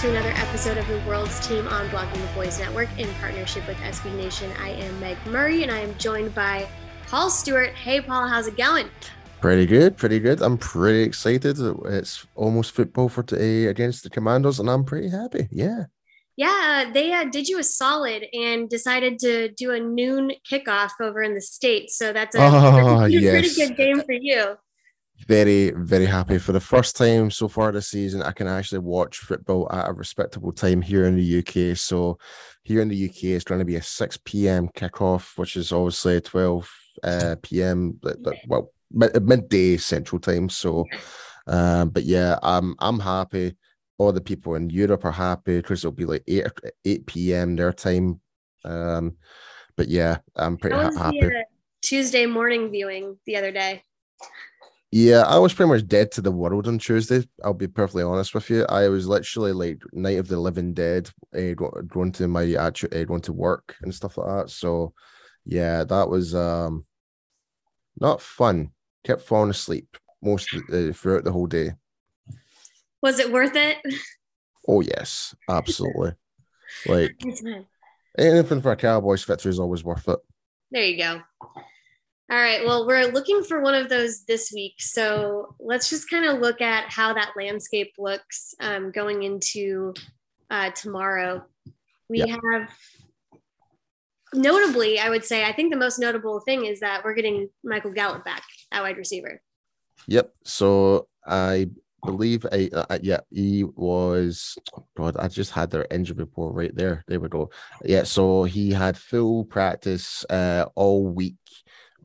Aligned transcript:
To 0.00 0.10
another 0.10 0.32
episode 0.36 0.78
of 0.78 0.86
the 0.86 1.02
World's 1.08 1.44
Team 1.48 1.66
on 1.66 1.88
Blogging 1.88 2.12
the 2.20 2.32
Boys 2.34 2.60
Network 2.60 2.88
in 3.00 3.12
partnership 3.14 3.66
with 3.66 3.76
SB 3.78 4.14
Nation. 4.16 4.48
I 4.60 4.68
am 4.70 5.00
Meg 5.00 5.16
Murray 5.26 5.64
and 5.64 5.72
I 5.72 5.78
am 5.80 5.96
joined 5.98 6.32
by 6.36 6.68
Paul 7.08 7.28
Stewart. 7.30 7.70
Hey 7.70 8.00
Paul, 8.00 8.28
how's 8.28 8.46
it 8.46 8.56
going? 8.56 8.88
Pretty 9.40 9.66
good, 9.66 9.96
pretty 9.96 10.20
good. 10.20 10.40
I'm 10.40 10.56
pretty 10.56 11.02
excited. 11.02 11.58
It's 11.86 12.24
almost 12.36 12.72
football 12.72 13.08
for 13.08 13.24
today 13.24 13.66
against 13.66 14.04
the 14.04 14.10
Commanders, 14.10 14.60
and 14.60 14.70
I'm 14.70 14.84
pretty 14.84 15.08
happy. 15.08 15.48
Yeah. 15.50 15.86
Yeah, 16.36 16.90
they 16.94 17.12
uh, 17.12 17.24
did 17.24 17.48
you 17.48 17.58
a 17.58 17.64
solid 17.64 18.24
and 18.32 18.70
decided 18.70 19.18
to 19.20 19.48
do 19.48 19.72
a 19.72 19.80
noon 19.80 20.30
kickoff 20.48 20.90
over 21.00 21.22
in 21.22 21.34
the 21.34 21.40
States. 21.40 21.96
So 21.98 22.12
that's 22.12 22.36
a, 22.36 22.38
Oh, 22.40 22.98
pretty, 23.00 23.14
yes. 23.18 23.32
pretty 23.32 23.66
good 23.68 23.76
game 23.76 24.00
for 24.02 24.12
you. 24.12 24.56
Very, 25.28 25.72
very 25.72 26.06
happy. 26.06 26.38
For 26.38 26.52
the 26.52 26.60
first 26.60 26.96
time 26.96 27.30
so 27.30 27.48
far 27.48 27.70
this 27.70 27.88
season, 27.88 28.22
I 28.22 28.32
can 28.32 28.48
actually 28.48 28.78
watch 28.78 29.18
football 29.18 29.70
at 29.70 29.90
a 29.90 29.92
respectable 29.92 30.52
time 30.52 30.80
here 30.80 31.04
in 31.04 31.16
the 31.16 31.38
UK. 31.40 31.76
So 31.76 32.18
here 32.62 32.80
in 32.80 32.88
the 32.88 33.08
UK, 33.08 33.24
it's 33.24 33.44
going 33.44 33.58
to 33.58 33.66
be 33.66 33.76
a 33.76 33.82
6 33.82 34.18
p.m. 34.24 34.68
kickoff, 34.68 35.36
which 35.36 35.56
is 35.56 35.70
obviously 35.70 36.22
12 36.22 36.70
uh, 37.02 37.36
p.m. 37.42 38.00
Well, 38.46 38.72
mid- 38.90 39.22
midday 39.22 39.76
Central 39.76 40.18
Time. 40.18 40.48
So, 40.48 40.86
um, 41.46 41.90
but 41.90 42.04
yeah, 42.04 42.38
I'm 42.42 42.74
I'm 42.78 42.98
happy. 42.98 43.54
All 43.98 44.12
the 44.12 44.22
people 44.22 44.54
in 44.54 44.70
Europe 44.70 45.04
are 45.04 45.12
happy 45.12 45.58
because 45.58 45.80
it'll 45.80 45.92
be 45.92 46.06
like 46.06 46.24
8 46.26 46.46
8 46.86 47.06
p.m. 47.06 47.54
their 47.54 47.74
time. 47.74 48.18
Um, 48.64 49.18
but 49.76 49.88
yeah, 49.88 50.18
I'm 50.36 50.56
pretty 50.56 50.76
ha- 50.76 50.90
happy. 50.96 51.30
Tuesday 51.82 52.24
morning 52.24 52.70
viewing 52.70 53.18
the 53.26 53.36
other 53.36 53.52
day? 53.52 53.82
Yeah, 54.90 55.22
I 55.26 55.38
was 55.38 55.52
pretty 55.52 55.70
much 55.70 55.86
dead 55.86 56.10
to 56.12 56.22
the 56.22 56.32
world 56.32 56.66
on 56.66 56.78
Tuesday. 56.78 57.28
I'll 57.44 57.52
be 57.52 57.68
perfectly 57.68 58.02
honest 58.02 58.34
with 58.34 58.48
you. 58.48 58.64
I 58.70 58.88
was 58.88 59.06
literally 59.06 59.52
like 59.52 59.82
Night 59.92 60.18
of 60.18 60.28
the 60.28 60.40
Living 60.40 60.72
Dead, 60.72 61.10
uh, 61.36 61.52
go- 61.54 61.82
going 61.86 62.12
to 62.12 62.26
my 62.26 62.54
actual, 62.54 62.88
uh, 62.94 63.04
going 63.04 63.20
to 63.22 63.34
work 63.34 63.76
and 63.82 63.94
stuff 63.94 64.16
like 64.16 64.28
that. 64.28 64.50
So, 64.50 64.94
yeah, 65.44 65.84
that 65.84 66.08
was 66.08 66.34
um 66.34 66.86
not 68.00 68.22
fun. 68.22 68.70
Kept 69.04 69.22
falling 69.22 69.50
asleep 69.50 69.96
most 70.22 70.52
of 70.54 70.66
the, 70.68 70.90
uh, 70.90 70.92
throughout 70.92 71.24
the 71.24 71.32
whole 71.32 71.46
day. 71.46 71.72
Was 73.02 73.18
it 73.18 73.30
worth 73.30 73.56
it? 73.56 73.78
Oh 74.66 74.80
yes, 74.80 75.34
absolutely. 75.50 76.12
like 76.86 77.14
anything 78.16 78.62
for 78.62 78.72
a 78.72 78.76
Cowboys 78.76 79.24
victory 79.24 79.50
is 79.50 79.60
always 79.60 79.84
worth 79.84 80.08
it. 80.08 80.18
There 80.70 80.84
you 80.84 80.96
go. 80.96 81.20
All 82.30 82.36
right. 82.36 82.62
Well, 82.64 82.86
we're 82.86 83.06
looking 83.06 83.42
for 83.42 83.62
one 83.62 83.74
of 83.74 83.88
those 83.88 84.24
this 84.26 84.52
week. 84.52 84.74
So 84.80 85.54
let's 85.58 85.88
just 85.88 86.10
kind 86.10 86.26
of 86.26 86.40
look 86.40 86.60
at 86.60 86.90
how 86.92 87.14
that 87.14 87.32
landscape 87.36 87.94
looks 87.98 88.54
um, 88.60 88.90
going 88.90 89.22
into 89.22 89.94
uh, 90.50 90.70
tomorrow. 90.72 91.42
We 92.10 92.18
Yep. 92.18 92.40
have, 92.52 92.70
notably, 94.34 94.98
I 94.98 95.08
would 95.08 95.24
say, 95.24 95.44
I 95.44 95.52
think 95.52 95.72
the 95.72 95.78
most 95.78 95.98
notable 95.98 96.40
thing 96.40 96.66
is 96.66 96.80
that 96.80 97.02
we're 97.02 97.14
getting 97.14 97.48
Michael 97.64 97.92
Gallup 97.92 98.26
back 98.26 98.42
at 98.72 98.82
wide 98.82 98.98
receiver. 98.98 99.40
Yep. 100.06 100.30
So 100.44 101.08
I 101.26 101.70
believe 102.04 102.46
I 102.52 102.70
uh, 102.72 102.98
yeah 103.02 103.20
he 103.30 103.64
was 103.64 104.56
oh 104.76 104.86
God. 104.96 105.16
I 105.18 105.28
just 105.28 105.50
had 105.50 105.70
their 105.70 105.86
injury 105.90 106.16
report 106.18 106.54
right 106.54 106.74
there. 106.74 107.04
There 107.08 107.20
we 107.20 107.28
go. 107.28 107.50
Yeah. 107.84 108.04
So 108.04 108.44
he 108.44 108.70
had 108.70 108.96
full 108.96 109.44
practice 109.44 110.24
uh 110.30 110.66
all 110.76 111.06
week 111.06 111.34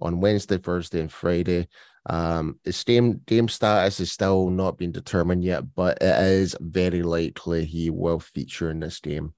on 0.04 0.20
Wednesday, 0.20 0.58
Thursday, 0.58 1.00
and 1.00 1.12
Friday. 1.12 1.68
Um, 2.06 2.60
his 2.64 2.84
game 2.84 3.22
game 3.26 3.48
status 3.48 4.00
is 4.00 4.12
still 4.12 4.50
not 4.50 4.78
been 4.78 4.92
determined 4.92 5.44
yet, 5.44 5.64
but 5.74 5.98
it 6.02 6.24
is 6.24 6.56
very 6.60 7.02
likely 7.02 7.66
he 7.66 7.90
will 7.90 8.20
feature 8.20 8.70
in 8.70 8.82
this 8.82 9.00
game. 9.00 9.34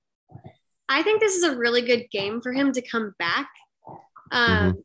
I 0.90 1.04
think 1.04 1.20
this 1.20 1.36
is 1.36 1.44
a 1.44 1.56
really 1.56 1.82
good 1.82 2.06
game 2.12 2.42
for 2.42 2.52
him 2.52 2.72
to 2.74 2.82
come 2.82 3.14
back. 3.20 3.48
Um, 4.32 4.84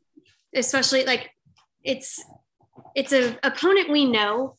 especially 0.55 1.05
like 1.05 1.31
it's 1.83 2.23
it's 2.95 3.13
a 3.13 3.37
opponent 3.43 3.89
we 3.89 4.05
know. 4.05 4.55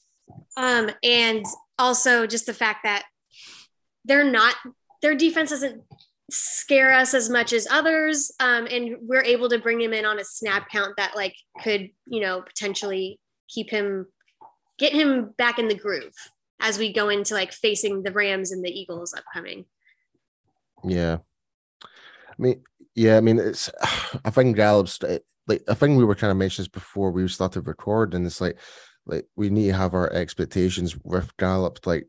Um, 0.57 0.91
and 1.03 1.45
also 1.79 2.27
just 2.27 2.47
the 2.47 2.55
fact 2.55 2.81
that 2.85 3.05
they're 4.05 4.31
not 4.31 4.55
their 5.01 5.15
defense 5.15 5.51
doesn't 5.51 5.83
scare 6.31 6.93
us 6.93 7.15
as 7.15 7.29
much 7.29 7.53
as 7.53 7.67
others. 7.71 8.33
Um, 8.41 8.67
and 8.71 8.97
we're 9.01 9.25
able 9.25 9.49
to 9.49 9.59
bring 9.59 9.81
him 9.81 9.93
in 9.93 10.05
on 10.05 10.19
a 10.19 10.25
snap 10.25 10.69
count 10.71 10.97
that 10.97 11.15
like 11.17 11.35
could, 11.63 11.91
you 12.07 12.21
know, 12.21 12.43
potentially 12.43 13.19
keep 13.49 13.71
him 13.71 14.07
get 14.79 14.93
him 14.93 15.35
back 15.37 15.59
in 15.59 15.69
the 15.69 15.75
groove 15.75 16.15
as 16.61 16.79
we 16.79 16.93
go 16.93 17.09
into 17.09 17.35
like 17.35 17.53
facing 17.53 18.03
the 18.03 18.13
Rams 18.13 18.53
and 18.53 18.65
the 18.65 18.71
Eagles 18.71 19.15
upcoming. 19.15 19.65
Yeah. 20.85 21.19
I 21.83 22.35
mean, 22.39 22.63
yeah, 22.95 23.17
I 23.17 23.21
mean, 23.21 23.39
it's, 23.39 23.71
I 24.25 24.31
think 24.31 24.57
Gallup's 24.57 25.01
like, 25.47 25.63
I 25.69 25.75
think 25.75 25.99
we 25.99 26.05
were 26.05 26.15
kind 26.15 26.31
of 26.31 26.37
mentioning 26.37 26.65
this 26.65 26.69
before 26.69 27.11
we 27.11 27.27
started 27.29 27.67
recording. 27.67 28.25
It's 28.25 28.41
like, 28.41 28.59
like 29.07 29.27
we 29.37 29.51
need 29.51 29.67
to 29.67 29.77
have 29.77 29.95
our 29.95 30.13
expectations 30.13 30.97
with 31.03 31.37
Gallup. 31.37 31.85
Like, 31.87 32.07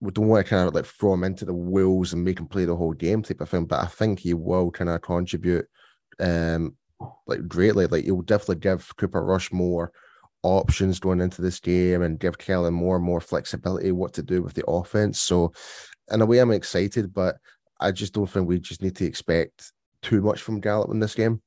we 0.00 0.12
don't 0.12 0.28
want 0.28 0.46
to 0.46 0.50
kind 0.50 0.68
of 0.68 0.74
like 0.74 0.86
throw 0.86 1.14
him 1.14 1.24
into 1.24 1.44
the 1.44 1.54
wheels 1.54 2.12
and 2.12 2.24
make 2.24 2.38
him 2.38 2.46
play 2.46 2.64
the 2.64 2.76
whole 2.76 2.92
game 2.92 3.22
type 3.22 3.40
of 3.40 3.48
thing. 3.48 3.64
But 3.64 3.82
I 3.82 3.86
think 3.86 4.20
he 4.20 4.34
will 4.34 4.70
kind 4.70 4.90
of 4.90 5.02
contribute, 5.02 5.66
um, 6.20 6.76
like 7.26 7.46
greatly. 7.48 7.86
Like, 7.86 8.04
he'll 8.04 8.22
definitely 8.22 8.56
give 8.56 8.96
Cooper 8.96 9.24
Rush 9.24 9.52
more 9.52 9.92
options 10.44 11.00
going 11.00 11.20
into 11.20 11.42
this 11.42 11.58
game 11.58 12.02
and 12.02 12.20
give 12.20 12.38
Kellen 12.38 12.74
more 12.74 12.96
and 12.96 13.04
more 13.04 13.20
flexibility 13.20 13.90
what 13.90 14.12
to 14.14 14.22
do 14.22 14.42
with 14.42 14.54
the 14.54 14.66
offense. 14.68 15.18
So, 15.18 15.52
in 16.10 16.22
a 16.22 16.26
way, 16.26 16.38
I'm 16.38 16.52
excited, 16.52 17.12
but 17.12 17.36
I 17.80 17.90
just 17.90 18.14
don't 18.14 18.28
think 18.28 18.48
we 18.48 18.60
just 18.60 18.82
need 18.82 18.96
to 18.96 19.04
expect 19.04 19.72
too 20.02 20.22
much 20.22 20.42
from 20.42 20.60
Gallup 20.60 20.90
in 20.90 21.00
this 21.00 21.14
game. 21.14 21.42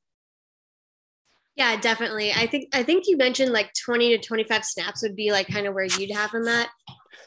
Yeah, 1.56 1.76
definitely. 1.76 2.32
I 2.32 2.46
think 2.46 2.68
I 2.74 2.82
think 2.82 3.04
you 3.06 3.16
mentioned 3.16 3.52
like 3.52 3.72
20 3.84 4.16
to 4.16 4.26
25 4.26 4.64
snaps 4.64 5.02
would 5.02 5.16
be 5.16 5.32
like 5.32 5.48
kind 5.48 5.66
of 5.66 5.74
where 5.74 5.84
you'd 5.84 6.10
have 6.12 6.32
him 6.32 6.48
at. 6.48 6.68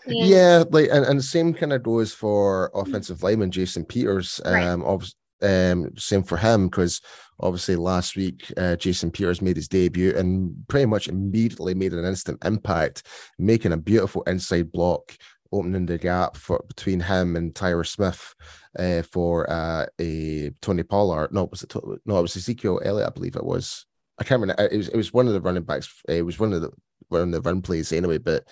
And- 0.05 0.27
Yeah, 0.27 0.63
like 0.71 0.89
and, 0.91 1.05
and 1.05 1.23
same 1.23 1.53
kind 1.53 1.73
of 1.73 1.83
goes 1.83 2.13
for 2.13 2.71
offensive 2.73 3.21
lineman 3.23 3.51
Jason 3.51 3.85
Peters. 3.85 4.41
Right. 4.43 4.63
Um, 4.65 4.81
obvi- 4.81 5.13
um, 5.41 5.91
same 5.97 6.23
for 6.23 6.37
him 6.37 6.69
because 6.69 7.01
obviously 7.39 7.75
last 7.75 8.15
week 8.15 8.51
uh, 8.57 8.75
Jason 8.77 9.11
Peters 9.11 9.41
made 9.41 9.57
his 9.57 9.67
debut 9.67 10.15
and 10.15 10.55
pretty 10.69 10.85
much 10.85 11.07
immediately 11.07 11.75
made 11.75 11.93
an 11.93 12.05
instant 12.05 12.43
impact, 12.45 13.03
making 13.37 13.73
a 13.73 13.77
beautiful 13.77 14.23
inside 14.23 14.71
block, 14.71 15.15
opening 15.51 15.85
the 15.85 15.97
gap 15.99 16.35
for 16.35 16.63
between 16.67 16.99
him 16.99 17.35
and 17.35 17.53
Tyler 17.53 17.83
Smith 17.83 18.33
uh, 18.79 19.03
for 19.03 19.47
uh, 19.51 19.85
a 20.01 20.49
Tony 20.61 20.83
Pollard. 20.83 21.31
No, 21.31 21.43
was 21.45 21.61
it 21.61 21.75
no? 22.05 22.17
It 22.17 22.21
was 22.23 22.35
Ezekiel 22.37 22.81
Elliott, 22.83 23.09
I 23.09 23.11
believe 23.11 23.35
it 23.35 23.45
was. 23.45 23.85
I 24.19 24.23
can't 24.23 24.41
remember. 24.41 24.63
It 24.63 24.77
was 24.77 24.87
it 24.89 24.95
was 24.97 25.13
one 25.13 25.27
of 25.27 25.33
the 25.33 25.41
running 25.41 25.63
backs. 25.63 26.01
It 26.07 26.25
was 26.25 26.39
one 26.39 26.53
of 26.53 26.61
the 26.61 26.71
one 27.09 27.21
of 27.21 27.31
the 27.31 27.41
run 27.41 27.61
plays 27.61 27.91
anyway, 27.91 28.17
but 28.17 28.47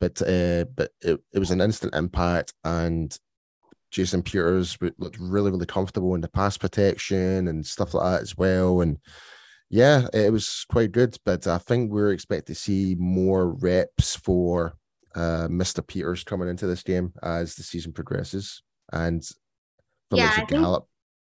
but 0.00 0.20
uh, 0.22 0.64
but 0.74 0.90
it, 1.00 1.20
it 1.32 1.38
was 1.38 1.50
an 1.50 1.60
instant 1.60 1.94
impact 1.94 2.52
and 2.64 3.16
Jason 3.90 4.22
Peters 4.22 4.76
looked 4.98 5.18
really 5.18 5.50
really 5.50 5.64
comfortable 5.66 6.14
in 6.14 6.20
the 6.20 6.28
pass 6.28 6.58
protection 6.58 7.48
and 7.48 7.64
stuff 7.64 7.94
like 7.94 8.04
that 8.04 8.20
as 8.22 8.36
well 8.36 8.80
and 8.82 8.98
yeah 9.70 10.06
it 10.12 10.30
was 10.32 10.66
quite 10.68 10.92
good 10.92 11.16
but 11.24 11.46
I 11.46 11.56
think 11.58 11.90
we're 11.90 12.12
expected 12.12 12.46
to 12.52 12.60
see 12.60 12.94
more 12.98 13.52
reps 13.52 14.14
for 14.16 14.74
uh, 15.14 15.48
Mr. 15.48 15.86
Peters 15.86 16.24
coming 16.24 16.48
into 16.48 16.66
this 16.66 16.82
game 16.82 17.12
as 17.22 17.54
the 17.54 17.62
season 17.62 17.92
progresses 17.92 18.62
and 18.92 19.22
the 20.10 20.16
Yeah, 20.18 20.24
likes 20.24 20.34
I 20.34 20.36
think- 20.40 20.50
Gallup 20.50 20.86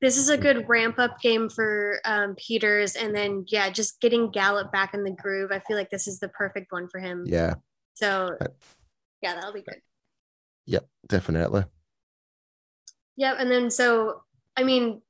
this 0.01 0.17
is 0.17 0.29
a 0.29 0.37
good 0.37 0.67
ramp 0.67 0.97
up 0.97 1.21
game 1.21 1.47
for 1.47 1.99
um, 2.05 2.35
Peters, 2.35 2.95
and 2.95 3.15
then 3.15 3.45
yeah, 3.47 3.69
just 3.69 4.01
getting 4.01 4.31
Gallup 4.31 4.71
back 4.71 4.93
in 4.93 5.03
the 5.03 5.11
groove. 5.11 5.51
I 5.51 5.59
feel 5.59 5.77
like 5.77 5.91
this 5.91 6.07
is 6.07 6.19
the 6.19 6.29
perfect 6.29 6.71
one 6.71 6.87
for 6.89 6.99
him. 6.99 7.23
Yeah. 7.27 7.53
So 7.93 8.35
yeah, 9.21 9.35
that'll 9.35 9.53
be 9.53 9.61
good. 9.61 9.81
Yep, 10.65 10.87
definitely. 11.07 11.65
Yep, 13.17 13.35
and 13.39 13.51
then 13.51 13.69
so 13.69 14.23
I 14.57 14.63
mean, 14.63 15.01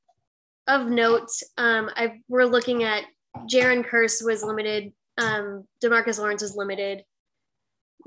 of 0.68 0.88
note, 0.88 1.30
um, 1.58 1.90
I 1.96 2.22
we're 2.28 2.46
looking 2.46 2.84
at 2.84 3.06
Jayron 3.50 3.86
Kearse 3.88 4.24
was 4.26 4.44
limited, 4.44 4.92
um, 5.18 5.66
Demarcus 5.82 6.20
Lawrence 6.20 6.42
was 6.42 6.58
limited, 6.58 7.04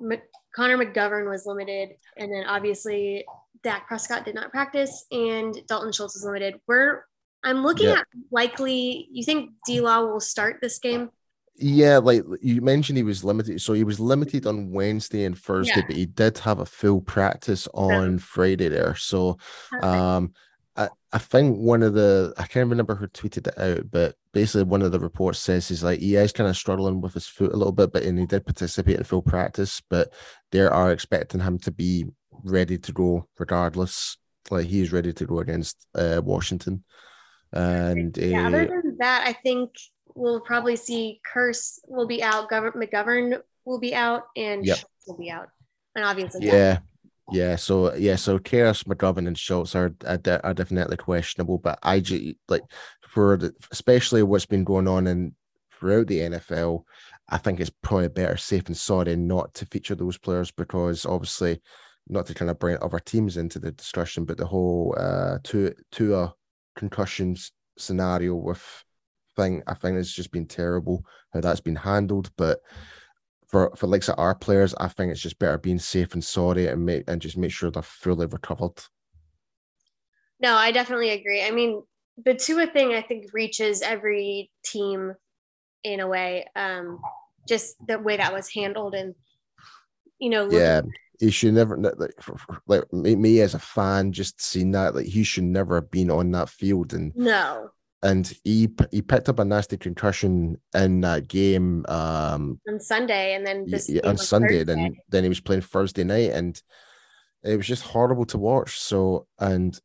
M- 0.02 0.20
Connor 0.54 0.76
McGovern 0.76 1.31
was 1.31 1.46
limited, 1.46 1.90
and 2.19 2.31
then 2.31 2.44
obviously 2.44 3.25
Dak 3.62 3.86
Prescott 3.86 4.24
did 4.24 4.34
not 4.34 4.50
practice, 4.50 5.06
and 5.10 5.56
Dalton 5.66 5.92
Schultz 5.92 6.16
is 6.16 6.24
limited. 6.24 6.60
We're 6.66 7.04
I'm 7.44 7.62
looking 7.62 7.88
at 7.88 8.06
likely. 8.30 9.08
You 9.12 9.22
think 9.22 9.50
D 9.66 9.80
Law 9.80 10.00
will 10.04 10.20
start 10.20 10.58
this 10.60 10.78
game? 10.78 11.10
Yeah, 11.56 11.98
like 11.98 12.24
you 12.40 12.60
mentioned, 12.62 12.96
he 12.96 13.04
was 13.04 13.22
limited. 13.22 13.60
So 13.60 13.74
he 13.74 13.84
was 13.84 14.00
limited 14.00 14.46
on 14.46 14.72
Wednesday 14.72 15.24
and 15.24 15.38
Thursday, 15.38 15.74
yeah. 15.76 15.84
but 15.86 15.96
he 15.96 16.06
did 16.06 16.38
have 16.38 16.58
a 16.58 16.66
full 16.66 17.00
practice 17.00 17.68
on 17.74 18.18
Friday 18.18 18.68
there. 18.68 18.96
So, 18.96 19.38
um, 19.80 20.32
I, 20.76 20.88
I 21.12 21.18
think 21.18 21.58
one 21.58 21.84
of 21.84 21.94
the 21.94 22.34
I 22.36 22.46
can't 22.46 22.68
remember 22.68 22.96
who 22.96 23.06
tweeted 23.06 23.46
it 23.46 23.58
out, 23.58 23.90
but 23.90 24.16
basically 24.32 24.64
one 24.64 24.82
of 24.82 24.90
the 24.90 24.98
reports 24.98 25.38
says 25.38 25.68
he's 25.68 25.84
like 25.84 26.00
he 26.00 26.16
is 26.16 26.32
kind 26.32 26.50
of 26.50 26.56
struggling 26.56 27.00
with 27.00 27.14
his 27.14 27.28
foot 27.28 27.52
a 27.52 27.56
little 27.56 27.72
bit, 27.72 27.92
but 27.92 28.02
and 28.02 28.18
he 28.18 28.26
did 28.26 28.44
participate 28.44 28.96
in 28.96 29.04
full 29.04 29.22
practice, 29.22 29.80
but 29.88 30.12
they 30.50 30.60
are 30.60 30.90
expecting 30.90 31.40
him 31.40 31.58
to 31.60 31.70
be 31.70 32.06
ready 32.44 32.79
to 32.79 32.93
go 32.93 33.29
regardless. 33.38 34.17
Like 34.50 34.67
he's 34.67 34.93
ready 34.93 35.12
to 35.14 35.26
go 35.26 35.41
against 35.41 35.87
uh, 35.94 36.20
Washington. 36.23 36.85
And 37.52 38.17
yeah, 38.17 38.44
uh, 38.44 38.49
other 38.49 38.82
than 38.82 38.96
that, 38.99 39.26
I 39.26 39.32
think 39.32 39.70
we'll 40.14 40.41
probably 40.41 40.76
see 40.76 41.20
Kearse 41.35 41.79
will 41.87 42.06
be 42.06 42.23
out, 42.23 42.50
Gov- 42.50 42.75
McGovern 42.75 43.41
will 43.64 43.81
be 43.81 43.94
out, 43.94 44.25
and 44.37 44.64
yep. 44.67 44.79
will 45.06 45.17
be 45.17 45.31
out, 45.31 45.49
and 45.94 46.05
obviously 46.05 46.46
yeah. 46.46 46.79
Yeah, 47.32 47.56
so 47.56 47.94
yeah, 47.94 48.17
so 48.17 48.38
Chaos, 48.38 48.82
McGovern, 48.82 49.26
and 49.26 49.38
Schultz 49.38 49.75
are, 49.75 49.94
are, 50.06 50.20
are 50.44 50.52
definitely 50.52 50.99
questionable, 50.99 51.56
but 51.56 51.79
I 51.82 52.00
just 52.00 52.37
like 52.49 52.62
for 53.08 53.38
the, 53.38 53.55
especially 53.70 54.23
what's 54.23 54.44
been 54.44 54.64
going 54.64 54.87
on 54.87 55.06
in 55.06 55.35
throughout 55.73 56.06
the 56.06 56.19
NFL, 56.19 56.85
I 57.29 57.38
think 57.38 57.61
it's 57.61 57.70
probably 57.82 58.08
better 58.08 58.37
safe 58.37 58.67
and 58.67 58.76
sorry 58.76 59.17
not 59.17 59.55
to 59.55 59.67
feature 59.67 59.94
those 59.94 60.19
players 60.19 60.50
because 60.50 61.06
obviously 61.06 61.61
not 62.08 62.26
to 62.26 62.34
kind 62.34 62.50
of 62.50 62.58
bring 62.58 62.76
other 62.82 62.98
teams 62.98 63.36
into 63.36 63.58
the 63.58 63.72
discussion, 63.72 64.24
but 64.24 64.36
the 64.36 64.46
whole 64.46 64.94
uh 64.98 65.38
Tua 65.42 65.70
Tua 65.90 66.24
uh 66.24 66.30
concussions 66.76 67.52
scenario 67.78 68.34
with 68.34 68.84
thing 69.36 69.62
I 69.66 69.74
think 69.74 69.98
it's 69.98 70.12
just 70.12 70.30
been 70.30 70.46
terrible 70.46 71.04
how 71.32 71.40
that's 71.40 71.60
been 71.60 71.76
handled. 71.76 72.30
But 72.36 72.60
for 73.48 73.74
for 73.76 73.86
like 73.86 74.02
our 74.16 74.34
players, 74.34 74.74
I 74.74 74.88
think 74.88 75.12
it's 75.12 75.20
just 75.20 75.38
better 75.38 75.58
being 75.58 75.78
safe 75.78 76.14
and 76.14 76.24
sorry 76.24 76.66
and 76.68 76.84
make 76.84 77.04
and 77.08 77.20
just 77.20 77.36
make 77.36 77.52
sure 77.52 77.70
they're 77.70 77.82
fully 77.82 78.26
recovered. 78.26 78.82
No, 80.40 80.56
I 80.56 80.72
definitely 80.72 81.10
agree. 81.10 81.42
I 81.42 81.50
mean, 81.50 81.82
the 82.22 82.34
Tua 82.34 82.66
thing 82.66 82.92
I 82.92 83.02
think 83.02 83.32
reaches 83.32 83.82
every 83.82 84.50
team 84.64 85.14
in 85.82 86.00
a 86.00 86.08
way. 86.08 86.46
Um, 86.56 87.00
just 87.48 87.76
the 87.86 87.98
way 87.98 88.16
that 88.16 88.32
was 88.32 88.52
handled 88.52 88.94
and 88.94 89.14
you 90.18 90.30
know, 90.30 90.48
yeah, 90.50 90.80
he 91.20 91.31
should 91.31 91.55
never 91.55 91.76
like, 91.76 92.12
like 92.66 92.93
me 92.93 93.40
as 93.40 93.55
a 93.55 93.58
fan 93.58 94.12
just 94.12 94.40
seeing 94.40 94.72
that 94.72 94.94
like 94.94 95.06
he 95.06 95.25
should 95.25 95.44
never 95.44 95.76
have 95.76 95.90
been 95.90 96.11
on 96.11 96.31
that 96.32 96.49
field. 96.49 96.93
And 96.93 97.12
no. 97.14 97.70
and 98.02 98.32
he 98.44 98.69
he 98.90 99.02
picked 99.02 99.28
up 99.28 99.38
a 99.38 99.44
nasty 99.44 99.76
concussion 99.76 100.61
in 100.75 101.00
that 101.02 101.28
game 101.28 101.84
um 101.88 102.61
on 102.69 102.81
Sunday 102.81 103.34
and 103.34 103.46
then 103.46 103.64
this 103.69 103.88
yeah, 103.88 104.02
on 104.05 104.16
Sunday 104.16 104.64
Thursday. 104.64 104.64
then 104.64 104.96
then 105.08 105.22
he 105.22 105.28
was 105.28 105.40
playing 105.40 105.62
Thursday 105.62 106.05
night 106.05 106.31
and 106.31 106.61
it 107.43 107.56
was 107.56 107.67
just 107.67 107.82
horrible 107.82 108.25
to 108.26 108.38
watch. 108.38 108.78
So 108.78 109.26
and 109.38 109.78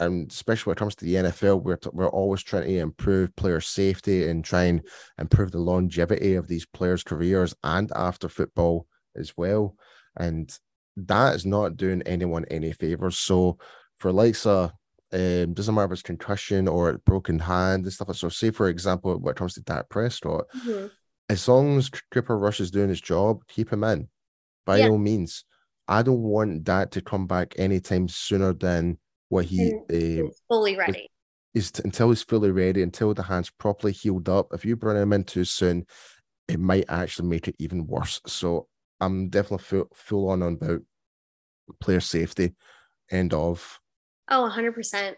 and 0.00 0.30
especially 0.30 0.70
when 0.70 0.74
it 0.74 0.78
comes 0.78 0.96
to 0.96 1.04
the 1.04 1.14
NFL 1.14 1.62
we're 1.62 1.78
we're 1.92 2.08
always 2.08 2.42
trying 2.42 2.64
to 2.64 2.78
improve 2.78 3.34
player 3.36 3.60
safety 3.60 4.28
and 4.28 4.44
try 4.44 4.64
and 4.64 4.82
improve 5.18 5.50
the 5.50 5.58
longevity 5.58 6.34
of 6.34 6.46
these 6.46 6.66
players 6.66 7.02
careers 7.02 7.54
and 7.62 7.90
after 7.94 8.28
football 8.28 8.86
as 9.16 9.36
well 9.36 9.76
and 10.16 10.58
that 10.96 11.34
is 11.34 11.44
not 11.44 11.76
doing 11.76 12.02
anyone 12.02 12.44
any 12.50 12.72
favors 12.72 13.16
so 13.16 13.58
for 13.98 14.12
likes 14.12 14.46
of 14.46 14.72
um, 15.14 15.54
doesn't 15.54 15.74
matter 15.74 15.86
if 15.86 15.92
it's 15.92 16.02
concussion 16.02 16.66
or 16.66 16.98
broken 17.06 17.38
hand 17.38 17.84
and 17.84 17.92
stuff. 17.92 18.08
Like 18.08 18.16
so, 18.16 18.28
say 18.28 18.50
for 18.50 18.68
example, 18.68 19.16
when 19.16 19.30
it 19.30 19.36
comes 19.36 19.54
to 19.54 19.62
Dak 19.62 19.88
Prescott, 19.88 20.46
mm-hmm. 20.56 20.88
as 21.28 21.46
long 21.46 21.78
as 21.78 21.88
Cooper 22.10 22.36
Rush 22.36 22.60
is 22.60 22.72
doing 22.72 22.88
his 22.88 23.00
job, 23.00 23.46
keep 23.46 23.72
him 23.72 23.84
in 23.84 24.08
by 24.66 24.78
yeah. 24.78 24.88
all 24.88 24.98
means. 24.98 25.44
I 25.86 26.02
don't 26.02 26.22
want 26.22 26.64
that 26.64 26.90
to 26.92 27.00
come 27.00 27.26
back 27.26 27.54
anytime 27.58 28.08
sooner 28.08 28.54
than 28.54 28.98
what 29.28 29.44
he 29.44 29.72
uh, 29.92 30.28
fully 30.48 30.76
ready. 30.76 31.10
Is 31.52 31.70
t- 31.70 31.82
until 31.84 32.08
he's 32.08 32.22
fully 32.22 32.50
ready, 32.50 32.82
until 32.82 33.14
the 33.14 33.22
hand's 33.22 33.50
properly 33.50 33.92
healed 33.92 34.28
up. 34.28 34.48
If 34.52 34.64
you 34.64 34.74
bring 34.74 34.96
him 34.96 35.12
in 35.12 35.22
too 35.22 35.44
soon, 35.44 35.86
it 36.48 36.58
might 36.58 36.86
actually 36.88 37.28
make 37.28 37.46
it 37.46 37.54
even 37.60 37.86
worse. 37.86 38.20
So 38.26 38.66
I'm 39.00 39.28
definitely 39.28 39.64
full, 39.64 39.88
full 39.94 40.28
on 40.30 40.42
on 40.42 40.54
about 40.54 40.82
player 41.80 42.00
safety. 42.00 42.54
End 43.10 43.34
of. 43.34 43.80
Oh, 44.30 44.50
100%. 44.54 45.14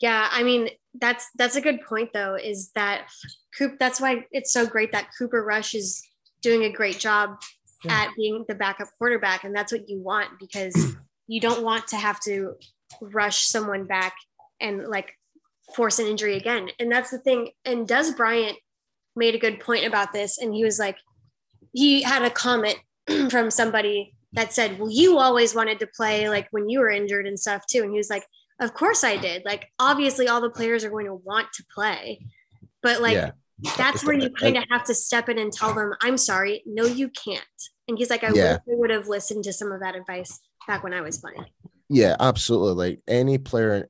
Yeah, 0.00 0.28
I 0.30 0.42
mean 0.42 0.68
that's 1.00 1.26
that's 1.36 1.56
a 1.56 1.60
good 1.60 1.80
point 1.82 2.10
though. 2.12 2.34
Is 2.34 2.70
that 2.74 3.06
Coop? 3.56 3.76
That's 3.78 4.00
why 4.00 4.26
it's 4.32 4.52
so 4.52 4.66
great 4.66 4.92
that 4.92 5.08
Cooper 5.16 5.42
Rush 5.42 5.74
is 5.74 6.02
doing 6.42 6.64
a 6.64 6.72
great 6.72 6.98
job 6.98 7.40
yeah. 7.84 8.02
at 8.02 8.10
being 8.16 8.44
the 8.48 8.54
backup 8.54 8.88
quarterback, 8.98 9.44
and 9.44 9.54
that's 9.54 9.72
what 9.72 9.88
you 9.88 10.00
want 10.00 10.30
because 10.38 10.96
you 11.26 11.40
don't 11.40 11.62
want 11.62 11.86
to 11.88 11.96
have 11.96 12.20
to 12.20 12.54
rush 13.00 13.46
someone 13.46 13.86
back 13.86 14.14
and 14.60 14.86
like 14.88 15.12
force 15.74 15.98
an 15.98 16.06
injury 16.06 16.36
again. 16.36 16.68
And 16.78 16.90
that's 16.90 17.10
the 17.10 17.18
thing. 17.18 17.50
And 17.64 17.88
Dez 17.88 18.16
Bryant 18.16 18.58
made 19.16 19.34
a 19.34 19.38
good 19.38 19.60
point 19.60 19.86
about 19.86 20.12
this, 20.12 20.38
and 20.38 20.52
he 20.52 20.64
was 20.64 20.78
like, 20.78 20.96
he 21.72 22.02
had 22.02 22.22
a 22.22 22.30
comment 22.30 22.78
from 23.30 23.50
somebody 23.50 24.14
that 24.32 24.52
said, 24.52 24.78
Well, 24.78 24.90
you 24.90 25.18
always 25.18 25.54
wanted 25.54 25.80
to 25.80 25.86
play 25.86 26.28
like 26.28 26.48
when 26.50 26.68
you 26.68 26.80
were 26.80 26.90
injured 26.90 27.26
and 27.26 27.38
stuff 27.38 27.66
too. 27.66 27.82
And 27.82 27.90
he 27.90 27.96
was 27.96 28.10
like, 28.10 28.24
Of 28.60 28.74
course 28.74 29.04
I 29.04 29.16
did. 29.16 29.44
Like, 29.44 29.68
obviously, 29.78 30.28
all 30.28 30.40
the 30.40 30.50
players 30.50 30.84
are 30.84 30.90
going 30.90 31.06
to 31.06 31.14
want 31.14 31.52
to 31.54 31.64
play. 31.74 32.20
But 32.82 33.00
like, 33.00 33.14
yeah. 33.14 33.30
that's 33.78 34.04
where 34.04 34.14
you 34.14 34.30
kind 34.30 34.56
of 34.56 34.64
have 34.70 34.84
to 34.84 34.94
step 34.94 35.28
in 35.28 35.38
and 35.38 35.52
tell 35.52 35.74
them, 35.74 35.94
I'm 36.02 36.18
sorry, 36.18 36.62
no, 36.66 36.84
you 36.84 37.08
can't. 37.08 37.42
And 37.88 37.96
he's 37.98 38.10
like, 38.10 38.24
I 38.24 38.30
yeah. 38.32 38.58
would 38.66 38.90
have 38.90 39.08
listened 39.08 39.44
to 39.44 39.52
some 39.52 39.72
of 39.72 39.80
that 39.80 39.94
advice 39.94 40.40
back 40.66 40.82
when 40.82 40.92
I 40.94 41.00
was 41.00 41.18
playing. 41.18 41.46
Yeah, 41.88 42.16
absolutely. 42.18 42.90
Like 42.90 43.00
any 43.06 43.38
player 43.38 43.88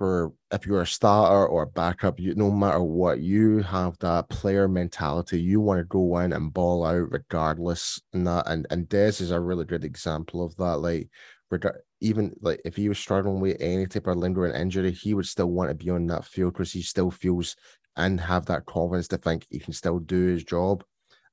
for 0.00 0.32
if 0.50 0.64
you're 0.64 0.80
a 0.80 0.86
starter 0.86 1.46
or 1.46 1.64
a 1.64 1.66
backup, 1.66 2.18
you 2.18 2.34
no 2.34 2.50
matter 2.50 2.80
what, 2.82 3.20
you 3.20 3.58
have 3.58 3.98
that 3.98 4.30
player 4.30 4.66
mentality. 4.66 5.38
You 5.38 5.60
want 5.60 5.78
to 5.78 5.84
go 5.84 6.16
in 6.20 6.32
and 6.32 6.54
ball 6.54 6.86
out 6.86 7.12
regardless, 7.12 8.00
and 8.14 8.26
that 8.26 8.46
and 8.46 8.66
and 8.70 8.88
Dez 8.88 9.20
is 9.20 9.30
a 9.30 9.38
really 9.38 9.66
good 9.66 9.84
example 9.84 10.42
of 10.42 10.56
that. 10.56 10.78
Like, 10.78 11.10
even 12.00 12.34
like 12.40 12.62
if 12.64 12.76
he 12.76 12.88
was 12.88 12.98
struggling 12.98 13.40
with 13.40 13.58
any 13.60 13.86
type 13.86 14.06
of 14.06 14.16
lingering 14.16 14.54
injury, 14.54 14.90
he 14.90 15.12
would 15.12 15.26
still 15.26 15.50
want 15.50 15.68
to 15.68 15.74
be 15.74 15.90
on 15.90 16.06
that 16.06 16.24
field 16.24 16.54
because 16.54 16.72
he 16.72 16.80
still 16.80 17.10
feels 17.10 17.54
and 17.96 18.18
have 18.18 18.46
that 18.46 18.64
confidence 18.64 19.08
to 19.08 19.18
think 19.18 19.46
he 19.50 19.58
can 19.58 19.74
still 19.74 19.98
do 19.98 20.28
his 20.28 20.44
job, 20.44 20.82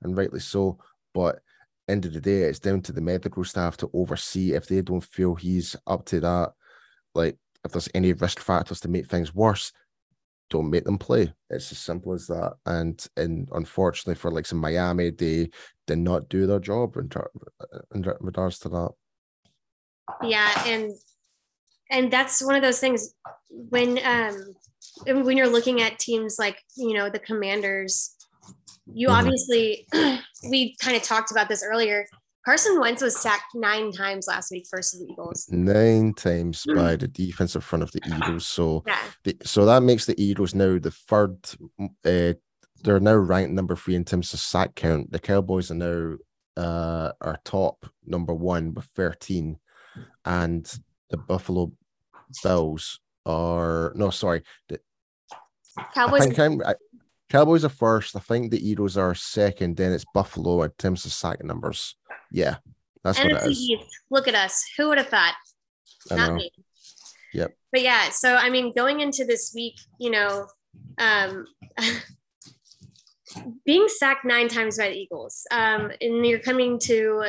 and 0.01 0.17
rightly 0.17 0.41
so. 0.41 0.77
But 1.13 1.39
end 1.88 2.03
of 2.03 2.12
the 2.12 2.19
day, 2.19 2.41
it's 2.41 2.59
down 2.59 2.81
to 2.81 2.91
the 2.91 3.00
medical 3.00 3.45
staff 3.45 3.77
to 3.77 3.89
oversee 3.93 4.55
if 4.55 4.67
they 4.67 4.81
don't 4.81 5.00
feel 5.00 5.36
he's 5.36 5.74
up 5.88 6.03
to 6.07 6.19
that. 6.19 6.51
Like 7.15 7.38
if 7.67 7.74
there's 7.74 7.89
any 7.93 8.13
risk 8.13 8.39
factors 8.39 8.79
to 8.81 8.88
make 8.88 9.07
things 9.07 9.36
worse, 9.36 9.71
don't 10.50 10.69
make 10.69 10.86
them 10.86 10.97
play. 10.97 11.33
It's 11.50 11.71
as 11.71 11.77
simple 11.77 12.13
as 12.13 12.27
that. 12.27 12.55
And 12.65 13.05
and 13.17 13.50
unfortunately 13.53 14.15
for 14.15 14.31
like 14.31 14.45
some 14.45 14.59
Miami, 14.59 15.12
they 15.12 15.50
did 15.86 16.00
not 16.00 16.29
do 16.29 16.47
their 16.47 16.59
job 16.59 16.97
in, 16.97 17.09
in 17.93 18.13
regards 18.19 18.59
to 18.59 18.69
that. 18.69 18.89
Yeah, 20.24 20.50
and 20.65 20.91
and 21.91 22.12
that's 22.12 22.43
one 22.43 22.55
of 22.55 22.62
those 22.62 22.79
things 22.79 23.13
when 23.50 24.00
um 24.03 24.55
when 25.05 25.38
you're 25.38 25.50
looking 25.50 25.81
at 25.81 26.00
teams 26.00 26.38
like 26.39 26.57
you 26.75 26.93
know 26.93 27.09
the 27.09 27.19
Commanders, 27.19 28.15
you 28.86 29.07
mm-hmm. 29.07 29.17
obviously 29.17 29.86
we 30.50 30.75
kind 30.81 30.95
of 30.95 31.03
talked 31.03 31.31
about 31.31 31.50
this 31.50 31.63
earlier. 31.63 32.05
Carson 32.48 32.80
Wentz 32.80 33.01
was 33.01 33.20
sacked 33.20 33.56
nine 33.56 33.92
times 33.92 34.25
last 34.25 34.51
week 34.51 34.66
versus 34.72 35.01
the 35.01 35.12
Eagles. 35.12 35.50
Nine 35.51 36.13
times 36.13 36.63
mm. 36.66 36.77
by 36.77 36.96
the 36.96 37.10
defensive 37.10 37.62
front 37.62 37.84
of 37.84 37.92
the 37.92 38.00
Eagles. 38.08 38.46
So, 38.46 38.84
yeah. 38.88 39.01
the, 39.25 39.36
so 39.44 39.66
that 39.66 39.84
makes 39.84 40.06
the 40.06 40.16
Eagles 40.18 40.56
now 40.56 40.80
the 40.80 40.92
third. 40.92 41.36
Uh, 42.06 42.39
they're 42.84 43.01
now 43.01 43.16
ranked 43.16 43.51
number 43.51 43.75
three 43.75 43.96
in 43.96 44.06
terms 44.06 44.34
of 44.34 44.39
sack 44.39 44.75
count. 44.75 45.12
The 45.12 45.20
Cowboys 45.20 45.72
are 45.72 45.75
now 45.75 46.16
uh, 46.56 47.12
are 47.20 47.38
top 47.44 47.86
number 48.06 48.34
one 48.34 48.74
with 48.74 48.86
thirteen, 48.86 49.60
and 50.24 50.66
the 51.10 51.18
Buffalo 51.18 51.74
Bills 52.44 53.01
are 53.25 53.92
no, 53.94 54.10
sorry. 54.10 54.44
The, 54.70 54.80
Cowboys. 55.94 56.22
I 56.22 56.25
think 56.25 56.39
I'm, 56.39 56.62
I, 56.66 56.75
Cowboys 57.30 57.66
are 57.66 57.70
first. 57.70 58.16
I 58.16 58.20
think 58.20 58.51
the 58.51 58.70
Eagles 58.70 58.96
are 58.96 59.13
second. 59.13 59.75
Then 59.75 59.92
it's 59.92 60.06
Buffalo 60.13 60.62
in 60.62 60.72
terms 60.77 61.04
of 61.04 61.12
sack 61.12 61.44
numbers. 61.44 61.98
Yeah, 62.31 62.57
that's 63.03 63.19
what 63.19 63.31
it 63.31 63.38
NFC 63.38 63.48
is. 63.50 63.60
East. 63.60 63.84
Look 64.10 64.27
at 64.27 64.36
us. 64.36 64.65
Who 64.77 64.89
would 64.89 64.98
have 64.98 65.10
thought? 65.10 65.36
I 66.12 66.15
Not 66.15 66.29
know. 66.29 66.36
me. 66.36 66.51
Yep. 67.34 67.55
But 67.72 67.81
yeah, 67.81 68.10
so 68.10 68.36
I 68.36 68.50
mean, 68.50 68.74
going 68.75 69.01
into 69.01 69.25
this 69.25 69.51
week, 69.53 69.75
you 70.00 70.12
know, 70.12 70.48
um, 70.98 71.46
being 73.65 73.88
sacked 73.88 74.25
nine 74.25 74.48
times 74.48 74.77
by 74.77 74.89
the 74.89 74.96
Eagles, 74.96 75.46
um, 75.51 75.91
and 76.01 76.25
you're 76.25 76.39
coming 76.39 76.79
to, 76.79 77.25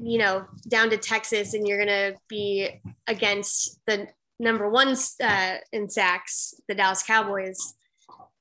you 0.00 0.18
know, 0.18 0.44
down 0.68 0.90
to 0.90 0.96
Texas, 0.96 1.54
and 1.54 1.66
you're 1.66 1.78
gonna 1.78 2.14
be 2.28 2.68
against 3.06 3.80
the 3.86 4.08
number 4.38 4.68
one 4.68 4.94
uh, 5.22 5.54
in 5.72 5.88
sacks, 5.88 6.54
the 6.68 6.74
Dallas 6.74 7.02
Cowboys. 7.02 7.74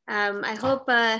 Um, 0.08 0.44
I 0.44 0.56
hope 0.56 0.86
uh, 0.88 1.20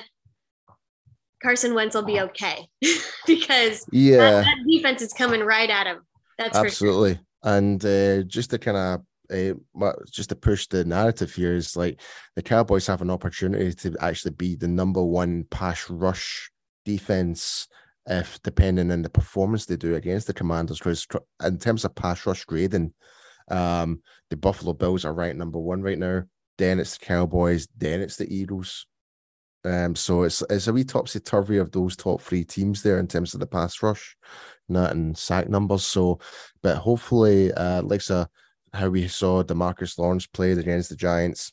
Carson 1.41 1.74
Wentz 1.74 1.96
will 1.96 2.03
be 2.03 2.20
okay 2.22 2.67
because 3.27 3.86
Yeah. 3.91 4.17
that, 4.17 4.46
that 4.46 4.58
defense 4.67 5.01
is 5.01 5.13
coming 5.13 5.41
right 5.41 5.70
at 5.70 5.88
him. 5.88 6.00
That's 6.38 6.58
for 6.58 6.62
sure. 6.63 6.67
Absolutely. 6.67 7.20
And 7.44 7.84
uh, 7.86 8.24
just 8.24 8.50
to 8.51 8.60
kind 8.60 8.77
of 8.77 9.01
uh, 9.29 9.91
just 10.12 10.29
to 10.29 10.36
push 10.36 10.67
the 10.67 10.86
narrative 10.86 11.34
here 11.34 11.53
is 11.53 11.75
like 11.75 12.00
the 12.36 12.41
Cowboys 12.41 12.88
have 12.88 13.01
an 13.01 13.10
opportunity 13.10 13.74
to 13.74 13.96
actually 14.00 14.32
be 14.32 14.56
the 14.56 14.67
number 14.67 15.03
one 15.03 15.44
pass 15.50 15.89
rush 15.89 16.50
defense 16.86 17.67
if 18.10 18.41
depending 18.44 18.89
on 18.91 19.01
the 19.01 19.10
performance 19.10 19.65
they 19.65 19.75
do 19.75 19.96
against 19.96 20.27
the 20.27 20.34
Commanders. 20.34 20.79
Because 20.79 21.06
in 21.44 21.58
terms 21.58 21.84
of 21.84 21.94
pass 21.94 22.25
rush 22.25 22.46
grading, 22.46 22.94
um, 23.50 24.01
the 24.29 24.38
Buffalo 24.38 24.74
Bills 24.74 25.06
are 25.06 25.13
right 25.13 25.36
number 25.36 25.60
one 25.60 25.82
right 25.82 26.00
now. 26.00 26.24
Then 26.58 26.79
it's 26.79 26.98
the 26.98 27.06
Cowboys. 27.06 27.67
Then 27.77 28.01
it's 28.01 28.15
the 28.17 28.34
Eagles. 28.34 28.88
Um, 29.66 29.96
so 29.96 30.24
it's 30.24 30.44
it's 30.50 30.68
a 30.68 30.74
wee 30.74 30.84
topsy 30.84 31.20
turvy 31.20 31.58
of 31.58 31.72
those 31.72 31.96
top 31.96 32.22
three 32.22 32.44
teams 32.44 32.82
there 32.82 33.00
in 33.00 33.08
terms 33.08 33.34
of 33.34 33.40
the 33.40 33.48
pass 33.48 33.82
rush, 33.84 34.16
not 34.70 34.92
in 34.92 35.16
sack 35.16 35.50
numbers. 35.50 35.84
So, 35.84 36.20
but 36.62 36.78
hopefully, 36.78 37.52
uh, 37.54 37.82
like 37.84 38.10
uh, 38.10 38.26
how 38.74 38.90
we 38.90 39.08
saw 39.08 39.44
Demarcus 39.44 39.98
Lawrence 39.98 40.28
played 40.28 40.58
against 40.58 40.90
the 40.90 40.96
Giants, 40.96 41.52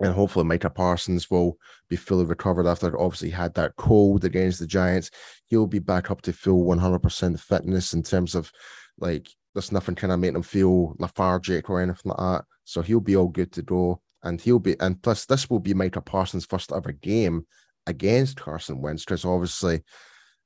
and 0.00 0.14
hopefully 0.14 0.44
Micah 0.44 0.70
Parsons 0.70 1.30
will 1.30 1.58
be 1.88 1.96
fully 1.96 2.24
recovered 2.24 2.66
after 2.66 2.98
obviously 2.98 3.30
had 3.30 3.54
that 3.54 3.76
cold 3.76 4.24
against 4.24 4.58
the 4.58 4.66
Giants. 4.66 5.10
He'll 5.46 5.66
be 5.66 5.80
back 5.80 6.10
up 6.10 6.22
to 6.22 6.32
full 6.32 6.64
100% 6.64 7.38
fitness 7.38 7.92
in 7.92 8.02
terms 8.02 8.34
of 8.34 8.50
like 8.98 9.28
there's 9.54 9.72
nothing 9.72 9.94
kind 9.94 10.12
of 10.12 10.18
making 10.20 10.36
him 10.36 10.42
feel 10.42 10.96
lethargic 10.98 11.68
or 11.68 11.80
anything 11.80 12.10
like 12.10 12.18
that. 12.18 12.44
So 12.64 12.80
he'll 12.80 13.00
be 13.00 13.16
all 13.16 13.28
good 13.28 13.52
to 13.52 13.62
go. 13.62 14.01
And 14.22 14.40
he'll 14.40 14.58
be, 14.58 14.78
and 14.80 15.00
plus, 15.02 15.26
this 15.26 15.50
will 15.50 15.60
be 15.60 15.74
Micah 15.74 16.00
Parsons' 16.00 16.46
first 16.46 16.72
ever 16.72 16.92
game 16.92 17.46
against 17.86 18.40
Carson 18.40 18.80
Wentz 18.80 19.04
because 19.04 19.24
obviously 19.24 19.82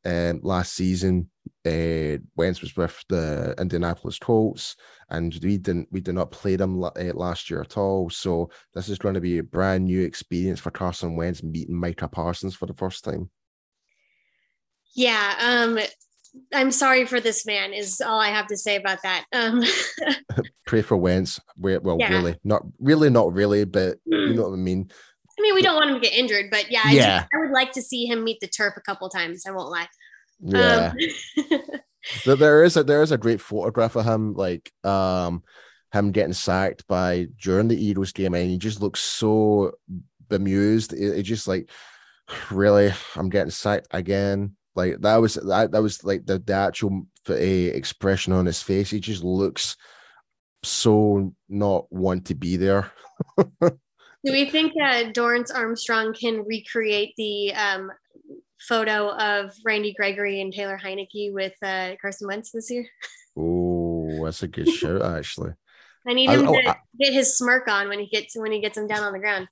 um, 0.06 0.40
last 0.42 0.74
season 0.74 1.28
uh, 1.66 2.18
Wentz 2.36 2.60
was 2.60 2.76
with 2.76 3.04
the 3.08 3.54
Indianapolis 3.58 4.18
Colts, 4.18 4.76
and 5.10 5.36
we 5.42 5.58
didn't 5.58 5.88
we 5.90 6.00
did 6.00 6.14
not 6.14 6.30
play 6.30 6.56
them 6.56 6.82
uh, 6.82 6.90
last 7.14 7.50
year 7.50 7.60
at 7.60 7.76
all. 7.76 8.08
So 8.08 8.50
this 8.72 8.88
is 8.88 8.98
going 8.98 9.14
to 9.14 9.20
be 9.20 9.38
a 9.38 9.42
brand 9.42 9.84
new 9.84 10.02
experience 10.04 10.60
for 10.60 10.70
Carson 10.70 11.16
Wentz 11.16 11.42
meeting 11.42 11.74
Micah 11.74 12.08
Parsons 12.08 12.54
for 12.54 12.66
the 12.66 12.74
first 12.74 13.04
time. 13.04 13.30
Yeah, 14.94 15.34
um, 15.40 15.78
I'm 16.52 16.70
sorry 16.70 17.06
for 17.06 17.20
this 17.20 17.44
man. 17.46 17.72
Is 17.72 18.00
all 18.00 18.20
I 18.20 18.28
have 18.28 18.46
to 18.48 18.56
say 18.56 18.76
about 18.76 18.98
that. 19.02 19.24
Um, 19.32 19.62
Pray 20.66 20.82
for 20.82 20.96
Wentz. 20.96 21.40
Well, 21.58 21.80
well 21.82 21.96
Yeah. 21.98 22.10
really, 22.10 22.36
not 22.44 22.62
really, 22.80 23.10
not 23.10 23.32
really, 23.32 23.64
but 23.64 23.98
you 24.04 24.34
know 24.34 24.42
what 24.48 24.52
I 24.52 24.56
mean. 24.56 24.90
I 25.38 25.42
mean, 25.42 25.54
we 25.54 25.62
don't 25.62 25.76
want 25.76 25.90
him 25.90 25.96
to 25.96 26.00
get 26.00 26.16
injured, 26.16 26.46
but 26.50 26.70
yeah, 26.70 26.82
I, 26.84 26.92
Yeah. 26.92 27.18
just- 27.20 27.28
I 27.34 27.38
would 27.40 27.50
like 27.50 27.72
to 27.72 27.82
see 27.82 28.06
him 28.06 28.24
meet 28.24 28.38
the 28.40 28.48
turf 28.48 28.74
a 28.76 28.80
couple 28.80 29.08
times. 29.08 29.44
I 29.46 29.50
won't 29.50 29.70
lie. 29.70 29.88
Yeah. 30.40 30.92
Um, 31.38 31.50
There- 32.24 32.36
there 32.36 32.62
is 32.64 32.76
a 32.76 32.84
there 32.84 33.02
is 33.02 33.10
a 33.10 33.18
great 33.18 33.40
photograph 33.40 33.96
of 33.96 34.04
him 34.04 34.34
like 34.34 34.70
um 34.84 35.42
him 35.92 36.12
getting 36.12 36.32
sacked 36.34 36.86
by 36.86 37.26
during 37.42 37.66
the 37.66 37.76
Eagles 37.84 38.12
game 38.12 38.32
and 38.34 38.48
he 38.48 38.58
just 38.58 38.80
looks 38.80 39.00
so 39.00 39.72
bemused 40.28 40.92
it, 40.92 41.18
it 41.18 41.22
just 41.24 41.48
like 41.48 41.68
really 42.52 42.92
I'm 43.16 43.28
getting 43.28 43.50
sacked 43.50 43.88
again 43.90 44.54
like 44.76 45.00
that 45.00 45.16
was 45.16 45.34
that, 45.34 45.72
that 45.72 45.82
was 45.82 46.04
like 46.04 46.26
the, 46.26 46.38
the 46.38 46.52
actual 46.52 47.06
uh, 47.28 47.34
expression 47.34 48.32
on 48.32 48.46
his 48.46 48.62
face. 48.62 48.90
He 48.90 49.00
just 49.00 49.24
looks 49.24 49.76
so 50.62 51.32
not 51.48 51.90
want 51.92 52.26
to 52.26 52.34
be 52.34 52.56
there. 52.56 52.90
Do 53.60 54.32
we 54.32 54.50
think 54.50 54.72
uh, 54.80 55.12
Dorance 55.12 55.54
Armstrong 55.54 56.12
can 56.12 56.44
recreate 56.44 57.14
the 57.16 57.54
um, 57.54 57.90
photo 58.60 59.10
of 59.10 59.52
Randy 59.64 59.94
Gregory 59.94 60.40
and 60.40 60.52
Taylor 60.52 60.80
Heinicke 60.82 61.32
with 61.32 61.54
uh, 61.62 61.92
Carson 62.00 62.26
Wentz 62.28 62.50
this 62.50 62.70
year? 62.70 62.86
oh 63.38 64.24
that's 64.24 64.42
a 64.42 64.48
good 64.48 64.68
shout 64.68 65.02
actually. 65.16 65.52
I 66.08 66.14
need 66.14 66.28
I- 66.28 66.34
him 66.34 66.48
oh, 66.48 66.60
to 66.60 66.70
I- 66.70 66.76
get 66.98 67.12
his 67.12 67.36
smirk 67.36 67.68
on 67.68 67.88
when 67.88 67.98
he 67.98 68.06
gets 68.06 68.36
when 68.36 68.52
he 68.52 68.60
gets 68.60 68.76
him 68.76 68.86
down 68.86 69.04
on 69.04 69.12
the 69.12 69.18
ground. 69.18 69.48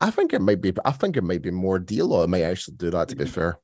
I 0.00 0.10
think 0.10 0.32
it 0.34 0.40
might 0.40 0.60
be 0.60 0.72
I 0.84 0.90
think 0.92 1.16
it 1.16 1.24
might 1.24 1.42
be 1.42 1.50
more 1.50 1.78
deal 1.78 2.12
or 2.12 2.24
it 2.24 2.28
might 2.28 2.42
actually 2.42 2.76
do 2.76 2.90
that 2.90 3.08
to 3.08 3.16
be 3.16 3.24
fair. 3.36 3.54
I 3.54 3.58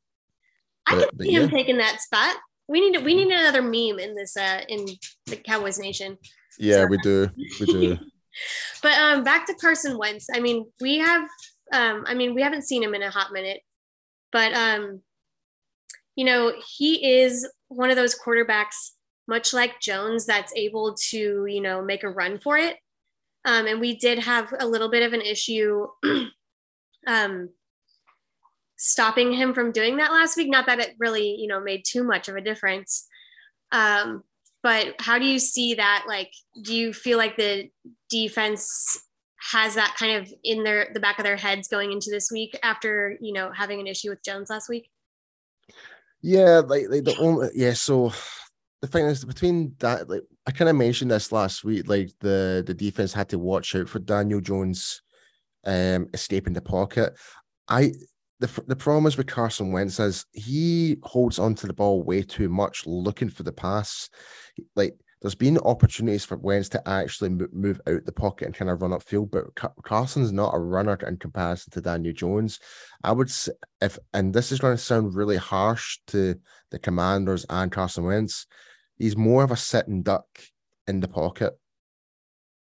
But- 0.90 1.09
could 1.11 1.18
but 1.18 1.26
see 1.26 1.32
him 1.32 1.42
yeah. 1.42 1.49
taking 1.49 1.78
that 1.78 2.00
spot. 2.00 2.37
We 2.68 2.80
need 2.88 3.04
we 3.04 3.14
need 3.14 3.32
another 3.32 3.62
meme 3.62 3.99
in 3.99 4.14
this 4.14 4.37
uh 4.37 4.61
in 4.68 4.87
the 5.26 5.37
Cowboys 5.37 5.78
Nation. 5.78 6.16
yeah 6.59 6.85
we 6.85 6.99
do 6.99 7.28
we 7.59 7.66
do 7.66 7.99
But 8.82 8.92
um 8.99 9.25
back 9.25 9.47
to 9.47 9.54
Carson 9.54 9.99
Wentz. 9.99 10.28
I 10.32 10.40
mean, 10.40 10.66
we 10.80 10.99
have 10.99 11.28
um 11.73 12.04
I 12.06 12.14
mean, 12.14 12.35
we 12.35 12.42
haven't 12.42 12.62
seen 12.62 12.82
him 12.82 12.94
in 12.94 13.02
a 13.02 13.11
hot 13.11 13.32
minute. 13.32 13.61
But 14.32 14.54
um 14.54 15.02
you 16.16 16.25
know, 16.25 16.52
he 16.76 17.20
is 17.20 17.49
one 17.68 17.90
of 17.90 17.97
those 17.97 18.18
quarterbacks 18.18 18.90
much 19.26 19.52
like 19.52 19.80
Jones 19.80 20.26
that's 20.26 20.52
able 20.56 20.94
to, 21.11 21.47
you 21.47 21.61
know, 21.61 21.82
make 21.82 22.04
a 22.04 22.11
run 22.11 22.38
for 22.38 22.56
it. 22.56 22.76
Um 23.44 23.66
and 23.66 23.80
we 23.80 23.97
did 23.97 24.20
have 24.20 24.52
a 24.59 24.66
little 24.66 24.90
bit 24.90 25.02
of 25.02 25.12
an 25.12 25.23
issue 25.23 25.87
um 27.06 27.49
stopping 28.83 29.33
him 29.33 29.53
from 29.53 29.73
doing 29.73 29.99
that 29.99 30.13
last 30.13 30.37
week 30.37 30.49
not 30.51 30.67
that 30.67 30.79
it 30.79 30.95
really 30.99 31.35
you 31.39 31.47
know 31.47 31.61
made 31.61 31.85
too 31.85 32.03
much 32.03 32.29
of 32.29 32.37
a 32.37 32.41
difference 32.41 33.07
um 33.73 34.23
but 34.63 34.95
how 34.99 35.19
do 35.19 35.25
you 35.25 35.39
see 35.39 35.75
that 35.75 36.05
like 36.09 36.33
do 36.63 36.75
you 36.75 36.93
feel 36.93 37.19
like 37.19 37.37
the 37.37 37.69
defense 38.09 38.99
has 39.53 39.75
that 39.75 39.95
kind 39.99 40.17
of 40.17 40.33
in 40.45 40.65
their 40.65 40.91
the 40.95 41.01
back 41.01 41.19
of 41.19 41.25
their 41.25 41.37
heads 41.37 41.69
going 41.69 41.93
into 41.93 42.11
this 42.11 42.31
week 42.31 42.59
after 42.63 43.17
you 43.21 43.33
know 43.33 43.51
having 43.53 43.81
an 43.81 43.87
issue 43.87 44.09
with 44.09 44.23
jones 44.25 44.49
last 44.51 44.69
week 44.69 44.89
Yeah, 46.23 46.61
like, 46.67 46.87
like 46.89 47.05
the 47.05 47.17
only 47.19 47.49
yeah. 47.55 47.73
So 47.73 48.13
the 48.83 48.89
thing 48.89 49.07
is 49.07 49.25
between 49.25 49.75
that, 49.79 50.09
like 50.09 50.23
I 50.47 50.53
kind 50.53 50.69
of 50.69 50.77
mentioned 50.77 51.11
this 51.11 51.33
last 51.33 51.65
week. 51.65 51.89
Like 51.89 52.11
the 52.21 52.63
the 52.67 52.75
defense 52.75 53.13
had 53.13 53.29
to 53.31 53.39
watch 53.39 53.75
out 53.75 53.89
for 53.89 53.99
Daniel 53.99 54.41
Jones, 54.41 55.03
um, 55.65 56.09
escaping 56.13 56.53
the 56.53 56.61
pocket. 56.61 57.15
I 57.69 57.93
the 58.40 58.64
the 58.66 58.76
problem 58.76 59.06
is 59.06 59.16
with 59.16 59.26
Carson 59.26 59.70
Wentz 59.70 60.00
is 60.00 60.25
he 60.32 60.97
holds 61.02 61.38
onto 61.38 61.66
the 61.66 61.73
ball 61.73 62.02
way 62.02 62.23
too 62.23 62.49
much, 62.49 62.87
looking 62.87 63.28
for 63.28 63.42
the 63.42 63.52
pass. 63.52 64.09
Like 64.75 64.97
there's 65.20 65.35
been 65.35 65.59
opportunities 65.59 66.25
for 66.25 66.38
Wentz 66.38 66.70
to 66.70 66.88
actually 66.88 67.28
mo- 67.28 67.49
move 67.52 67.80
out 67.87 68.06
the 68.06 68.12
pocket 68.12 68.47
and 68.47 68.54
kind 68.54 68.70
of 68.70 68.80
run 68.80 68.92
upfield, 68.92 69.30
but 69.30 69.54
Ca- 69.54 69.75
Carson's 69.85 70.32
not 70.32 70.54
a 70.54 70.59
runner 70.59 70.99
in 71.06 71.18
comparison 71.18 71.70
to 71.73 71.82
Daniel 71.82 72.14
Jones. 72.14 72.59
I 73.04 73.12
would 73.12 73.30
if 73.82 73.99
and 74.14 74.32
this 74.32 74.50
is 74.50 74.59
going 74.59 74.76
to 74.76 74.82
sound 74.82 75.14
really 75.14 75.37
harsh 75.37 75.99
to 76.09 76.37
the 76.70 76.78
commanders 76.78 77.44
and 77.50 77.70
Carson 77.70 78.04
Wentz, 78.04 78.47
he's 78.97 79.16
more 79.16 79.44
of 79.44 79.50
a 79.50 79.56
sitting 79.56 80.02
duck 80.02 80.26
in 80.88 81.00
the 81.00 81.09
pocket. 81.09 81.52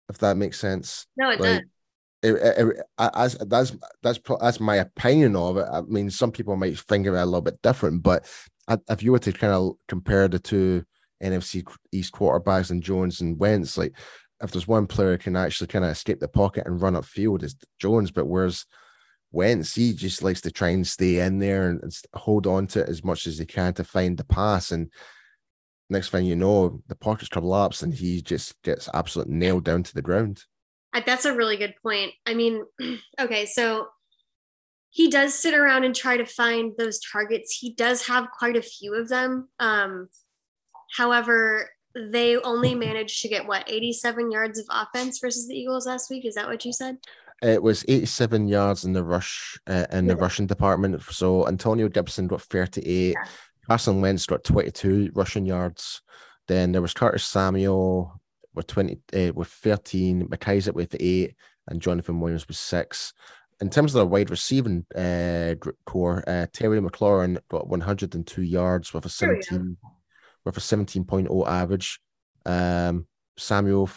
If 0.09 0.19
that 0.19 0.37
makes 0.37 0.57
sense. 0.57 1.05
no 1.17 1.29
it 1.31 1.41
Like, 1.41 1.59
does 1.59 1.69
it, 2.35 2.67
it, 2.67 2.85
as 2.99 3.33
that's 3.35 3.75
that's 4.03 4.19
that's 4.39 4.59
my 4.59 4.75
opinion 4.77 5.35
of 5.35 5.57
it. 5.57 5.67
I 5.71 5.81
mean, 5.81 6.09
some 6.09 6.31
people 6.31 6.55
might 6.55 6.77
think 6.79 7.07
of 7.07 7.15
it 7.15 7.19
a 7.19 7.25
little 7.25 7.41
bit 7.41 7.61
different, 7.61 8.03
but 8.03 8.25
if 8.89 9.01
you 9.01 9.11
were 9.11 9.19
to 9.19 9.31
kind 9.31 9.53
of 9.53 9.73
compare 9.87 10.27
the 10.27 10.39
two 10.39 10.83
NFC 11.23 11.65
East 11.91 12.13
quarterbacks 12.13 12.69
and 12.69 12.83
Jones 12.83 13.21
and 13.21 13.39
Wentz, 13.39 13.77
like 13.77 13.93
if 14.41 14.51
there's 14.51 14.67
one 14.67 14.87
player 14.87 15.11
who 15.11 15.17
can 15.17 15.35
actually 15.35 15.67
kind 15.67 15.85
of 15.85 15.91
escape 15.91 16.19
the 16.19 16.27
pocket 16.27 16.67
and 16.67 16.81
run 16.81 16.93
upfield, 16.93 17.43
is 17.43 17.55
Jones. 17.79 18.11
But 18.11 18.27
whereas 18.27 18.65
Wentz, 19.31 19.75
he 19.75 19.93
just 19.93 20.21
likes 20.21 20.41
to 20.41 20.51
try 20.51 20.69
and 20.69 20.85
stay 20.85 21.19
in 21.19 21.39
there 21.39 21.69
and, 21.69 21.81
and 21.81 21.91
hold 22.13 22.45
on 22.45 22.67
to 22.67 22.81
it 22.81 22.89
as 22.89 23.03
much 23.03 23.25
as 23.27 23.37
he 23.37 23.45
can 23.45 23.73
to 23.75 23.83
find 23.83 24.17
the 24.17 24.25
pass. 24.25 24.71
And 24.71 24.91
next 25.89 26.09
thing 26.09 26.25
you 26.25 26.35
know, 26.35 26.81
the 26.87 26.95
pocket's 26.95 27.29
collapsed 27.29 27.83
and 27.83 27.93
he 27.93 28.21
just 28.21 28.61
gets 28.63 28.89
absolutely 28.93 29.35
nailed 29.35 29.63
down 29.63 29.83
to 29.83 29.93
the 29.93 30.01
ground. 30.01 30.43
That's 31.05 31.25
a 31.25 31.35
really 31.35 31.57
good 31.57 31.75
point 31.81 32.11
i 32.25 32.33
mean 32.33 32.63
okay 33.19 33.45
so 33.45 33.87
he 34.89 35.09
does 35.09 35.33
sit 35.33 35.53
around 35.53 35.83
and 35.83 35.95
try 35.95 36.17
to 36.17 36.25
find 36.25 36.73
those 36.77 36.99
targets 36.99 37.57
he 37.59 37.73
does 37.73 38.07
have 38.07 38.29
quite 38.31 38.55
a 38.55 38.61
few 38.61 38.95
of 38.95 39.09
them 39.09 39.49
um 39.59 40.07
however 40.95 41.69
they 42.11 42.37
only 42.37 42.75
managed 42.75 43.21
to 43.21 43.27
get 43.27 43.47
what 43.47 43.63
87 43.67 44.31
yards 44.31 44.59
of 44.59 44.65
offense 44.69 45.19
versus 45.19 45.47
the 45.47 45.55
Eagles 45.55 45.87
last 45.87 46.09
week. 46.09 46.25
Is 46.25 46.35
that 46.35 46.47
what 46.47 46.63
you 46.65 46.73
said? 46.73 46.97
It 47.41 47.61
was 47.61 47.85
87 47.87 48.47
yards 48.47 48.85
in 48.85 48.93
the 48.93 49.03
rush 49.03 49.59
uh, 49.67 49.85
in 49.91 50.07
the 50.07 50.15
yeah. 50.15 50.21
rushing 50.21 50.47
department. 50.47 51.01
So 51.03 51.47
Antonio 51.47 51.87
Gibson 51.87 52.27
got 52.27 52.41
38. 52.41 53.09
Yeah. 53.09 53.25
Carson 53.67 54.01
Wentz 54.01 54.25
got 54.25 54.43
22 54.43 55.11
rushing 55.13 55.45
yards. 55.45 56.01
Then 56.47 56.71
there 56.71 56.81
was 56.81 56.93
Curtis 56.93 57.25
Samuel 57.25 58.19
with 58.57 58.67
20 58.67 58.99
uh, 59.15 59.31
with 59.33 59.47
13, 59.47 60.27
McKissic 60.27 60.73
with 60.73 60.95
eight, 60.99 61.35
and 61.67 61.81
Jonathan 61.81 62.19
Williams 62.19 62.47
with 62.47 62.57
six. 62.57 63.13
In 63.61 63.69
terms 63.69 63.95
of 63.95 63.99
the 63.99 64.07
wide 64.07 64.29
receiving 64.29 64.85
uh, 64.95 65.55
corps, 65.85 66.23
uh, 66.27 66.47
Terry 66.51 66.79
McLaurin 66.79 67.39
got 67.49 67.67
102 67.67 68.41
yards 68.41 68.93
with 68.93 69.05
a 69.05 69.09
17 69.09 69.77
with 70.45 70.57
a 70.57 70.59
17.0 70.59 71.47
average. 71.47 71.99
Um, 72.45 73.07
Samuel 73.37 73.89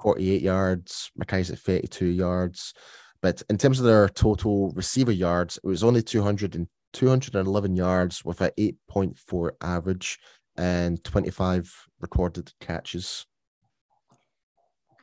48 0.00 0.42
yards, 0.42 1.10
McKissic 1.20 1.58
32 1.58 2.06
yards. 2.06 2.74
But 3.22 3.42
in 3.50 3.58
terms 3.58 3.78
of 3.80 3.86
their 3.86 4.08
total 4.08 4.70
receiver 4.70 5.12
yards, 5.12 5.58
it 5.62 5.66
was 5.66 5.84
only 5.84 6.02
200 6.02 6.54
and 6.54 6.68
211 6.92 7.76
yards 7.76 8.24
with 8.24 8.40
an 8.40 8.50
8.4 8.58 9.50
average 9.60 10.18
and 10.56 11.02
25 11.04 11.86
recorded 12.00 12.52
catches. 12.60 13.26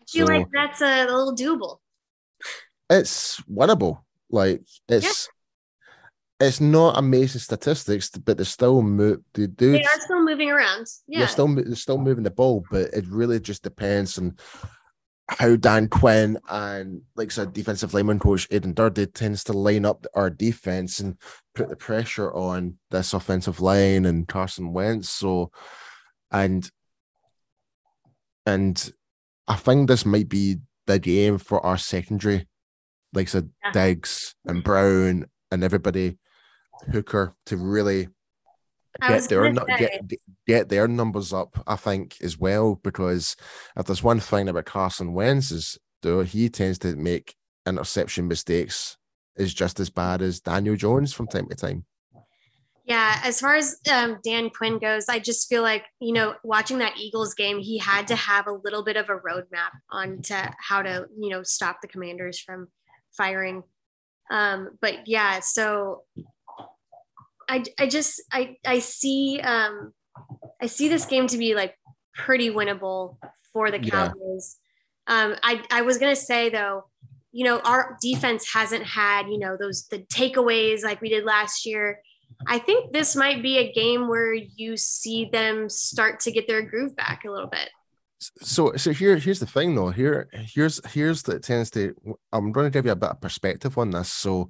Feel 0.07 0.27
so, 0.27 0.33
like 0.33 0.47
that's 0.53 0.81
a 0.81 1.05
little 1.05 1.35
doable. 1.35 1.77
It's 2.89 3.41
winnable. 3.41 4.01
Like 4.29 4.61
it's 4.87 5.29
yeah. 6.39 6.47
it's 6.47 6.61
not 6.61 6.97
amazing 6.97 7.41
statistics, 7.41 8.09
but 8.09 8.37
they're 8.37 8.45
still 8.45 8.81
move. 8.81 9.19
They, 9.33 9.47
do, 9.47 9.73
they 9.73 9.83
are 9.83 9.99
still 9.99 10.23
moving 10.23 10.51
around. 10.51 10.87
Yeah, 11.07 11.19
they're 11.19 11.27
still 11.27 11.53
they're 11.53 11.75
still 11.75 11.97
moving 11.97 12.23
the 12.23 12.31
ball, 12.31 12.63
but 12.71 12.93
it 12.93 13.05
really 13.07 13.39
just 13.39 13.63
depends 13.63 14.17
on 14.17 14.37
how 15.29 15.57
Dan 15.57 15.89
Quinn 15.89 16.39
and 16.49 17.01
like 17.17 17.29
I 17.29 17.33
said 17.33 17.51
defensive 17.51 17.93
lineman 17.93 18.19
coach 18.19 18.47
Aden 18.49 18.73
Durde 18.73 19.13
tends 19.13 19.43
to 19.45 19.53
line 19.53 19.85
up 19.85 20.05
our 20.13 20.29
defense 20.29 21.01
and 21.01 21.17
put 21.53 21.67
the 21.67 21.75
pressure 21.75 22.33
on 22.33 22.77
this 22.91 23.13
offensive 23.13 23.59
line 23.59 24.05
and 24.05 24.27
Carson 24.27 24.71
Wentz. 24.71 25.09
So 25.09 25.51
and 26.31 26.69
and 28.45 28.91
I 29.47 29.55
think 29.55 29.87
this 29.87 30.05
might 30.05 30.29
be 30.29 30.57
the 30.87 30.99
game 30.99 31.37
for 31.37 31.65
our 31.65 31.77
secondary, 31.77 32.47
like 33.13 33.27
I 33.27 33.31
said 33.31 33.49
yeah. 33.63 33.71
Diggs 33.71 34.35
and 34.45 34.63
Brown 34.63 35.25
and 35.51 35.63
everybody 35.63 36.17
Hooker 36.91 37.35
to 37.47 37.57
really 37.57 38.07
get 39.07 39.29
their 39.29 39.51
get, 39.51 40.01
get 40.45 40.69
their 40.69 40.87
numbers 40.87 41.33
up, 41.33 41.61
I 41.67 41.75
think, 41.75 42.17
as 42.21 42.37
well. 42.37 42.79
Because 42.83 43.35
if 43.77 43.85
there's 43.85 44.03
one 44.03 44.19
thing 44.19 44.49
about 44.49 44.65
Carson 44.65 45.13
Wentz 45.13 45.51
is 45.51 45.77
though 46.01 46.23
he 46.23 46.49
tends 46.49 46.79
to 46.79 46.95
make 46.95 47.35
interception 47.65 48.27
mistakes 48.27 48.97
is 49.35 49.53
just 49.53 49.79
as 49.79 49.89
bad 49.89 50.21
as 50.21 50.39
Daniel 50.39 50.75
Jones 50.75 51.13
from 51.13 51.27
time 51.27 51.47
to 51.49 51.55
time. 51.55 51.85
Yeah, 52.87 53.19
as 53.21 53.41
far 53.41 53.55
as 53.55 53.81
um, 53.91 54.19
Dan 54.23 54.49
Quinn 54.49 54.79
goes, 54.79 55.09
I 55.09 55.19
just 55.19 55.49
feel 55.49 55.61
like 55.61 55.83
you 55.99 56.13
know 56.13 56.35
watching 56.43 56.77
that 56.79 56.97
Eagles 56.97 57.33
game, 57.33 57.59
he 57.59 57.77
had 57.77 58.07
to 58.07 58.15
have 58.15 58.47
a 58.47 58.59
little 58.63 58.81
bit 58.81 58.95
of 58.95 59.09
a 59.09 59.17
roadmap 59.17 59.71
on 59.91 60.21
to 60.23 60.53
how 60.57 60.81
to 60.81 61.05
you 61.19 61.29
know 61.29 61.43
stop 61.43 61.81
the 61.81 61.89
Commanders 61.89 62.39
from 62.39 62.69
firing. 63.17 63.63
Um, 64.31 64.77
but 64.81 65.05
yeah, 65.05 65.41
so 65.41 66.03
I, 67.49 67.63
I 67.77 67.87
just 67.87 68.21
I 68.31 68.55
I 68.65 68.79
see 68.79 69.39
um 69.41 69.93
I 70.61 70.67
see 70.67 70.87
this 70.87 71.05
game 71.05 71.27
to 71.27 71.37
be 71.37 71.55
like 71.55 71.75
pretty 72.13 72.49
winnable 72.49 73.17
for 73.53 73.69
the 73.69 73.79
Cowboys. 73.79 74.57
Yeah. 75.09 75.23
Um 75.23 75.35
I 75.43 75.63
I 75.71 75.81
was 75.81 75.97
gonna 75.97 76.15
say 76.15 76.49
though, 76.49 76.85
you 77.31 77.45
know, 77.45 77.59
our 77.59 77.97
defense 78.01 78.51
hasn't 78.53 78.85
had, 78.85 79.27
you 79.27 79.39
know, 79.39 79.57
those 79.57 79.87
the 79.87 79.99
takeaways 79.99 80.83
like 80.83 81.01
we 81.01 81.09
did 81.09 81.23
last 81.25 81.65
year. 81.65 81.99
I 82.45 82.59
think 82.59 82.93
this 82.93 83.15
might 83.15 83.41
be 83.41 83.57
a 83.57 83.71
game 83.71 84.07
where 84.07 84.33
you 84.33 84.77
see 84.77 85.29
them 85.31 85.69
start 85.69 86.19
to 86.21 86.31
get 86.31 86.47
their 86.47 86.61
groove 86.61 86.95
back 86.95 87.25
a 87.25 87.31
little 87.31 87.49
bit. 87.49 87.69
So 88.19 88.73
so 88.75 88.91
here 88.91 89.17
here's 89.17 89.39
the 89.39 89.45
thing 89.45 89.75
though. 89.75 89.89
Here 89.89 90.27
here's 90.31 90.83
here's 90.87 91.23
the 91.23 91.39
tendency. 91.39 91.91
I'm 92.31 92.51
going 92.51 92.65
to 92.65 92.71
give 92.71 92.85
you 92.85 92.91
a 92.91 92.95
bit 92.95 93.11
of 93.11 93.21
perspective 93.21 93.77
on 93.77 93.91
this. 93.91 94.11
So 94.11 94.49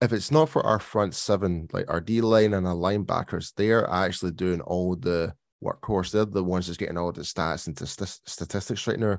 if 0.00 0.12
it's 0.12 0.32
not 0.32 0.48
for 0.48 0.66
our 0.66 0.80
front 0.80 1.14
seven, 1.14 1.68
like 1.72 1.88
our 1.88 2.00
D 2.00 2.20
line 2.20 2.54
and 2.54 2.66
our 2.66 2.74
linebackers, 2.74 3.52
they're 3.56 3.88
actually 3.88 4.32
doing 4.32 4.60
all 4.60 4.96
the 4.96 5.32
workhorse. 5.62 6.10
They're 6.10 6.24
the 6.24 6.42
ones 6.42 6.66
that's 6.66 6.76
getting 6.76 6.98
all 6.98 7.12
the 7.12 7.20
stats 7.20 7.68
and 7.68 7.78
st- 7.78 8.20
statistics 8.26 8.86
right 8.88 8.98
now. 8.98 9.18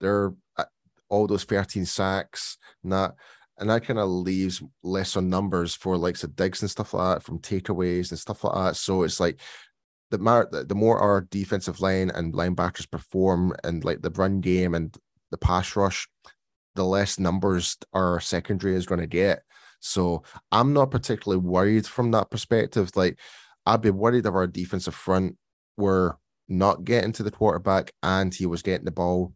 They're 0.00 0.34
uh, 0.56 0.64
all 1.08 1.28
those 1.28 1.44
13 1.44 1.86
sacks 1.86 2.58
and 2.82 2.92
that. 2.92 3.14
And 3.58 3.70
that 3.70 3.84
kind 3.84 3.98
of 3.98 4.08
leaves 4.08 4.62
lesser 4.82 5.20
numbers 5.20 5.74
for 5.74 5.96
like 5.96 6.18
the 6.18 6.26
Diggs 6.26 6.62
and 6.62 6.70
stuff 6.70 6.92
like 6.92 7.16
that 7.16 7.22
from 7.22 7.38
takeaways 7.38 8.10
and 8.10 8.18
stuff 8.18 8.42
like 8.42 8.54
that. 8.54 8.76
So 8.76 9.04
it's 9.04 9.20
like 9.20 9.40
the 10.10 10.18
more 10.18 10.48
the 10.50 10.74
more 10.74 10.98
our 10.98 11.22
defensive 11.22 11.80
line 11.80 12.10
and 12.10 12.34
linebackers 12.34 12.90
perform 12.90 13.54
and 13.62 13.84
like 13.84 14.02
the 14.02 14.10
run 14.10 14.40
game 14.40 14.74
and 14.74 14.96
the 15.30 15.38
pass 15.38 15.76
rush, 15.76 16.08
the 16.74 16.84
less 16.84 17.18
numbers 17.18 17.76
our 17.92 18.20
secondary 18.20 18.74
is 18.74 18.86
going 18.86 19.00
to 19.00 19.06
get. 19.06 19.42
So 19.80 20.22
I'm 20.50 20.72
not 20.72 20.90
particularly 20.90 21.42
worried 21.42 21.86
from 21.86 22.10
that 22.12 22.30
perspective. 22.30 22.90
Like 22.94 23.18
I'd 23.66 23.82
be 23.82 23.90
worried 23.90 24.26
if 24.26 24.34
our 24.34 24.46
defensive 24.46 24.94
front 24.94 25.36
were 25.76 26.18
not 26.48 26.84
getting 26.84 27.12
to 27.12 27.22
the 27.22 27.30
quarterback 27.30 27.92
and 28.02 28.34
he 28.34 28.46
was 28.46 28.62
getting 28.62 28.84
the 28.84 28.90
ball. 28.90 29.32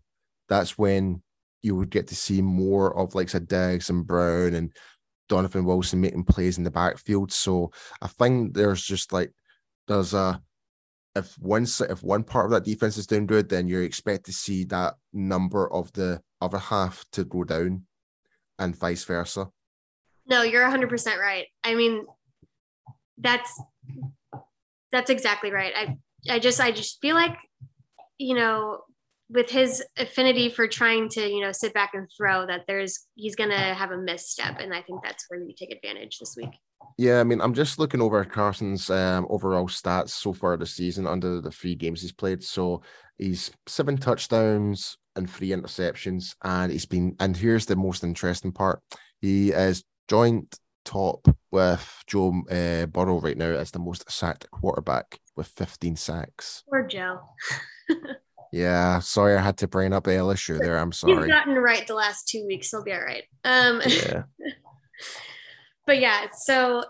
That's 0.48 0.78
when 0.78 1.22
you 1.62 1.75
would 1.77 1.90
get 1.90 2.09
to 2.09 2.16
see 2.16 2.40
more 2.40 2.97
of 2.97 3.14
like 3.14 3.29
said 3.29 3.49
Diggs 3.49 3.90
and 3.90 4.07
Brown 4.07 4.55
and 4.55 4.73
Donovan 5.29 5.64
Wilson 5.64 6.01
making 6.01 6.25
plays 6.25 6.59
in 6.59 6.64
the 6.64 6.71
backfield. 6.71 7.33
So 7.33 7.71
I 8.01 8.07
think 8.07 8.55
there's 8.55 8.83
just 8.83 9.12
like 9.12 9.33
there's 9.87 10.14
a 10.14 10.40
if 11.14 11.35
one 11.38 11.64
if 11.64 12.03
one 12.03 12.23
part 12.23 12.47
of 12.47 12.51
that 12.53 12.64
defense 12.64 12.97
is 12.97 13.07
doing 13.07 13.27
good, 13.27 13.49
then 13.49 13.68
you 13.68 13.81
expect 13.81 14.27
to 14.27 14.33
see 14.33 14.64
that 14.64 14.94
number 15.12 15.73
of 15.73 15.92
the 15.92 16.21
other 16.40 16.59
half 16.59 17.05
to 17.12 17.25
go 17.25 17.44
down, 17.44 17.85
and 18.59 18.77
vice 18.77 19.05
versa. 19.05 19.49
No, 20.27 20.42
you're 20.42 20.64
100% 20.64 21.18
right. 21.18 21.47
I 21.64 21.75
mean, 21.75 22.05
that's 23.16 23.61
that's 24.92 25.11
exactly 25.11 25.51
right. 25.51 25.73
I 25.75 25.97
I 26.31 26.38
just 26.38 26.61
I 26.61 26.71
just 26.71 27.01
feel 27.01 27.14
like 27.14 27.37
you 28.18 28.35
know 28.35 28.81
with 29.31 29.51
his 29.51 29.85
affinity 29.97 30.49
for 30.49 30.67
trying 30.67 31.09
to 31.11 31.29
you 31.29 31.41
know 31.41 31.53
sit 31.53 31.75
back 31.75 31.91
and 31.95 32.09
throw 32.17 32.47
that 32.47 32.64
there's 32.67 33.07
he's 33.14 33.37
gonna 33.37 33.75
have 33.75 33.91
a 33.91 33.99
misstep 33.99 34.61
and 34.61 34.73
I 34.75 34.83
think 34.83 35.03
that's 35.03 35.25
where 35.29 35.41
you 35.41 35.53
take 35.57 35.73
advantage 35.73 36.19
this 36.19 36.35
week. 36.37 36.51
Yeah, 36.97 37.21
I 37.21 37.25
mean, 37.25 37.41
I'm 37.41 37.55
just 37.55 37.79
looking 37.79 38.01
over 38.01 38.25
Carson's 38.25 38.91
um, 38.91 39.27
overall 39.31 39.69
stats 39.69 40.11
so 40.11 40.33
far 40.33 40.57
this 40.57 40.75
season 40.75 41.07
under 41.07 41.41
the 41.41 41.51
three 41.51 41.75
games 41.75 42.03
he's 42.03 42.12
played. 42.12 42.43
So 42.43 42.83
he's 43.19 43.53
seven 43.67 43.97
touchdowns 43.97 44.97
and 45.14 45.31
three 45.31 45.51
interceptions, 45.51 46.35
and 46.43 46.73
he's 46.73 46.87
been. 46.87 47.14
And 47.21 47.37
here's 47.37 47.67
the 47.67 47.77
most 47.77 48.03
interesting 48.03 48.53
part: 48.53 48.81
he 49.21 49.51
is 49.51 49.85
joint 50.09 50.59
top 50.85 51.29
with 51.51 52.03
Joe 52.07 52.43
uh, 52.51 52.87
Burrow 52.87 53.21
right 53.21 53.37
now 53.37 53.51
as 53.51 53.71
the 53.71 53.79
most 53.79 54.11
sacked 54.11 54.51
quarterback 54.51 55.19
with 55.37 55.47
15 55.49 55.97
sacks. 55.97 56.64
Poor 56.69 56.87
Joe. 56.87 57.21
yeah, 58.52 58.98
sorry 59.00 59.37
I 59.37 59.42
had 59.42 59.58
to 59.58 59.68
bring 59.68 59.92
up 59.92 60.04
the 60.04 60.12
LSU 60.12 60.58
there. 60.58 60.78
I'm 60.78 60.92
sorry. 60.92 61.16
He's 61.16 61.26
gotten 61.26 61.54
right 61.54 61.87
the 61.87 61.94
last 61.94 62.28
two 62.28 62.46
weeks. 62.46 62.70
He'll 62.70 62.84
be 62.84 62.92
all 62.92 63.00
right. 63.00 63.24
Um, 63.44 63.82
yeah. 63.87 64.22
but 65.87 66.00
yeah, 66.00 66.26
so 66.37 66.84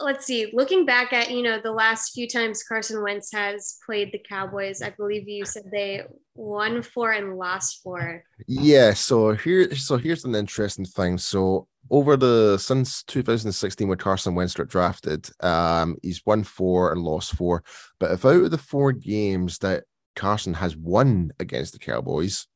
let's 0.00 0.26
see. 0.26 0.50
Looking 0.52 0.84
back 0.84 1.12
at 1.12 1.30
you 1.30 1.42
know 1.42 1.60
the 1.62 1.72
last 1.72 2.12
few 2.12 2.28
times 2.28 2.62
Carson 2.62 3.02
Wentz 3.02 3.32
has 3.32 3.78
played 3.84 4.12
the 4.12 4.22
Cowboys, 4.28 4.82
I 4.82 4.90
believe 4.90 5.28
you 5.28 5.44
said 5.44 5.64
they 5.72 6.04
won 6.34 6.82
four 6.82 7.12
and 7.12 7.36
lost 7.36 7.82
four. 7.82 8.22
Yeah. 8.46 8.92
So 8.92 9.32
here, 9.32 9.74
so 9.74 9.96
here's 9.96 10.24
an 10.24 10.34
interesting 10.34 10.84
thing. 10.84 11.18
So 11.18 11.68
over 11.90 12.16
the 12.16 12.58
since 12.58 13.02
2016 13.04 13.88
when 13.88 13.98
Carson 13.98 14.34
Wentz 14.34 14.54
got 14.54 14.68
drafted, 14.68 15.28
um, 15.40 15.96
he's 16.02 16.22
won 16.26 16.44
four 16.44 16.92
and 16.92 17.02
lost 17.02 17.34
four. 17.34 17.62
But 17.98 18.12
if 18.12 18.24
out 18.24 18.44
of 18.44 18.50
the 18.50 18.58
four 18.58 18.92
games 18.92 19.58
that 19.58 19.84
Carson 20.16 20.54
has 20.54 20.76
won 20.76 21.30
against 21.38 21.72
the 21.72 21.78
Cowboys, 21.78 22.48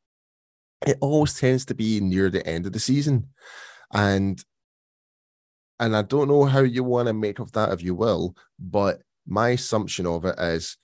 it 0.87 0.99
always 1.01 1.39
tends 1.39 1.65
to 1.67 1.75
be 1.75 2.01
near 2.01 2.31
the 2.31 2.45
end 2.47 2.67
of 2.67 2.73
the 2.73 2.81
season. 2.81 3.29
And 3.93 4.43
and 5.79 5.97
I 5.97 6.03
don't 6.03 6.29
know 6.29 6.45
how 6.45 6.61
you 6.61 6.85
want 6.85 7.09
to 7.09 7.15
make 7.15 7.39
of 7.39 7.53
that 7.53 7.73
if 7.73 7.83
you 7.83 7.95
will, 7.95 8.35
but 8.59 9.01
my 9.27 9.51
assumption 9.51 10.07
of 10.07 10.25
it 10.25 10.39
is 10.39 10.77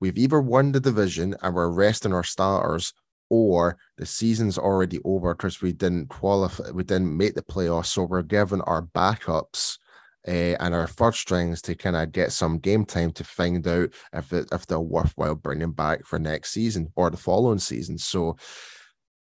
we've 0.00 0.18
either 0.18 0.40
won 0.40 0.70
the 0.70 0.80
division 0.80 1.34
and 1.42 1.54
we're 1.54 1.70
resting 1.70 2.12
our 2.12 2.22
starters, 2.22 2.92
or 3.30 3.76
the 3.96 4.06
season's 4.06 4.58
already 4.58 5.00
over 5.04 5.34
because 5.34 5.60
we 5.60 5.72
didn't 5.72 6.08
qualify, 6.08 6.70
we 6.70 6.84
didn't 6.84 7.16
make 7.16 7.34
the 7.34 7.42
playoffs. 7.42 7.86
So 7.86 8.04
we're 8.04 8.22
giving 8.22 8.60
our 8.62 8.82
backups 8.82 9.78
uh, 10.26 10.56
and 10.60 10.74
our 10.74 10.86
third 10.86 11.14
strings 11.14 11.60
to 11.62 11.74
kind 11.74 11.96
of 11.96 12.12
get 12.12 12.32
some 12.32 12.58
game 12.58 12.84
time 12.84 13.12
to 13.12 13.24
find 13.24 13.66
out 13.66 13.90
if 14.12 14.32
it, 14.32 14.48
if 14.52 14.66
they're 14.66 14.80
worthwhile 14.80 15.34
bringing 15.34 15.72
back 15.72 16.06
for 16.06 16.18
next 16.18 16.52
season 16.52 16.90
or 16.96 17.10
the 17.10 17.16
following 17.16 17.58
season. 17.58 17.98
So, 17.98 18.36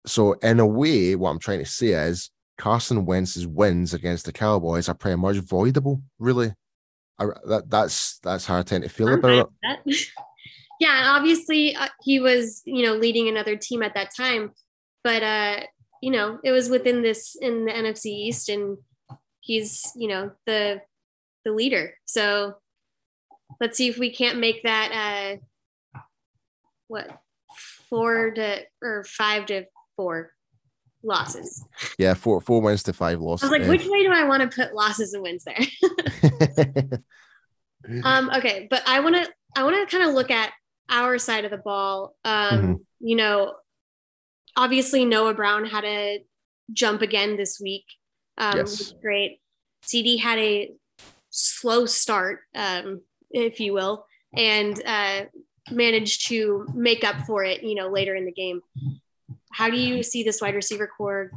so 0.05 0.33
in 0.33 0.59
a 0.59 0.65
way, 0.65 1.15
what 1.15 1.29
I'm 1.29 1.39
trying 1.39 1.59
to 1.59 1.65
say 1.65 1.89
is 1.89 2.31
Carson 2.57 3.05
Wentz's 3.05 3.47
wins 3.47 3.93
against 3.93 4.25
the 4.25 4.31
Cowboys 4.31 4.89
are 4.89 4.95
pretty 4.95 5.17
much 5.17 5.37
voidable. 5.37 6.01
Really, 6.17 6.53
I, 7.19 7.25
that 7.47 7.69
that's 7.69 8.19
that's 8.19 8.45
how 8.45 8.59
I 8.59 8.63
tend 8.63 8.83
to 8.83 8.89
feel 8.89 9.09
I'm 9.09 9.19
about 9.19 9.51
it. 9.85 10.07
yeah, 10.79 10.99
and 10.99 11.07
obviously 11.07 11.75
uh, 11.75 11.87
he 12.01 12.19
was 12.19 12.61
you 12.65 12.85
know 12.85 12.95
leading 12.95 13.27
another 13.27 13.55
team 13.55 13.83
at 13.83 13.93
that 13.93 14.09
time, 14.15 14.51
but 15.03 15.21
uh, 15.21 15.59
you 16.01 16.11
know 16.11 16.39
it 16.43 16.51
was 16.51 16.69
within 16.69 17.01
this 17.03 17.35
in 17.39 17.65
the 17.65 17.71
NFC 17.71 18.07
East, 18.07 18.49
and 18.49 18.77
he's 19.49 19.91
you 19.95 20.07
know 20.07 20.31
the 20.45 20.79
the 21.43 21.51
leader. 21.51 21.95
So 22.05 22.55
let's 23.59 23.77
see 23.77 23.87
if 23.87 23.97
we 23.97 24.13
can't 24.13 24.37
make 24.37 24.63
that 24.63 25.39
uh, 25.95 25.99
what 26.87 27.09
four 27.89 28.31
to 28.31 28.61
or 28.81 29.03
five 29.05 29.47
to 29.47 29.65
four 29.95 30.31
losses. 31.03 31.65
Yeah, 31.97 32.13
four 32.13 32.39
four 32.41 32.61
wins 32.61 32.83
to 32.83 32.93
five 32.93 33.19
losses. 33.19 33.49
I 33.49 33.51
was 33.51 33.59
like, 33.59 33.69
which 33.69 33.87
way 33.87 34.03
do 34.03 34.11
I 34.11 34.25
want 34.25 34.49
to 34.49 34.55
put 34.55 34.75
losses 34.75 35.13
and 35.13 35.23
wins 35.23 35.43
there? 35.43 37.01
um, 38.03 38.29
okay, 38.35 38.67
but 38.69 38.83
I 38.87 38.99
want 38.99 39.15
to 39.15 39.27
I 39.57 39.63
want 39.63 39.89
to 39.89 39.97
kind 39.97 40.07
of 40.07 40.13
look 40.13 40.29
at 40.29 40.53
our 40.89 41.17
side 41.17 41.45
of 41.45 41.51
the 41.51 41.57
ball. 41.57 42.15
Um, 42.23 42.61
mm-hmm. 42.61 42.73
you 42.99 43.15
know, 43.15 43.55
obviously 44.55 45.05
Noah 45.05 45.33
Brown 45.33 45.65
had 45.65 45.85
a 45.85 46.23
jump 46.71 47.01
again 47.01 47.35
this 47.35 47.59
week. 47.59 47.85
Um, 48.39 48.57
yes. 48.57 48.93
great. 49.01 49.39
CD 49.83 50.17
had 50.17 50.39
a 50.39 50.71
slow 51.29 51.85
start, 51.85 52.39
um, 52.55 53.01
if 53.31 53.59
you 53.59 53.73
will, 53.73 54.05
and 54.35 54.81
uh, 54.85 55.25
managed 55.71 56.27
to 56.27 56.65
make 56.73 57.03
up 57.03 57.25
for 57.25 57.43
it, 57.43 57.63
you 57.63 57.75
know, 57.75 57.89
later 57.89 58.15
in 58.15 58.25
the 58.25 58.31
game. 58.31 58.61
How 59.51 59.69
do 59.69 59.77
you 59.77 60.03
see 60.03 60.23
this 60.23 60.41
wide 60.41 60.55
receiver 60.55 60.87
corps 60.87 61.31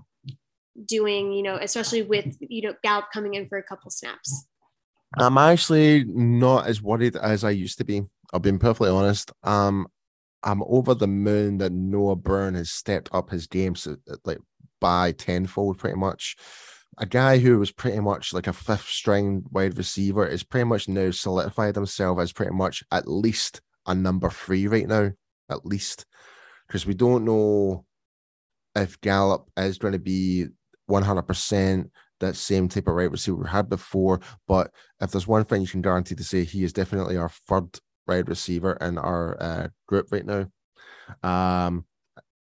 doing, 0.86 1.32
you 1.32 1.42
know, 1.42 1.56
especially 1.56 2.02
with, 2.02 2.36
you 2.40 2.62
know, 2.62 2.74
Gallup 2.82 3.06
coming 3.12 3.34
in 3.34 3.48
for 3.48 3.58
a 3.58 3.62
couple 3.62 3.90
snaps? 3.90 4.46
I'm 5.18 5.36
actually 5.36 6.04
not 6.04 6.66
as 6.66 6.80
worried 6.80 7.16
as 7.16 7.44
I 7.44 7.50
used 7.50 7.78
to 7.78 7.84
be. 7.84 8.02
I'll 8.32 8.40
be 8.40 8.52
perfectly 8.52 8.88
honest. 8.88 9.30
Um, 9.42 9.86
I'm 10.42 10.62
over 10.64 10.94
the 10.94 11.06
moon 11.06 11.58
that 11.58 11.72
Noah 11.72 12.16
Brown 12.16 12.54
has 12.54 12.70
stepped 12.70 13.10
up 13.12 13.30
his 13.30 13.46
game 13.46 13.74
so, 13.74 13.96
like 14.24 14.38
by 14.80 15.12
tenfold, 15.12 15.78
pretty 15.78 15.96
much. 15.96 16.36
A 16.98 17.06
guy 17.06 17.38
who 17.38 17.58
was 17.58 17.72
pretty 17.72 18.00
much 18.00 18.32
like 18.34 18.46
a 18.46 18.52
fifth 18.52 18.88
string 18.88 19.44
wide 19.50 19.78
receiver 19.78 20.26
is 20.26 20.42
pretty 20.42 20.64
much 20.64 20.88
now 20.88 21.10
solidified 21.10 21.74
himself 21.74 22.18
as 22.18 22.32
pretty 22.32 22.52
much 22.52 22.84
at 22.92 23.08
least 23.08 23.62
a 23.86 23.94
number 23.94 24.28
three 24.28 24.66
right 24.66 24.86
now, 24.86 25.10
at 25.50 25.64
least, 25.64 26.04
because 26.66 26.86
we 26.86 26.94
don't 26.94 27.24
know 27.24 27.84
if 28.74 29.00
Gallup 29.00 29.50
is 29.56 29.78
going 29.78 29.92
to 29.92 29.98
be 29.98 30.46
100% 30.90 31.90
that 32.20 32.36
same 32.36 32.68
type 32.68 32.86
of 32.86 32.94
right 32.94 33.10
receiver 33.10 33.36
we 33.36 33.48
had 33.48 33.68
before. 33.68 34.20
But 34.46 34.70
if 35.00 35.10
there's 35.10 35.26
one 35.26 35.44
thing 35.44 35.62
you 35.62 35.68
can 35.68 35.82
guarantee 35.82 36.14
to 36.14 36.24
say, 36.24 36.44
he 36.44 36.64
is 36.64 36.72
definitely 36.72 37.16
our 37.16 37.28
third 37.28 37.78
wide 38.06 38.28
receiver 38.28 38.72
in 38.80 38.98
our 38.98 39.36
uh, 39.40 39.68
group 39.86 40.08
right 40.10 40.24
now. 40.24 40.46
Um, 41.22 41.84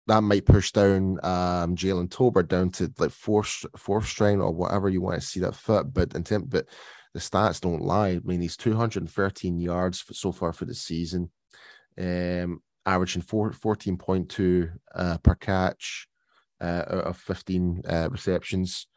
that 0.09 0.21
might 0.21 0.45
push 0.45 0.71
down 0.71 1.19
um, 1.23 1.75
Jalen 1.75 2.09
Tolbert 2.09 2.47
down 2.47 2.71
to 2.71 2.91
like 2.97 3.11
fourth 3.11 3.65
fourth 3.77 4.07
string 4.07 4.41
or 4.41 4.51
whatever 4.51 4.89
you 4.89 5.01
want 5.01 5.21
to 5.21 5.25
see 5.25 5.39
that 5.41 5.55
fit. 5.55 5.93
But 5.93 6.15
in 6.15 6.23
term, 6.23 6.45
but 6.47 6.67
the 7.13 7.19
stats 7.19 7.61
don't 7.61 7.83
lie. 7.83 8.09
I 8.09 8.19
mean, 8.23 8.41
he's 8.41 8.57
213 8.57 9.59
yards 9.59 10.01
for, 10.01 10.13
so 10.13 10.31
far 10.31 10.51
for 10.51 10.65
the 10.65 10.73
season, 10.73 11.29
um, 11.99 12.61
averaging 12.85 13.21
four, 13.21 13.51
14.2 13.51 14.71
uh, 14.95 15.17
per 15.19 15.35
catch 15.35 16.07
uh, 16.59 16.83
out 16.87 17.03
of 17.05 17.17
15 17.17 17.83
uh, 17.87 18.09
receptions. 18.11 18.87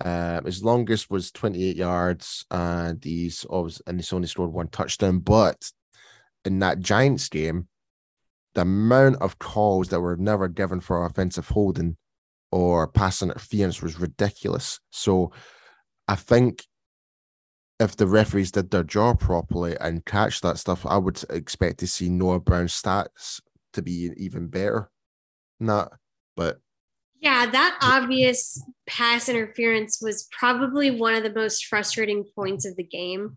Uh, 0.00 0.42
his 0.42 0.62
longest 0.62 1.10
was 1.10 1.32
28 1.32 1.76
yards, 1.76 2.44
and 2.50 3.02
he's 3.02 3.44
always 3.46 3.80
and 3.86 3.98
he's 3.98 4.12
only 4.12 4.28
scored 4.28 4.52
one 4.52 4.68
touchdown. 4.68 5.20
But 5.20 5.70
in 6.44 6.58
that 6.58 6.80
Giants 6.80 7.28
game, 7.30 7.68
the 8.54 8.62
amount 8.62 9.16
of 9.16 9.38
calls 9.38 9.88
that 9.88 10.00
were 10.00 10.16
never 10.16 10.48
given 10.48 10.80
for 10.80 11.04
offensive 11.04 11.48
holding 11.48 11.96
or 12.50 12.88
pass 12.88 13.22
interference 13.22 13.82
was 13.82 14.00
ridiculous. 14.00 14.80
So 14.90 15.32
I 16.06 16.14
think 16.14 16.64
if 17.78 17.96
the 17.96 18.06
referees 18.06 18.50
did 18.50 18.70
their 18.70 18.82
job 18.82 19.20
properly 19.20 19.76
and 19.80 20.04
catch 20.04 20.40
that 20.40 20.58
stuff, 20.58 20.84
I 20.86 20.96
would 20.96 21.22
expect 21.30 21.78
to 21.80 21.86
see 21.86 22.08
Noah 22.08 22.40
Brown's 22.40 22.80
stats 22.80 23.40
to 23.74 23.82
be 23.82 24.10
even 24.16 24.48
better. 24.48 24.90
Not, 25.60 25.92
but 26.36 26.58
yeah, 27.20 27.46
that 27.46 27.78
obvious 27.82 28.62
pass 28.86 29.28
interference 29.28 30.00
was 30.00 30.28
probably 30.30 30.90
one 30.90 31.14
of 31.14 31.22
the 31.22 31.32
most 31.32 31.66
frustrating 31.66 32.24
points 32.34 32.64
of 32.64 32.76
the 32.76 32.84
game. 32.84 33.36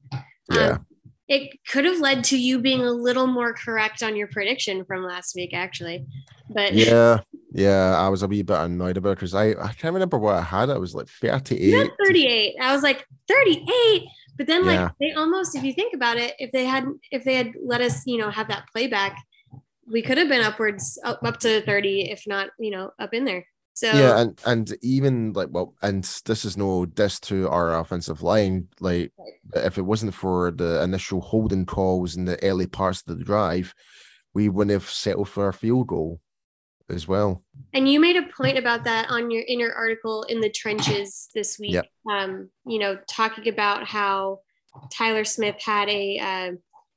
Yeah. 0.52 0.72
Um, 0.72 0.86
it 1.32 1.58
could 1.66 1.86
have 1.86 2.02
led 2.02 2.26
to 2.26 2.38
you 2.38 2.60
being 2.60 2.82
a 2.82 2.92
little 2.92 3.26
more 3.26 3.54
correct 3.54 4.04
on 4.04 4.18
your 4.18 4.28
prediction 4.28 4.84
from 4.84 5.06
last 5.06 5.34
week, 5.34 5.54
actually. 5.54 6.06
But 6.50 6.74
yeah, 6.74 7.22
yeah, 7.54 7.96
I 7.98 8.10
was 8.10 8.22
a 8.22 8.28
wee 8.28 8.42
bit 8.42 8.60
annoyed 8.60 8.98
about 8.98 9.12
it 9.12 9.16
because 9.16 9.34
I, 9.34 9.52
I 9.52 9.72
can't 9.72 9.94
remember 9.94 10.18
what 10.18 10.36
I 10.36 10.42
had. 10.42 10.70
I 10.70 10.78
was 10.78 10.94
like 10.94 11.08
38. 11.08 11.90
38. 12.06 12.56
I 12.60 12.74
was 12.74 12.84
like 12.84 13.08
38. 13.30 14.04
But 14.38 14.48
then 14.48 14.66
like 14.66 14.78
yeah. 14.78 14.90
they 15.00 15.14
almost, 15.14 15.56
if 15.56 15.64
you 15.64 15.72
think 15.72 15.94
about 15.94 16.18
it, 16.18 16.34
if 16.38 16.52
they 16.52 16.66
hadn't—if 16.66 17.24
they 17.24 17.36
had 17.36 17.54
let 17.64 17.80
us, 17.80 18.06
you 18.06 18.18
know, 18.18 18.30
have 18.30 18.50
that 18.50 18.66
playback, 18.74 19.16
we 19.90 20.02
could 20.02 20.18
have 20.18 20.28
been 20.28 20.42
upwards 20.42 21.00
up, 21.06 21.24
up 21.24 21.40
to 21.42 21.62
30, 21.62 22.12
if 22.12 22.24
not, 22.28 22.50
you 22.60 22.72
know, 22.72 22.92
up 23.00 23.14
in 23.14 23.24
there. 23.24 23.46
So 23.82 23.92
yeah, 23.94 24.20
and 24.22 24.40
and 24.46 24.78
even 24.84 25.34
like 25.34 25.48
well, 25.50 25.74
and 25.82 26.04
this 26.26 26.46
is 26.46 26.56
no 26.56 26.86
diss 26.86 27.20
to 27.22 27.50
our 27.50 27.80
offensive 27.80 28.22
line. 28.22 28.68
Like 28.80 29.12
right. 29.18 29.66
if 29.66 29.80
it 29.80 29.82
wasn't 29.82 30.14
for 30.14 30.52
the 30.52 30.84
initial 30.84 31.20
holding 31.20 31.66
calls 31.66 32.16
in 32.16 32.26
the 32.26 32.38
early 32.44 32.68
parts 32.68 33.02
of 33.02 33.18
the 33.18 33.24
drive, 33.24 33.74
we 34.36 34.50
wouldn't 34.50 34.72
have 34.72 34.88
settled 34.88 35.30
for 35.30 35.48
a 35.48 35.54
field 35.54 35.88
goal 35.88 36.20
as 36.92 37.08
well. 37.08 37.44
And 37.74 37.92
you 37.92 38.00
made 38.00 38.18
a 38.18 38.22
point 38.38 38.60
about 38.60 38.84
that 38.84 39.10
on 39.10 39.32
your 39.32 39.42
in 39.48 39.60
your 39.60 39.74
article 39.74 40.26
in 40.30 40.42
the 40.42 40.52
trenches 40.52 41.30
this 41.34 41.58
week. 41.58 41.74
Yep. 41.74 41.88
Um, 42.08 42.52
you 42.68 42.78
know, 42.78 43.00
talking 43.10 43.48
about 43.48 43.88
how 43.88 44.42
Tyler 44.94 45.24
Smith 45.24 45.56
had 45.60 45.90
a 45.90 46.20
uh, 46.20 46.52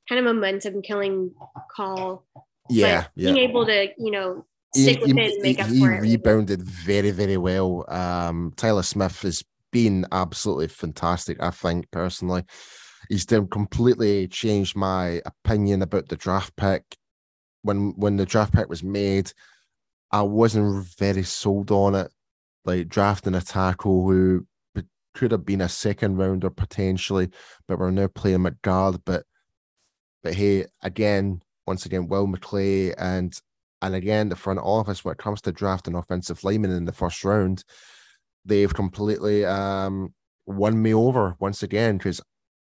kind 0.07 0.19
of 0.19 0.23
momentum 0.23 0.83
killing 0.83 1.33
call. 1.75 2.27
Yeah, 2.69 3.07
being 3.15 3.37
yeah. 3.37 3.41
able 3.41 3.65
to, 3.65 3.87
you 3.97 4.11
know, 4.11 4.45
stick 4.75 5.03
he, 5.03 5.11
and 5.11 5.15
make 5.41 5.59
up 5.59 5.69
he 5.69 5.79
for 5.79 5.93
it. 5.93 6.01
rebounded 6.01 6.61
very, 6.61 7.11
very 7.11 7.37
well. 7.37 7.85
Um, 7.87 8.53
Tyler 8.55 8.83
Smith 8.83 9.21
has 9.21 9.43
been 9.71 10.05
absolutely 10.11 10.67
fantastic. 10.67 11.41
I 11.41 11.51
think 11.51 11.89
personally, 11.91 12.43
he's 13.09 13.25
done 13.25 13.47
completely 13.47 14.27
changed 14.27 14.75
my 14.75 15.21
opinion 15.25 15.81
about 15.81 16.09
the 16.09 16.15
draft 16.15 16.55
pick. 16.55 16.83
When 17.63 17.93
when 17.97 18.17
the 18.17 18.25
draft 18.25 18.53
pick 18.53 18.69
was 18.69 18.83
made, 18.83 19.31
I 20.11 20.21
wasn't 20.21 20.85
very 20.97 21.23
sold 21.23 21.71
on 21.71 21.95
it. 21.95 22.11
Like 22.63 22.87
drafting 22.87 23.35
a 23.35 23.41
tackle 23.41 24.07
who 24.07 24.47
could 25.15 25.31
have 25.31 25.45
been 25.45 25.61
a 25.61 25.69
second 25.69 26.17
rounder 26.17 26.49
potentially, 26.49 27.29
but 27.67 27.79
we're 27.79 27.89
now 27.89 28.07
playing 28.07 28.39
McGard. 28.39 29.01
But 29.05 29.23
but 30.23 30.35
hey, 30.35 30.65
again, 30.83 31.41
once 31.65 31.85
again, 31.85 32.07
Will 32.07 32.27
McClay 32.27 32.93
and 32.97 33.33
and 33.81 33.95
again, 33.95 34.29
the 34.29 34.35
front 34.35 34.59
office, 34.59 35.03
when 35.03 35.13
it 35.13 35.17
comes 35.17 35.41
to 35.41 35.51
drafting 35.51 35.95
offensive 35.95 36.43
linemen 36.43 36.71
in 36.71 36.85
the 36.85 36.91
first 36.91 37.23
round, 37.23 37.63
they've 38.45 38.73
completely 38.73 39.45
um, 39.45 40.13
won 40.45 40.81
me 40.81 40.93
over 40.93 41.35
once 41.39 41.63
again. 41.63 41.97
Because 41.97 42.21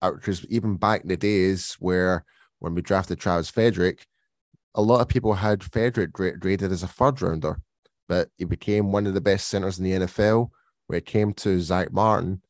because 0.00 0.44
uh, 0.44 0.48
even 0.50 0.76
back 0.76 1.02
in 1.02 1.08
the 1.08 1.16
days 1.16 1.76
where 1.80 2.24
when 2.60 2.74
we 2.74 2.82
drafted 2.82 3.18
Travis 3.18 3.50
Frederick, 3.50 4.06
a 4.74 4.82
lot 4.82 5.00
of 5.00 5.08
people 5.08 5.34
had 5.34 5.64
Frederick 5.64 6.12
graded 6.12 6.70
as 6.72 6.82
a 6.82 6.88
third 6.88 7.20
rounder, 7.20 7.60
but 8.08 8.28
he 8.36 8.44
became 8.44 8.92
one 8.92 9.06
of 9.06 9.14
the 9.14 9.20
best 9.20 9.48
centers 9.48 9.78
in 9.78 9.84
the 9.84 10.06
NFL. 10.06 10.50
Where 10.86 10.98
it 10.98 11.06
came 11.06 11.34
to 11.34 11.60
Zack 11.60 11.92
Martin, 11.92 12.40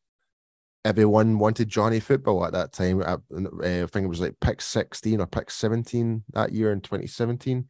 everyone 0.85 1.39
wanted 1.39 1.69
Johnny 1.69 2.01
football 2.01 2.45
at 2.45 2.53
that 2.53 2.73
time. 2.73 3.03
I, 3.03 3.15
I 3.15 3.87
think 3.87 4.05
it 4.05 4.09
was 4.09 4.21
like 4.21 4.39
pick 4.41 4.61
16 4.61 5.21
or 5.21 5.27
pick 5.27 5.51
17 5.51 6.23
that 6.35 6.53
year 6.53 6.73
in 6.73 6.81
2017. 6.81 7.69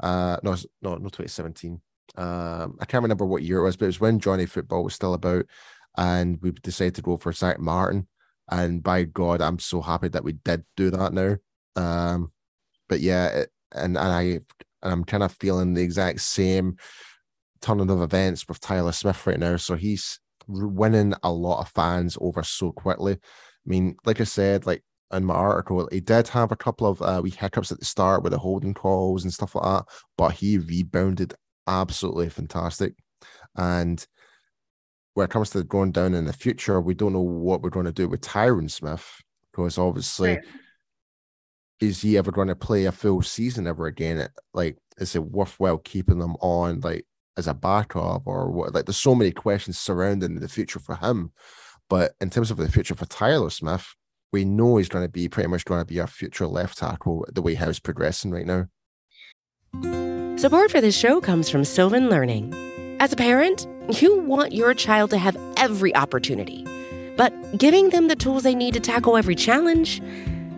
Uh, 0.00 0.38
no, 0.42 0.56
no, 0.82 0.96
not 0.96 1.12
2017. 1.12 1.80
Um, 2.16 2.78
I 2.80 2.84
can't 2.84 3.02
remember 3.02 3.26
what 3.26 3.42
year 3.42 3.58
it 3.58 3.64
was, 3.64 3.76
but 3.76 3.86
it 3.86 3.88
was 3.88 4.00
when 4.00 4.18
Johnny 4.20 4.46
Football 4.46 4.84
was 4.84 4.94
still 4.94 5.14
about, 5.14 5.46
and 5.96 6.38
we 6.40 6.52
decided 6.52 6.94
to 6.96 7.02
go 7.02 7.16
for 7.16 7.32
Zack 7.32 7.58
Martin. 7.58 8.08
And 8.50 8.82
by 8.82 9.04
God, 9.04 9.42
I'm 9.42 9.58
so 9.58 9.82
happy 9.82 10.08
that 10.08 10.24
we 10.24 10.32
did 10.32 10.64
do 10.76 10.90
that 10.90 11.12
now. 11.12 11.36
Um, 11.76 12.32
but 12.88 13.00
yeah, 13.00 13.26
it, 13.28 13.50
and 13.72 13.98
and 13.98 14.08
I 14.08 14.22
and 14.22 14.92
I'm 14.92 15.04
kind 15.04 15.22
of 15.22 15.32
feeling 15.32 15.74
the 15.74 15.82
exact 15.82 16.20
same 16.20 16.76
turning 17.60 17.90
of 17.90 18.00
events 18.00 18.46
with 18.48 18.60
Tyler 18.60 18.92
Smith 18.92 19.26
right 19.26 19.38
now. 19.38 19.56
So 19.56 19.74
he's 19.74 20.20
winning 20.46 21.14
a 21.22 21.30
lot 21.30 21.60
of 21.60 21.68
fans 21.68 22.16
over 22.20 22.42
so 22.42 22.72
quickly. 22.72 23.14
I 23.14 23.18
mean, 23.66 23.96
like 24.04 24.20
I 24.20 24.24
said, 24.24 24.66
like 24.66 24.82
in 25.12 25.24
my 25.24 25.34
article, 25.34 25.88
he 25.90 26.00
did 26.00 26.28
have 26.28 26.52
a 26.52 26.56
couple 26.56 26.86
of 26.86 27.00
uh, 27.02 27.20
wee 27.22 27.30
hiccups 27.30 27.72
at 27.72 27.78
the 27.78 27.84
start 27.84 28.22
with 28.22 28.32
the 28.32 28.38
holding 28.38 28.74
calls 28.74 29.24
and 29.24 29.32
stuff 29.32 29.54
like 29.54 29.64
that, 29.64 29.84
but 30.16 30.32
he 30.32 30.58
rebounded 30.58 31.34
absolutely 31.66 32.28
fantastic. 32.28 32.94
And 33.56 34.04
when 35.14 35.24
it 35.24 35.30
comes 35.30 35.50
to 35.50 35.64
going 35.64 35.92
down 35.92 36.14
in 36.14 36.24
the 36.24 36.32
future, 36.32 36.80
we 36.80 36.94
don't 36.94 37.12
know 37.12 37.20
what 37.20 37.62
we're 37.62 37.70
going 37.70 37.86
to 37.86 37.92
do 37.92 38.08
with 38.08 38.20
Tyron 38.20 38.70
Smith 38.70 39.04
because 39.50 39.78
obviously, 39.78 40.30
right. 40.30 40.44
is 41.80 42.00
he 42.00 42.16
ever 42.16 42.30
going 42.30 42.48
to 42.48 42.54
play 42.54 42.84
a 42.84 42.92
full 42.92 43.22
season 43.22 43.66
ever 43.66 43.86
again? 43.86 44.28
Like, 44.54 44.78
is 44.98 45.16
it 45.16 45.24
worthwhile 45.24 45.78
keeping 45.78 46.18
them 46.18 46.36
on 46.40 46.80
like 46.80 47.06
as 47.36 47.48
a 47.48 47.54
backup 47.54 48.22
or 48.26 48.50
what? 48.50 48.74
Like, 48.74 48.86
there's 48.86 48.96
so 48.96 49.14
many 49.14 49.32
questions 49.32 49.78
surrounding 49.78 50.38
the 50.38 50.48
future 50.48 50.78
for 50.78 50.94
him. 50.96 51.32
But 51.90 52.12
in 52.20 52.30
terms 52.30 52.50
of 52.50 52.58
the 52.58 52.70
future 52.70 52.94
for 52.94 53.06
Tyler 53.06 53.50
Smith, 53.50 53.86
we 54.32 54.44
know 54.44 54.76
he's 54.76 54.88
going 54.88 55.04
to 55.04 55.10
be 55.10 55.28
pretty 55.28 55.48
much 55.48 55.64
going 55.64 55.80
to 55.80 55.86
be 55.86 56.00
our 56.00 56.06
future 56.06 56.46
left 56.46 56.78
tackle 56.78 57.24
the 57.32 57.42
way 57.42 57.54
how 57.54 57.66
he's 57.66 57.80
progressing 57.80 58.30
right 58.30 58.46
now. 58.46 58.66
Support 60.38 60.70
for 60.70 60.80
this 60.80 60.96
show 60.96 61.20
comes 61.20 61.48
from 61.48 61.64
Sylvan 61.64 62.08
Learning. 62.08 62.54
As 63.00 63.12
a 63.12 63.16
parent, 63.16 63.66
you 64.00 64.20
want 64.20 64.52
your 64.52 64.74
child 64.74 65.10
to 65.10 65.18
have 65.18 65.36
every 65.56 65.94
opportunity, 65.94 66.64
but 67.16 67.32
giving 67.58 67.90
them 67.90 68.08
the 68.08 68.16
tools 68.16 68.42
they 68.42 68.54
need 68.54 68.74
to 68.74 68.80
tackle 68.80 69.16
every 69.16 69.34
challenge, 69.34 70.00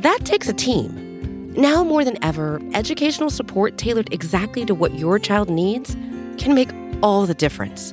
that 0.01 0.19
takes 0.25 0.49
a 0.49 0.53
team. 0.53 1.53
Now 1.55 1.83
more 1.85 2.05
than 2.05 2.23
ever, 2.23 2.61
educational 2.75 3.31
support 3.31 3.79
tailored 3.79 4.13
exactly 4.13 4.65
to 4.67 4.75
what 4.75 4.99
your 4.99 5.19
child 5.19 5.51
needs 5.51 5.97
can 6.39 6.55
make 6.55 6.71
all 7.03 7.27
the 7.27 7.35
difference. 7.35 7.93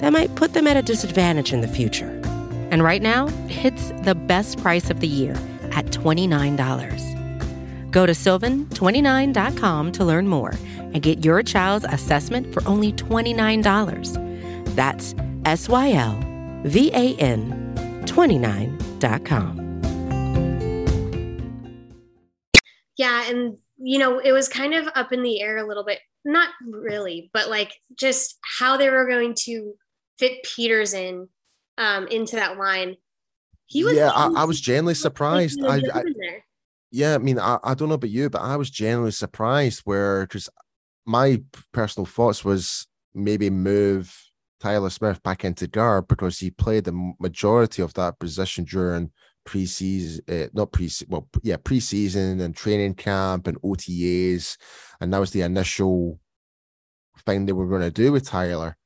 that 0.00 0.12
might 0.12 0.34
put 0.34 0.54
them 0.54 0.66
at 0.66 0.76
a 0.76 0.82
disadvantage 0.82 1.52
in 1.52 1.60
the 1.60 1.68
future. 1.68 2.08
And 2.70 2.82
right 2.82 3.02
now, 3.02 3.28
it's 3.48 3.90
the 4.02 4.14
best 4.14 4.60
price 4.60 4.90
of 4.90 5.00
the 5.00 5.06
year 5.06 5.34
at 5.72 5.86
$29. 5.86 7.90
Go 7.90 8.06
to 8.06 8.12
sylvan29.com 8.12 9.92
to 9.92 10.04
learn 10.04 10.28
more 10.28 10.54
and 10.78 11.02
get 11.02 11.24
your 11.24 11.42
child's 11.42 11.84
assessment 11.86 12.52
for 12.52 12.66
only 12.66 12.92
$29. 12.92 14.74
That's 14.74 15.14
S 15.44 15.68
Y 15.68 15.92
L 15.92 16.18
V 16.64 16.90
A 16.92 17.14
N 17.16 17.74
29.com. 18.06 19.58
Yeah, 22.96 23.28
and 23.28 23.56
you 23.78 23.98
know, 23.98 24.18
it 24.18 24.32
was 24.32 24.48
kind 24.48 24.74
of 24.74 24.88
up 24.94 25.12
in 25.12 25.22
the 25.22 25.40
air 25.40 25.56
a 25.56 25.66
little 25.66 25.84
bit. 25.84 26.00
Not 26.24 26.50
really, 26.66 27.30
but 27.32 27.48
like 27.48 27.72
just 27.98 28.38
how 28.58 28.76
they 28.76 28.90
were 28.90 29.08
going 29.08 29.34
to 29.46 29.74
fit 30.20 30.42
Peters 30.44 30.92
in 30.94 31.28
um, 31.78 32.06
into 32.08 32.36
that 32.36 32.58
line. 32.58 32.96
He 33.66 33.82
was. 33.82 33.94
Yeah, 33.94 34.10
I, 34.14 34.42
I 34.42 34.44
was 34.44 34.60
genuinely 34.60 34.94
surprised. 34.94 35.60
I, 35.64 35.80
I 35.94 36.02
yeah, 36.92 37.14
I 37.14 37.18
mean, 37.18 37.38
I, 37.38 37.58
I 37.64 37.74
don't 37.74 37.88
know 37.88 37.94
about 37.94 38.10
you, 38.10 38.28
but 38.28 38.42
I 38.42 38.56
was 38.56 38.70
genuinely 38.70 39.12
surprised 39.12 39.82
where 39.84 40.22
because 40.22 40.48
my 41.06 41.42
personal 41.72 42.06
thoughts 42.06 42.44
was 42.44 42.86
maybe 43.14 43.48
move 43.48 44.14
Tyler 44.60 44.90
Smith 44.90 45.22
back 45.22 45.44
into 45.44 45.66
guard 45.66 46.08
because 46.08 46.38
he 46.38 46.50
played 46.50 46.84
the 46.84 47.12
majority 47.18 47.80
of 47.80 47.94
that 47.94 48.18
position 48.18 48.64
during 48.64 49.10
preseason, 49.48 50.20
uh, 50.28 50.48
not 50.52 50.72
pre, 50.72 50.90
well, 51.08 51.28
yeah, 51.42 51.56
preseason 51.56 52.40
and 52.40 52.54
training 52.54 52.94
camp 52.94 53.46
and 53.46 53.60
OTAs, 53.62 54.58
and 55.00 55.12
that 55.12 55.18
was 55.18 55.30
the 55.30 55.42
initial 55.42 56.20
thing 57.24 57.46
they 57.46 57.52
were 57.52 57.68
going 57.68 57.82
to 57.82 57.90
do 57.90 58.12
with 58.12 58.26
Tyler 58.26 58.76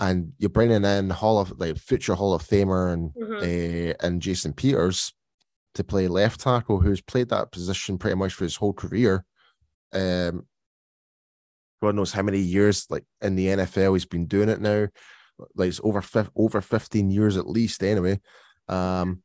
and 0.00 0.32
you're 0.38 0.48
bringing 0.48 0.84
in 0.84 1.10
Hall 1.10 1.38
of 1.38 1.60
like 1.60 1.76
future 1.76 2.14
Hall 2.14 2.32
of 2.32 2.42
Famer 2.42 2.92
and 2.92 3.12
mm-hmm. 3.12 3.34
uh, 3.34 4.06
and 4.06 4.22
Jason 4.22 4.54
Peters 4.54 5.12
to 5.74 5.84
play 5.84 6.08
left 6.08 6.40
tackle, 6.40 6.80
who's 6.80 7.02
played 7.02 7.28
that 7.28 7.52
position 7.52 7.98
pretty 7.98 8.16
much 8.16 8.32
for 8.32 8.44
his 8.44 8.56
whole 8.56 8.72
career. 8.72 9.24
Um, 9.92 10.46
God 11.82 11.94
knows 11.94 12.12
how 12.12 12.22
many 12.22 12.38
years 12.38 12.86
like 12.90 13.04
in 13.20 13.36
the 13.36 13.48
NFL 13.48 13.92
he's 13.92 14.06
been 14.06 14.26
doing 14.26 14.48
it 14.48 14.60
now. 14.60 14.88
Like 15.54 15.68
it's 15.68 15.80
over 15.84 16.02
over 16.34 16.60
15 16.60 17.10
years 17.10 17.36
at 17.36 17.46
least, 17.46 17.82
anyway. 17.82 18.20
Um, 18.68 19.22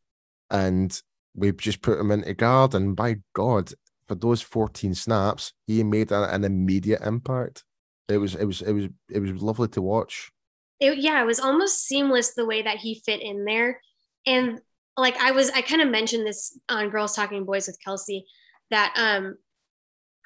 and 0.49 1.01
we've 1.33 1.57
just 1.57 1.81
put 1.81 1.99
him 1.99 2.11
into 2.11 2.33
guard, 2.33 2.75
and 2.75 2.95
by 2.95 3.17
God, 3.33 3.71
for 4.07 4.15
those 4.15 4.41
14 4.41 4.93
snaps, 4.93 5.53
he 5.67 5.83
made 5.83 6.11
an, 6.11 6.23
an 6.23 6.43
immediate 6.43 7.01
impact. 7.01 7.63
It 8.09 8.17
was 8.17 8.35
it 8.35 8.45
was 8.45 8.61
it 8.61 8.73
was 8.73 8.87
it 9.09 9.19
was 9.19 9.41
lovely 9.41 9.69
to 9.69 9.81
watch 9.81 10.31
it, 10.79 10.97
yeah, 10.97 11.21
it 11.21 11.25
was 11.25 11.39
almost 11.39 11.85
seamless 11.85 12.33
the 12.33 12.45
way 12.45 12.61
that 12.61 12.77
he 12.77 13.01
fit 13.05 13.21
in 13.21 13.45
there. 13.45 13.79
And 14.25 14.59
like 14.97 15.17
I 15.17 15.31
was, 15.31 15.49
I 15.51 15.61
kind 15.61 15.81
of 15.81 15.89
mentioned 15.89 16.25
this 16.25 16.57
on 16.69 16.89
Girls 16.89 17.15
Talking 17.15 17.45
Boys 17.45 17.67
with 17.67 17.79
Kelsey 17.83 18.25
that 18.71 18.93
um 18.97 19.35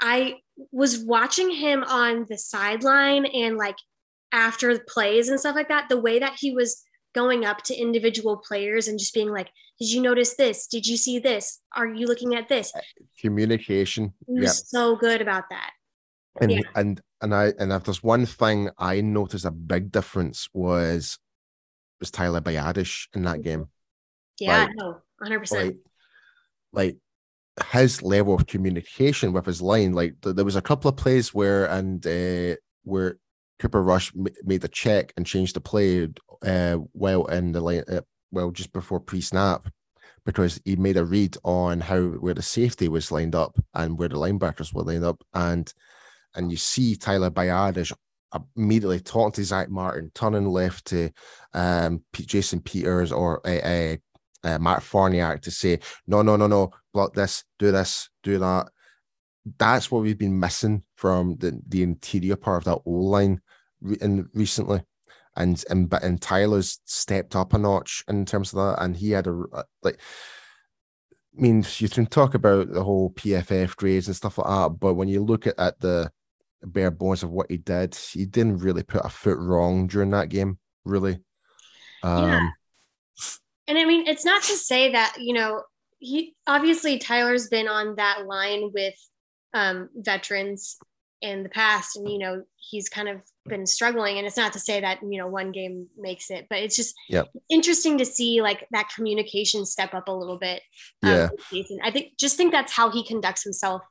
I 0.02 0.36
was 0.72 1.00
watching 1.00 1.50
him 1.50 1.84
on 1.84 2.26
the 2.30 2.38
sideline 2.38 3.26
and 3.26 3.58
like 3.58 3.76
after 4.32 4.74
the 4.74 4.84
plays 4.84 5.30
and 5.30 5.40
stuff 5.40 5.56
like 5.56 5.70
that, 5.70 5.90
the 5.90 6.00
way 6.00 6.20
that 6.20 6.38
he 6.40 6.54
was 6.54 6.84
going 7.14 7.44
up 7.44 7.64
to 7.64 7.76
individual 7.76 8.38
players 8.38 8.88
and 8.88 9.00
just 9.00 9.14
being 9.14 9.32
like, 9.32 9.50
Did 9.80 9.92
you 9.92 10.02
notice 10.02 10.36
this? 10.36 10.68
Did 10.68 10.86
you 10.86 10.98
see 10.98 11.20
this? 11.20 11.60
Are 11.76 11.88
you 11.88 12.06
looking 12.06 12.36
at 12.36 12.48
this? 12.48 12.72
Communication. 13.20 14.14
He 14.28 14.40
was 14.40 14.60
yep. 14.60 14.68
so 14.68 14.96
good 14.96 15.22
about 15.22 15.46
that. 15.50 15.72
And 16.42 16.52
yeah. 16.52 16.62
and 16.76 17.02
and 17.22 17.36
I 17.36 17.54
and 17.60 17.72
if 17.72 17.84
there's 17.84 18.04
one 18.04 18.26
thing 18.26 18.70
I 18.78 19.02
noticed 19.02 19.46
a 19.46 19.52
big 19.52 19.92
difference 19.92 20.48
was 20.54 21.18
was 22.00 22.12
Tyler 22.12 22.42
Biadasz 22.42 23.08
in 23.14 23.24
that 23.24 23.42
game. 23.42 23.68
Yeah, 24.40 24.66
like, 24.66 24.70
no, 24.76 25.02
hundred 25.22 25.40
percent. 25.40 25.78
Like 26.72 26.98
his 27.72 28.02
level 28.02 28.36
of 28.36 28.48
communication 28.48 29.34
with 29.34 29.46
his 29.46 29.62
line, 29.62 29.92
like 29.92 30.22
th- 30.22 30.36
there 30.36 30.46
was 30.46 30.56
a 30.56 30.62
couple 30.62 30.88
of 30.88 30.96
plays 30.96 31.34
where 31.34 31.66
and 31.66 32.06
uh, 32.08 32.56
where 32.84 33.18
Cooper 33.60 33.84
Rush 33.84 34.14
m- 34.16 34.28
made 34.44 34.62
the 34.62 34.70
check 34.70 35.12
and 35.18 35.26
changed 35.26 35.56
the 35.56 35.60
play 35.60 36.08
uh, 36.46 36.78
well 36.94 37.26
in 37.26 37.52
the 37.52 37.60
line, 37.60 37.84
uh, 37.92 38.02
well 38.32 38.52
just 38.52 38.72
before 38.72 39.02
pre-snap, 39.02 39.68
because 40.26 40.62
he 40.64 40.78
made 40.78 40.96
a 40.96 41.04
read 41.04 41.36
on 41.44 41.82
how 41.82 42.02
where 42.02 42.34
the 42.34 42.42
safety 42.42 42.88
was 42.88 43.12
lined 43.12 43.36
up 43.36 43.60
and 43.74 44.00
where 44.00 44.08
the 44.08 44.16
linebackers 44.16 44.74
were 44.74 44.84
lined 44.84 45.04
up, 45.04 45.22
and 45.34 45.74
and 46.36 46.52
you 46.52 46.58
see 46.58 46.96
Tyler 46.96 47.30
Biadasz 47.32 47.94
immediately 48.56 49.00
talking 49.00 49.32
to 49.34 49.44
Zack 49.44 49.70
Martin, 49.70 50.12
turning 50.14 50.48
left 50.48 50.86
to 50.86 51.10
um, 51.54 52.04
Jason 52.14 52.62
Peters 52.62 53.12
or 53.12 53.46
uh, 53.48 53.52
uh, 53.52 53.96
uh, 54.44 54.60
Matt 54.60 54.82
Farniok 54.82 55.42
to 55.42 55.52
say, 55.52 55.80
no, 56.08 56.22
no, 56.22 56.36
no, 56.36 56.48
no, 56.48 56.72
block 56.94 57.14
this, 57.14 57.44
do 57.58 57.72
this, 57.72 58.10
do 58.24 58.38
that. 58.40 58.68
That's 59.58 59.90
what 59.90 60.04
we've 60.04 60.18
been 60.18 60.40
missing 60.40 60.84
from 60.96 61.38
the, 61.38 61.60
the 61.68 61.84
interior 61.84 62.36
part 62.36 62.58
of 62.58 62.64
that 62.66 62.82
O 62.86 62.92
line 62.92 63.42
re- 63.82 63.98
in 64.02 64.30
recently. 64.34 64.82
And, 65.36 65.64
and 65.70 65.94
and 66.02 66.22
Tyler's 66.22 66.82
stepped 66.86 67.36
up 67.36 67.54
a 67.54 67.58
notch 67.58 68.04
in 68.10 68.26
terms 68.26 68.52
of 68.52 68.58
that, 68.58 68.84
and 68.84 68.98
he 68.98 69.12
had 69.12 69.28
a 69.28 69.44
like. 69.84 70.00
I 71.38 71.42
mean, 71.42 71.64
you 71.78 71.88
can 71.88 72.08
talk 72.08 72.34
about 72.34 72.74
the 72.74 72.84
whole 72.84 73.12
PFF 73.12 73.78
grades 73.78 74.08
and 74.08 74.16
stuff 74.16 74.38
like 74.38 74.48
that, 74.48 74.80
but 74.80 74.96
when 74.96 75.08
you 75.08 75.24
look 75.24 75.48
at, 75.48 75.58
at 75.58 75.80
the 75.80 76.12
bare 76.64 76.92
bones 76.92 77.24
of 77.24 77.32
what 77.32 77.50
he 77.50 77.58
did. 77.58 77.96
He 77.96 78.26
didn't 78.26 78.58
really 78.60 78.84
put 78.84 79.06
a 79.06 79.10
foot 79.10 79.38
wrong 79.38 79.88
during 79.88 80.12
that 80.12 80.30
game, 80.30 80.60
really. 80.86 81.20
Um, 82.04 82.24
yeah. 82.28 82.50
And 83.68 83.78
I 83.78 83.86
mean, 83.86 84.08
it's 84.08 84.26
not 84.26 84.42
to 84.44 84.56
say 84.56 84.92
that, 84.94 85.18
you 85.20 85.34
know, 85.34 85.64
he 86.00 86.36
obviously 86.48 86.98
Tyler's 86.98 87.50
been 87.50 87.68
on 87.68 87.96
that 87.98 88.26
line 88.26 88.72
with 88.74 88.96
um, 89.54 89.90
veterans 89.96 90.78
in 91.22 91.44
the 91.44 91.50
past, 91.50 91.98
and, 91.98 92.10
you 92.10 92.18
know, 92.18 92.44
he's 92.56 92.88
kind 92.88 93.10
of 93.10 93.22
been 93.46 93.66
struggling. 93.66 94.18
And 94.18 94.26
it's 94.26 94.38
not 94.38 94.54
to 94.54 94.60
say 94.60 94.80
that, 94.80 95.00
you 95.02 95.18
know, 95.18 95.28
one 95.28 95.52
game 95.52 95.88
makes 95.98 96.32
it, 96.32 96.48
but 96.50 96.60
it's 96.60 96.76
just 96.76 96.96
yep. 97.10 97.28
interesting 97.50 97.98
to 97.98 98.06
see 98.06 98.42
like 98.42 98.66
that 98.72 98.90
communication 98.96 99.66
step 99.66 99.94
up 99.94 100.08
a 100.08 100.14
little 100.14 100.38
bit. 100.38 100.62
Um, 101.04 101.30
yeah. 101.52 101.78
I 101.84 101.92
think 101.92 102.18
just 102.18 102.38
think 102.38 102.54
that's 102.54 102.72
how 102.72 102.90
he 102.90 103.04
conducts 103.04 103.44
himself 103.44 103.82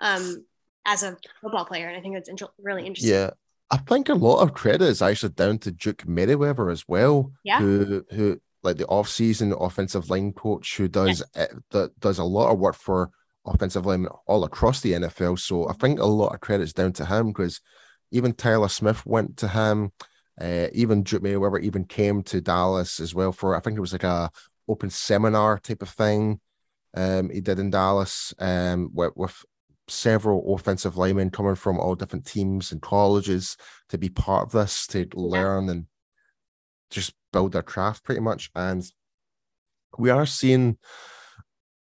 um, 0.00 0.44
as 0.86 1.02
a 1.02 1.16
football 1.42 1.64
player. 1.64 1.88
And 1.88 1.96
I 1.96 2.00
think 2.00 2.14
that's 2.14 2.28
inter- 2.28 2.48
really 2.58 2.86
interesting. 2.86 3.12
Yeah. 3.12 3.30
I 3.70 3.78
think 3.78 4.08
a 4.08 4.14
lot 4.14 4.42
of 4.42 4.54
credit 4.54 4.82
is 4.82 5.02
actually 5.02 5.30
down 5.30 5.58
to 5.58 5.72
Duke 5.72 6.04
Manyweather 6.04 6.70
as 6.70 6.84
well. 6.86 7.32
Yeah. 7.42 7.58
Who, 7.58 8.04
who, 8.10 8.40
like 8.62 8.76
the 8.76 8.86
off-season 8.86 9.54
offensive 9.58 10.10
line 10.10 10.32
coach 10.32 10.76
who 10.76 10.88
does 10.88 11.22
yeah. 11.36 11.46
that 11.70 11.98
does 12.00 12.18
a 12.18 12.24
lot 12.24 12.52
of 12.52 12.58
work 12.58 12.74
for 12.74 13.10
offensive 13.44 13.86
linemen 13.86 14.10
all 14.26 14.44
across 14.44 14.80
the 14.80 14.92
NFL. 14.92 15.38
So 15.38 15.68
I 15.68 15.72
think 15.74 16.00
a 16.00 16.04
lot 16.04 16.34
of 16.34 16.40
credit's 16.40 16.72
down 16.72 16.92
to 16.94 17.06
him 17.06 17.28
because 17.28 17.60
even 18.10 18.32
Tyler 18.32 18.68
Smith 18.68 19.04
went 19.06 19.36
to 19.38 19.48
him. 19.48 19.92
Uh, 20.40 20.66
even 20.72 21.02
Duke 21.02 21.22
Manyweather 21.22 21.62
even 21.62 21.84
came 21.84 22.22
to 22.24 22.40
Dallas 22.40 23.00
as 23.00 23.14
well 23.14 23.32
for 23.32 23.56
I 23.56 23.60
think 23.60 23.76
it 23.76 23.80
was 23.80 23.92
like 23.92 24.04
a 24.04 24.30
open 24.68 24.90
seminar 24.90 25.58
type 25.58 25.82
of 25.82 25.88
thing. 25.88 26.40
Um, 26.94 27.30
he 27.30 27.40
did 27.40 27.58
in 27.58 27.70
Dallas 27.70 28.34
um, 28.38 28.90
with, 28.92 29.12
with 29.16 29.44
several 29.88 30.54
offensive 30.54 30.96
linemen 30.96 31.30
coming 31.30 31.54
from 31.54 31.78
all 31.78 31.94
different 31.94 32.26
teams 32.26 32.72
and 32.72 32.82
colleges 32.82 33.56
to 33.88 33.98
be 33.98 34.08
part 34.08 34.46
of 34.46 34.52
this 34.52 34.86
to 34.88 35.08
learn 35.14 35.68
and 35.68 35.86
just 36.90 37.14
build 37.32 37.52
their 37.52 37.62
craft 37.62 38.04
pretty 38.04 38.20
much. 38.20 38.50
And 38.54 38.84
we 39.98 40.10
are 40.10 40.26
seeing 40.26 40.78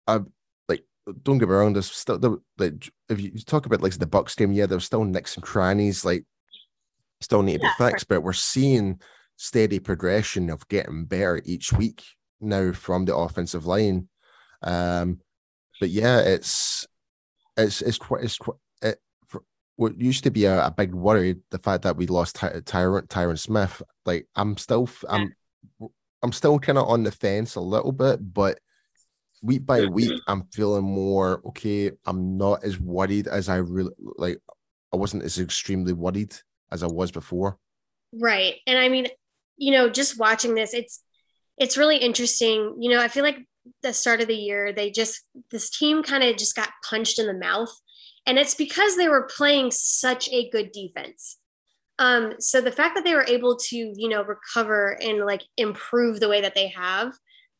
a 0.06 0.22
like 0.68 0.84
don't 1.22 1.38
get 1.38 1.48
me 1.48 1.54
wrong, 1.54 1.72
there's 1.72 1.90
still 1.90 2.18
the 2.18 2.38
like 2.58 2.90
if 3.08 3.20
you 3.20 3.32
talk 3.40 3.66
about 3.66 3.82
like 3.82 3.94
the 3.94 4.06
Bucs 4.06 4.36
game, 4.36 4.52
yeah, 4.52 4.66
there's 4.66 4.84
still 4.84 5.04
nicks 5.04 5.36
and 5.36 5.44
crannies, 5.44 6.04
like 6.04 6.24
still 7.20 7.42
need 7.42 7.60
to 7.60 7.60
be 7.60 7.84
fixed, 7.84 8.08
but 8.08 8.22
we're 8.22 8.32
seeing 8.32 9.00
steady 9.36 9.78
progression 9.78 10.50
of 10.50 10.68
getting 10.68 11.06
better 11.06 11.40
each 11.44 11.72
week 11.72 12.04
now 12.40 12.72
from 12.72 13.04
the 13.04 13.16
offensive 13.16 13.66
line. 13.66 14.08
Um, 14.62 15.20
but 15.80 15.90
yeah, 15.90 16.20
it's 16.20 16.86
it's 17.56 17.82
it's 17.82 17.98
quite 17.98 18.24
it's 18.24 18.38
quite 18.38 18.56
it, 18.82 18.98
what 19.76 20.00
used 20.00 20.24
to 20.24 20.30
be 20.30 20.44
a, 20.44 20.66
a, 20.66 20.70
big 20.70 20.94
worry 20.94 21.36
the 21.50 21.58
fact 21.58 21.82
that 21.82 21.96
we 21.96 22.06
lost 22.06 22.36
Ty- 22.36 22.60
Tyron 22.60 23.06
Tyron 23.08 23.38
Smith. 23.38 23.82
Like 24.04 24.26
I'm 24.36 24.56
still 24.56 24.88
I'm 25.08 25.34
I'm 26.22 26.32
still 26.32 26.58
kind 26.58 26.78
of 26.78 26.88
on 26.88 27.02
the 27.02 27.10
fence 27.10 27.56
a 27.56 27.60
little 27.60 27.92
bit, 27.92 28.32
but 28.32 28.58
week 29.42 29.66
by 29.66 29.86
week 29.86 30.12
I'm 30.26 30.44
feeling 30.52 30.84
more 30.84 31.42
okay. 31.48 31.92
I'm 32.06 32.36
not 32.36 32.64
as 32.64 32.80
worried 32.80 33.28
as 33.28 33.48
I 33.48 33.56
really 33.56 33.92
like. 34.16 34.38
I 34.92 34.96
wasn't 34.96 35.24
as 35.24 35.38
extremely 35.38 35.92
worried 35.92 36.34
as 36.70 36.82
I 36.82 36.86
was 36.86 37.10
before. 37.10 37.58
Right, 38.12 38.54
and 38.66 38.78
I 38.78 38.88
mean, 38.88 39.08
you 39.56 39.72
know, 39.72 39.88
just 39.88 40.18
watching 40.18 40.54
this, 40.54 40.72
it's 40.72 41.02
it's 41.58 41.76
really 41.76 41.96
interesting. 41.96 42.76
You 42.78 42.90
know, 42.90 43.00
I 43.00 43.08
feel 43.08 43.24
like 43.24 43.38
the 43.82 43.92
start 43.92 44.20
of 44.20 44.28
the 44.28 44.36
year, 44.36 44.72
they 44.72 44.90
just 44.90 45.22
this 45.50 45.70
team 45.70 46.02
kind 46.02 46.22
of 46.22 46.36
just 46.36 46.56
got 46.56 46.70
punched 46.88 47.18
in 47.18 47.26
the 47.26 47.34
mouth, 47.34 47.72
and 48.26 48.38
it's 48.38 48.54
because 48.54 48.96
they 48.96 49.08
were 49.08 49.28
playing 49.36 49.70
such 49.70 50.28
a 50.30 50.50
good 50.50 50.72
defense. 50.72 51.38
Um, 51.98 52.34
so 52.40 52.60
the 52.60 52.72
fact 52.72 52.96
that 52.96 53.04
they 53.04 53.14
were 53.14 53.26
able 53.26 53.56
to, 53.56 53.76
you 53.76 54.08
know, 54.08 54.24
recover 54.24 54.98
and 55.00 55.24
like 55.24 55.42
improve 55.56 56.18
the 56.18 56.28
way 56.28 56.40
that 56.40 56.54
they 56.54 56.68
have, 56.68 57.12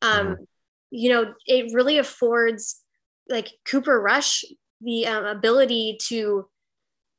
um, 0.03 0.27
mm-hmm. 0.27 0.43
you 0.91 1.11
know, 1.11 1.35
it 1.47 1.73
really 1.73 1.99
affords 1.99 2.81
like 3.29 3.53
Cooper 3.65 4.01
Rush 4.01 4.45
the 4.81 5.07
um, 5.07 5.25
ability 5.25 5.99
to, 6.09 6.49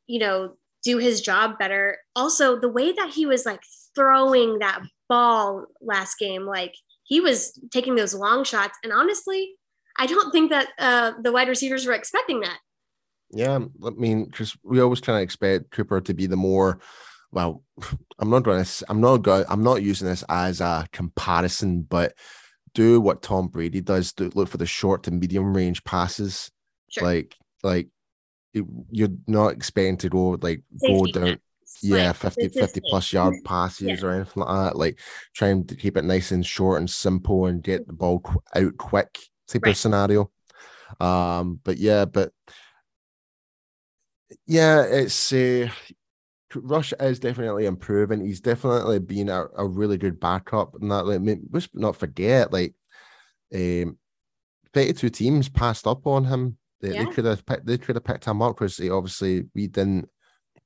you 0.07 0.19
know, 0.19 0.57
do 0.83 0.97
his 0.97 1.21
job 1.21 1.57
better. 1.57 1.97
Also, 2.15 2.59
the 2.59 2.69
way 2.69 2.91
that 2.91 3.09
he 3.09 3.25
was 3.25 3.45
like 3.45 3.61
throwing 3.95 4.59
that 4.59 4.81
ball 5.09 5.65
last 5.81 6.19
game, 6.19 6.43
like 6.45 6.75
he 7.05 7.21
was 7.21 7.57
taking 7.71 7.95
those 7.95 8.13
long 8.13 8.43
shots. 8.43 8.77
And 8.83 8.91
honestly, 8.91 9.53
I 9.97 10.07
don't 10.07 10.31
think 10.31 10.49
that 10.49 10.67
uh, 10.77 11.13
the 11.21 11.31
wide 11.31 11.47
receivers 11.47 11.85
were 11.85 11.93
expecting 11.93 12.41
that. 12.41 12.57
Yeah, 13.31 13.59
I 13.83 13.89
mean, 13.91 14.25
because 14.25 14.57
we 14.63 14.81
always 14.81 15.01
kind 15.01 15.17
of 15.17 15.23
expect 15.23 15.71
Cooper 15.71 16.01
to 16.01 16.13
be 16.13 16.27
the 16.27 16.35
more. 16.35 16.79
Well, 17.31 17.63
I'm 18.19 18.29
not 18.29 18.43
going 18.43 18.63
to. 18.63 18.85
I'm 18.89 19.01
not 19.01 19.17
going. 19.17 19.45
I'm 19.47 19.63
not 19.63 19.83
using 19.83 20.07
this 20.07 20.23
as 20.29 20.61
a 20.61 20.87
comparison, 20.91 21.83
but 21.83 22.13
do 22.73 22.99
what 22.99 23.21
Tom 23.21 23.47
Brady 23.47 23.81
does. 23.81 24.11
Do 24.13 24.31
look 24.33 24.49
for 24.49 24.57
the 24.57 24.65
short 24.65 25.03
to 25.03 25.11
medium 25.11 25.55
range 25.55 25.83
passes. 25.83 26.51
Sure. 26.89 27.03
Like, 27.03 27.35
like 27.63 27.87
you're 28.89 29.09
not 29.27 29.53
expecting 29.53 29.97
to 29.97 30.09
go 30.09 30.37
like 30.41 30.63
Safety 30.77 31.11
go 31.11 31.19
down 31.19 31.39
yeah 31.81 32.11
50 32.11 32.49
50 32.49 32.81
plus 32.89 33.11
yard 33.13 33.35
passes 33.45 33.87
yeah. 33.87 33.97
or 34.01 34.11
anything 34.11 34.43
like 34.43 34.49
that 34.49 34.77
like 34.77 34.99
trying 35.33 35.65
to 35.67 35.75
keep 35.75 35.97
it 35.97 36.03
nice 36.03 36.31
and 36.31 36.45
short 36.45 36.79
and 36.79 36.89
simple 36.89 37.45
and 37.45 37.63
get 37.63 37.85
the 37.87 37.93
ball 37.93 38.19
qu- 38.19 38.41
out 38.55 38.77
quick 38.77 39.19
type 39.47 39.63
right. 39.63 39.71
of 39.71 39.77
scenario 39.77 40.31
um 40.99 41.59
but 41.63 41.77
yeah 41.77 42.05
but 42.05 42.31
yeah 44.47 44.83
it's 44.83 45.33
uh 45.33 45.69
Rush 46.57 46.93
is 46.99 47.19
definitely 47.19 47.65
improving. 47.65 48.25
He's 48.25 48.39
definitely 48.39 48.99
been 48.99 49.27
a, 49.27 49.45
a 49.57 49.67
really 49.67 49.97
good 49.97 50.21
backup. 50.21 50.75
And 50.79 50.89
that, 50.89 51.05
like, 51.05 51.39
let's 51.51 51.67
not 51.73 51.97
forget, 51.97 52.53
like, 52.53 52.73
um, 53.53 53.97
32 54.73 55.09
teams 55.09 55.49
passed 55.49 55.87
up 55.87 56.05
on 56.07 56.25
him. 56.25 56.57
They, 56.81 56.93
yeah. 56.93 57.05
they 57.05 57.11
could 57.11 57.25
have 57.25 57.43
they 57.63 57.77
could 57.77 57.95
have 57.95 58.03
picked 58.03 58.25
him 58.25 58.41
up 58.41 58.55
because 58.55 58.79
obviously 58.81 59.45
we 59.55 59.67
didn't 59.67 60.09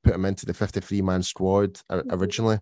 put 0.04 0.16
him 0.16 0.26
into 0.26 0.46
the 0.46 0.54
53 0.54 1.02
man 1.02 1.24
squad 1.24 1.74
mm-hmm. 1.92 2.12
originally, 2.12 2.60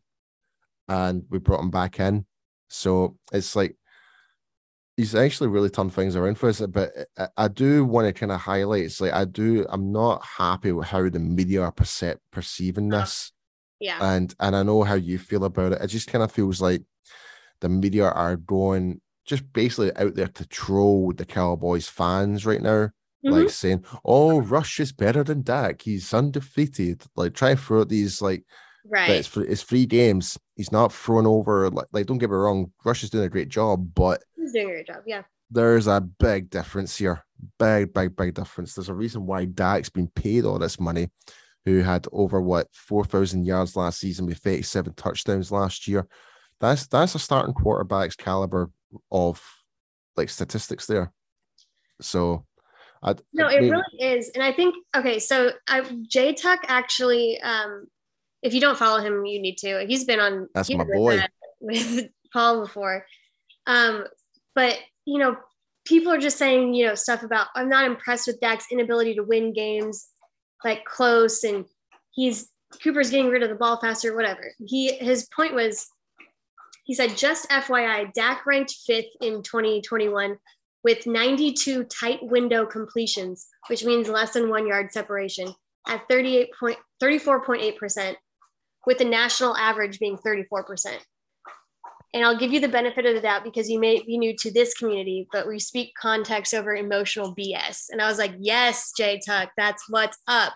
and 0.88 1.23
we 1.30 1.39
brought 1.39 1.62
him 1.62 1.71
back 1.71 2.00
in. 2.00 2.26
So 2.69 3.17
it's 3.32 3.56
like 3.56 3.76
he's 4.97 5.15
actually 5.15 5.47
really 5.47 5.69
turned 5.69 5.93
things 5.93 6.15
around 6.15 6.38
for 6.38 6.50
us. 6.50 6.60
But 6.60 6.91
I, 7.38 7.47
do 7.47 7.86
want 7.86 8.08
to 8.08 8.13
kind 8.19 8.32
of 8.32 8.41
highlight 8.41 8.86
it's 8.86 9.00
like 9.00 9.13
I 9.13 9.26
do, 9.26 9.65
I'm 9.69 9.91
not 9.91 10.26
happy 10.26 10.71
with 10.71 10.88
how 10.88 11.08
the 11.08 11.19
media 11.19 11.62
are 11.62 11.71
perce- 11.71 12.17
perceiving 12.32 12.91
uh-huh. 12.91 13.04
this. 13.04 13.32
Yeah. 13.80 14.00
And 14.02 14.34
and 14.39 14.56
I 14.56 14.63
know 14.63 14.84
how 14.84 14.95
you 14.95 15.19
feel 15.19 15.45
about 15.45 15.73
it. 15.73 15.82
It 15.82 15.88
just 15.88 16.08
kind 16.08 16.23
of 16.23 16.32
feels 16.32 16.60
like 16.60 16.84
the 17.62 17.69
media 17.69 18.10
are 18.10 18.36
going 18.36 19.02
just 19.26 19.52
basically 19.54 19.95
out 19.95 20.15
there 20.15 20.28
to 20.28 20.47
troll 20.47 21.13
the 21.13 21.26
Cowboys 21.26 21.88
fans 21.88 22.45
right 22.45 22.62
now 22.62 22.89
mm-hmm. 23.28 23.42
like 23.42 23.50
saying, 23.50 23.86
"Oh, 24.04 24.42
Rush 24.42 24.80
is 24.80 24.92
better 24.92 25.24
than 25.24 25.44
Dak. 25.44 25.82
He's 25.82 26.13
undefeated." 26.13 27.04
Like 27.16 27.34
try 27.34 27.52
and 27.52 27.60
throw 27.60 27.84
these 27.84 28.22
like, 28.22 28.44
right? 28.86 29.10
It's, 29.10 29.36
it's 29.38 29.63
three 29.63 29.86
games. 29.86 30.38
He's 30.56 30.72
not 30.72 30.94
thrown 30.94 31.28
over. 31.28 31.70
Like, 31.70 31.88
like 31.92 32.06
don't 32.06 32.18
get 32.18 32.30
me 32.30 32.36
wrong, 32.36 32.72
Rush 32.84 33.04
is 33.04 33.10
doing 33.10 33.26
a 33.26 33.30
great 33.30 33.50
job, 33.50 33.94
but 33.94 34.24
he's 34.36 34.54
doing 34.54 34.70
a 34.70 34.72
great 34.72 34.88
job. 34.88 35.04
Yeah, 35.06 35.24
there's 35.52 35.88
a 35.88 36.02
big 36.02 36.50
difference 36.50 36.98
here. 36.98 37.24
Big, 37.60 37.94
big, 37.94 38.16
big 38.16 38.34
difference. 38.34 38.74
There's 38.74 38.90
a 38.90 38.96
reason 38.96 39.28
why 39.28 39.46
Dak's 39.46 39.90
been 39.90 40.08
paid 40.08 40.46
all 40.46 40.58
this 40.58 40.80
money. 40.80 41.10
Who 41.66 41.82
had 41.82 42.08
over 42.13 42.42
what 42.42 42.68
four 42.72 43.04
thousand 43.04 43.46
yards 43.46 43.76
last 43.76 44.00
season 44.00 44.26
with 44.26 44.38
thirty-seven 44.38 44.94
touchdowns 44.94 45.52
last 45.52 45.88
year? 45.88 46.08
That's 46.62 46.88
that's 46.88 47.13
a 47.13 47.20
starting 47.20 47.54
quarterback's 47.54 48.16
caliber 48.16 48.72
of 49.12 49.44
like 50.16 50.30
statistics 50.30 50.88
there. 50.88 51.12
So 52.00 52.46
I, 53.04 53.16
no, 53.34 53.48
it 53.48 53.60
really 53.60 53.84
is, 54.00 54.30
and 54.30 54.44
I 54.44 54.52
think 54.52 54.76
okay. 54.96 55.20
So 55.20 55.52
I, 55.68 55.82
Jay 56.08 56.34
Tuck 56.34 56.62
actually, 56.68 57.40
um, 57.42 57.88
if 58.42 58.54
you 58.54 58.62
don't 58.62 58.78
follow 58.78 59.00
him, 59.00 59.26
you 59.26 59.42
need 59.42 59.58
to. 59.60 59.86
He's 59.88 60.06
been 60.06 60.20
on. 60.20 60.50
That's 60.54 60.70
my 60.72 60.84
boy. 60.84 61.22
With 61.60 62.10
Paul 62.34 62.62
before, 62.62 63.06
um, 63.66 64.06
but 64.56 64.78
you 65.06 65.20
know, 65.20 65.38
people 65.86 66.12
are 66.12 66.20
just 66.20 66.38
saying 66.38 66.74
you 66.74 66.88
know 66.88 66.96
stuff 66.96 67.24
about 67.24 67.48
I'm 67.56 67.70
not 67.70 67.86
impressed 67.86 68.28
with 68.28 68.40
Dak's 68.40 68.66
inability 68.72 69.16
to 69.16 69.24
win 69.24 69.54
games 69.54 70.08
like 70.64 70.86
close, 70.86 71.44
and 71.44 71.66
he's 72.12 72.50
Cooper's 72.84 73.12
getting 73.12 73.30
rid 73.30 73.44
of 73.44 73.50
the 73.50 73.56
ball 73.56 73.80
faster, 73.80 74.16
whatever. 74.16 74.54
He 74.66 74.94
his 74.94 75.28
point 75.36 75.54
was 75.54 75.88
he 76.88 76.94
said, 76.94 77.18
just 77.18 77.50
FYI, 77.50 78.14
Dak 78.14 78.46
ranked 78.46 78.74
fifth 78.86 79.12
in 79.22 79.44
2021 79.44 80.38
with 80.88 81.06
92 81.06 81.84
tight 81.84 82.19
window 82.21 82.65
completions, 82.65 83.47
which 83.67 83.84
means 83.84 84.08
less 84.08 84.32
than 84.32 84.47
one 84.47 84.65
yard 84.65 84.89
separation 84.93 85.54
at 85.86 86.08
38 86.10 86.47
point, 86.58 86.78
34.8%, 87.04 88.15
with 88.86 88.97
the 88.97 89.04
national 89.04 89.58
average 89.58 90.00
being 90.00 90.17
34%. 90.17 90.97
And 92.13 92.23
I'll 92.23 92.39
give 92.39 92.54
you 92.54 92.62
the 92.62 92.69
benefit 92.69 93.06
of 93.06 93.15
the 93.15 93.19
doubt 93.19 93.43
because 93.43 93.69
you 93.69 93.82
may 93.82 94.02
be 94.02 94.17
new 94.17 94.34
to 94.38 94.50
this 94.50 94.76
community, 94.76 95.28
but 95.34 95.45
we 95.45 95.60
speak 95.60 95.91
context 96.00 96.54
over 96.54 96.73
emotional 96.73 97.36
BS. 97.36 97.88
And 97.89 98.02
I 98.02 98.08
was 98.08 98.17
like, 98.17 98.36
yes, 98.39 98.93
Jay 98.95 99.19
Tuck, 99.19 99.50
that's 99.58 99.84
what's 99.89 100.17
up. 100.26 100.54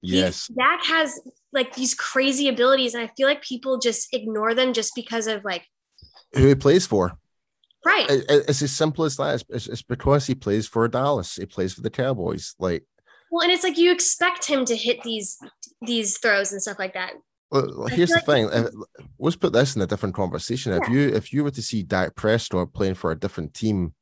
Yes. 0.00 0.48
He, 0.48 0.54
Dak 0.54 0.84
has 0.86 1.20
like 1.52 1.72
these 1.76 1.94
crazy 1.94 2.48
abilities, 2.48 2.94
and 2.94 3.04
I 3.04 3.12
feel 3.16 3.28
like 3.28 3.42
people 3.42 3.78
just 3.78 4.08
ignore 4.12 4.56
them 4.56 4.72
just 4.72 4.96
because 4.96 5.28
of 5.28 5.44
like 5.44 5.62
who 6.34 6.48
he 6.48 6.56
plays 6.56 6.84
for. 6.84 7.16
Right. 7.84 8.08
It, 8.10 8.24
it's 8.48 8.62
as 8.62 8.72
simple 8.72 9.04
as 9.04 9.16
that. 9.16 9.42
It's, 9.48 9.66
it's, 9.66 9.82
because 9.82 10.26
he 10.26 10.34
plays 10.34 10.68
for 10.68 10.86
Dallas. 10.88 11.36
He 11.36 11.46
plays 11.46 11.74
for 11.74 11.80
the 11.80 11.90
Cowboys. 11.90 12.54
Like, 12.58 12.84
well, 13.30 13.42
and 13.42 13.50
it's 13.50 13.64
like 13.64 13.78
you 13.78 13.90
expect 13.92 14.44
him 14.44 14.64
to 14.66 14.76
hit 14.76 15.02
these 15.02 15.38
these 15.80 16.18
throws 16.18 16.52
and 16.52 16.62
stuff 16.62 16.78
like 16.78 16.94
that. 16.94 17.12
Well, 17.50 17.86
here's 17.88 18.10
the 18.10 18.20
thing. 18.20 18.48
Uh, 18.48 18.70
let's 19.18 19.36
put 19.36 19.52
this 19.52 19.76
in 19.76 19.82
a 19.82 19.86
different 19.86 20.14
conversation. 20.14 20.72
Yeah. 20.72 20.78
If 20.82 20.88
you 20.88 21.08
if 21.08 21.32
you 21.32 21.44
were 21.44 21.50
to 21.50 21.62
see 21.62 21.82
Dak 21.82 22.14
Prescott 22.14 22.72
playing 22.72 22.94
for 22.94 23.10
a 23.10 23.18
different 23.18 23.52
team 23.52 23.94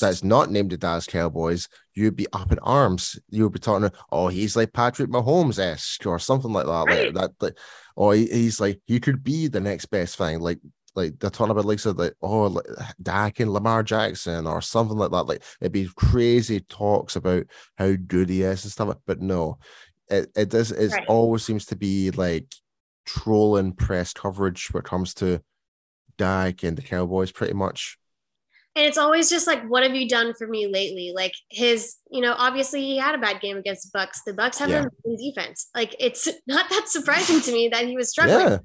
that's 0.00 0.24
not 0.24 0.50
named 0.50 0.70
the 0.70 0.76
Dallas 0.76 1.06
Cowboys, 1.06 1.68
you'd 1.94 2.16
be 2.16 2.26
up 2.32 2.50
in 2.50 2.58
arms. 2.58 3.16
You'd 3.30 3.52
be 3.52 3.60
talking, 3.60 3.90
oh, 4.10 4.28
he's 4.28 4.56
like 4.56 4.72
Patrick 4.72 5.10
Mahomes 5.10 5.60
esque 5.60 6.06
or 6.06 6.18
something 6.18 6.52
like 6.52 6.66
that. 6.66 6.84
Right. 6.86 7.14
Like 7.14 7.14
that, 7.14 7.30
like, 7.40 7.58
or 7.94 8.14
he, 8.14 8.26
he's 8.26 8.60
like 8.60 8.80
he 8.86 8.98
could 8.98 9.22
be 9.22 9.46
the 9.46 9.60
next 9.60 9.86
best 9.86 10.16
thing. 10.16 10.40
Like 10.40 10.58
like 10.98 11.18
they're 11.18 11.30
talking 11.30 11.52
about 11.52 11.64
like 11.64 11.78
so 11.78 11.92
like 11.92 12.14
oh 12.20 12.46
like 12.46 12.66
Dak 13.00 13.40
and 13.40 13.52
Lamar 13.52 13.82
Jackson 13.82 14.46
or 14.46 14.60
something 14.60 14.98
like 14.98 15.10
that. 15.12 15.24
Like 15.24 15.42
it'd 15.60 15.72
be 15.72 15.88
crazy 15.96 16.60
talks 16.60 17.16
about 17.16 17.44
how 17.76 17.94
good 17.94 18.28
he 18.28 18.42
is 18.42 18.64
and 18.64 18.72
stuff. 18.72 18.96
But 19.06 19.20
no, 19.20 19.58
it 20.08 20.30
it 20.36 20.48
does 20.50 20.72
it 20.72 20.92
right. 20.92 21.06
always 21.06 21.44
seems 21.44 21.66
to 21.66 21.76
be 21.76 22.10
like 22.10 22.52
trolling 23.06 23.72
press 23.72 24.12
coverage 24.12 24.68
when 24.72 24.80
it 24.80 24.86
comes 24.86 25.14
to 25.14 25.40
Dak 26.18 26.62
and 26.64 26.76
the 26.76 26.82
Cowboys, 26.82 27.32
pretty 27.32 27.54
much. 27.54 27.96
And 28.76 28.86
it's 28.86 28.98
always 28.98 29.28
just 29.30 29.46
like, 29.46 29.64
what 29.68 29.82
have 29.82 29.96
you 29.96 30.08
done 30.08 30.34
for 30.34 30.46
me 30.46 30.68
lately? 30.68 31.12
Like 31.14 31.32
his, 31.48 31.96
you 32.10 32.20
know, 32.20 32.34
obviously 32.36 32.80
he 32.80 32.96
had 32.96 33.14
a 33.14 33.18
bad 33.18 33.40
game 33.40 33.56
against 33.56 33.90
the 33.90 33.98
Bucs. 33.98 34.18
The 34.24 34.32
Bucs 34.32 34.58
have 34.58 34.70
yeah. 34.70 34.84
a 34.84 35.16
defense. 35.16 35.68
Like 35.74 35.96
it's 35.98 36.28
not 36.46 36.68
that 36.70 36.84
surprising 36.88 37.40
to 37.40 37.52
me 37.52 37.68
that 37.70 37.86
he 37.86 37.96
was 37.96 38.10
struggling. 38.10 38.46
Yeah. 38.46 38.58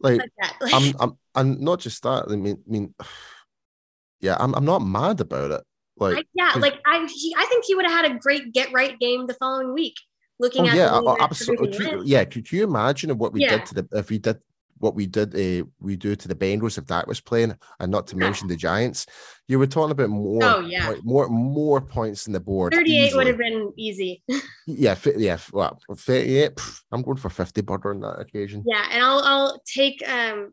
Like, 0.00 0.20
I'm, 0.72 0.94
I'm, 0.98 1.18
I'm 1.34 1.64
not 1.64 1.80
just 1.80 2.02
that. 2.02 2.26
I 2.28 2.36
mean, 2.36 2.62
I 2.66 2.70
mean, 2.70 2.94
yeah, 4.20 4.36
I'm, 4.38 4.54
I'm 4.54 4.64
not 4.64 4.80
mad 4.80 5.20
about 5.20 5.50
it. 5.50 5.62
Like, 5.96 6.18
I, 6.18 6.24
yeah, 6.34 6.52
like 6.56 6.80
I, 6.86 7.06
he, 7.12 7.34
I 7.36 7.44
think 7.46 7.64
he 7.66 7.74
would 7.74 7.84
have 7.84 8.04
had 8.04 8.12
a 8.12 8.18
great 8.18 8.52
get 8.52 8.72
right 8.72 8.98
game 8.98 9.26
the 9.26 9.34
following 9.34 9.74
week. 9.74 9.96
Looking 10.38 10.64
oh, 10.64 10.68
at 10.68 10.74
yeah, 10.74 10.88
oh, 10.90 11.16
absolutely. 11.20 12.06
Yeah, 12.06 12.24
could 12.24 12.50
you 12.50 12.64
imagine 12.64 13.16
what 13.18 13.34
we 13.34 13.42
yeah. 13.42 13.58
did 13.58 13.66
to 13.66 13.74
the 13.74 13.88
if 13.92 14.08
we 14.08 14.18
did 14.18 14.38
what 14.80 14.94
we 14.94 15.06
did 15.06 15.34
uh, 15.34 15.64
we 15.78 15.94
do 15.96 16.16
to 16.16 16.28
the 16.28 16.34
Bengals 16.34 16.78
if 16.78 16.86
that 16.86 17.06
was 17.06 17.20
playing, 17.20 17.54
and 17.78 17.92
not 17.92 18.06
to 18.08 18.16
yeah. 18.16 18.20
mention 18.20 18.48
the 18.48 18.56
Giants, 18.56 19.06
you 19.46 19.58
were 19.58 19.66
talking 19.66 19.92
about 19.92 20.10
more. 20.10 20.42
Oh 20.42 20.60
yeah, 20.60 20.94
more 21.04 21.28
more 21.28 21.80
points 21.80 22.26
in 22.26 22.32
the 22.32 22.40
board. 22.40 22.72
Thirty 22.72 22.98
eight 22.98 23.14
would 23.14 23.26
have 23.26 23.38
been 23.38 23.72
easy. 23.76 24.22
yeah, 24.66 24.96
yeah. 25.16 25.38
Well, 25.52 25.78
thirty 25.96 26.38
eight. 26.38 26.60
I'm 26.90 27.02
going 27.02 27.18
for 27.18 27.30
fifty 27.30 27.60
butter 27.60 27.90
on 27.90 28.00
that 28.00 28.18
occasion. 28.18 28.64
Yeah, 28.66 28.84
and 28.90 29.02
I'll 29.02 29.20
I'll 29.20 29.62
take 29.66 30.02
um 30.08 30.52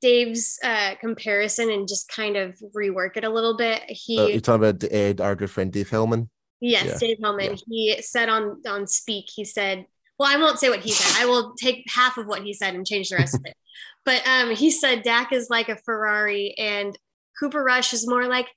Dave's 0.00 0.58
uh, 0.62 0.94
comparison 1.00 1.70
and 1.70 1.88
just 1.88 2.08
kind 2.08 2.36
of 2.36 2.58
rework 2.76 3.16
it 3.16 3.24
a 3.24 3.30
little 3.30 3.56
bit. 3.56 3.82
He 3.86 4.18
uh, 4.18 4.26
you're 4.26 4.40
talking 4.40 4.68
about 4.68 4.84
uh, 4.92 5.22
our 5.22 5.34
good 5.34 5.50
friend 5.50 5.72
Dave 5.72 5.90
Hellman. 5.90 6.28
Yes, 6.60 6.86
yeah. 6.86 7.08
Dave 7.08 7.18
Hellman. 7.22 7.60
Yeah. 7.66 7.96
He 7.96 8.02
said 8.02 8.28
on 8.28 8.62
on 8.66 8.86
Speak, 8.86 9.26
he 9.32 9.44
said 9.44 9.86
well, 10.18 10.30
I 10.30 10.40
won't 10.40 10.58
say 10.58 10.68
what 10.68 10.80
he 10.80 10.90
said. 10.90 11.20
I 11.20 11.26
will 11.26 11.54
take 11.54 11.84
half 11.88 12.16
of 12.18 12.26
what 12.26 12.42
he 12.42 12.52
said 12.52 12.74
and 12.74 12.86
change 12.86 13.08
the 13.08 13.16
rest 13.16 13.34
of 13.34 13.42
it. 13.44 13.54
But 14.04 14.22
um, 14.28 14.54
he 14.54 14.70
said 14.70 15.02
Dak 15.02 15.32
is 15.32 15.48
like 15.48 15.70
a 15.70 15.76
Ferrari 15.76 16.54
and 16.58 16.96
Cooper 17.40 17.64
Rush 17.64 17.94
is 17.94 18.06
more 18.06 18.26
like 18.26 18.48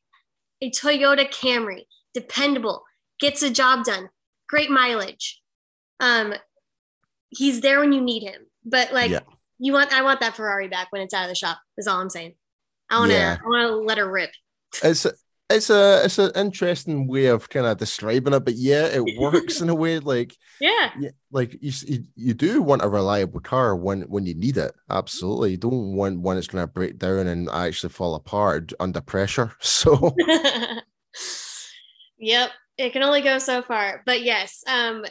a 0.61 0.69
Toyota 0.69 1.25
Camry, 1.25 1.83
dependable, 2.13 2.83
gets 3.17 3.41
a 3.43 3.49
job 3.49 3.85
done, 3.85 4.09
great 4.49 4.69
mileage. 4.69 5.41
Um, 6.01 6.33
he's 7.29 7.61
there 7.61 7.79
when 7.79 7.93
you 7.93 8.01
need 8.01 8.23
him. 8.23 8.41
But 8.65 8.91
like 8.91 9.09
yeah. 9.09 9.21
you 9.57 9.71
want, 9.71 9.93
I 9.93 10.01
want 10.01 10.19
that 10.19 10.35
Ferrari 10.35 10.67
back 10.67 10.87
when 10.91 11.01
it's 11.01 11.13
out 11.13 11.23
of 11.23 11.29
the 11.29 11.35
shop. 11.35 11.59
Is 11.77 11.87
all 11.87 12.01
I'm 12.01 12.09
saying. 12.09 12.35
I 12.89 12.99
want 12.99 13.11
to, 13.11 13.17
yeah. 13.17 13.37
I 13.41 13.47
want 13.47 13.69
to 13.69 13.75
let 13.77 13.97
her 13.97 14.11
rip. 14.11 14.31
It's 14.83 15.07
it's 15.49 15.69
a 15.69 16.03
it's 16.03 16.19
an 16.19 16.31
interesting 16.35 17.07
way 17.07 17.27
of 17.27 17.49
kind 17.49 17.65
of 17.65 17.77
describing 17.77 18.33
it, 18.33 18.43
but 18.43 18.55
yeah, 18.55 18.85
it 18.85 19.03
works 19.17 19.61
in 19.61 19.69
a 19.69 19.75
way 19.75 19.99
like 19.99 20.35
yeah, 20.59 20.91
like 21.31 21.57
you, 21.61 22.03
you 22.15 22.33
do 22.33 22.61
want 22.61 22.83
a 22.83 22.89
reliable 22.89 23.39
car 23.39 23.75
when 23.75 24.01
when 24.03 24.25
you 24.25 24.33
need 24.33 24.57
it. 24.57 24.73
Absolutely, 24.89 25.51
you 25.51 25.57
don't 25.57 25.95
want 25.95 26.19
one 26.19 26.35
that's 26.35 26.47
going 26.47 26.63
to 26.63 26.67
break 26.67 26.97
down 26.97 27.27
and 27.27 27.49
actually 27.49 27.89
fall 27.89 28.15
apart 28.15 28.73
under 28.79 29.01
pressure. 29.01 29.53
So, 29.61 30.15
yep, 32.17 32.49
it 32.77 32.91
can 32.93 33.03
only 33.03 33.21
go 33.21 33.37
so 33.37 33.61
far. 33.61 34.01
But 34.05 34.23
yes, 34.23 34.63
um, 34.67 35.05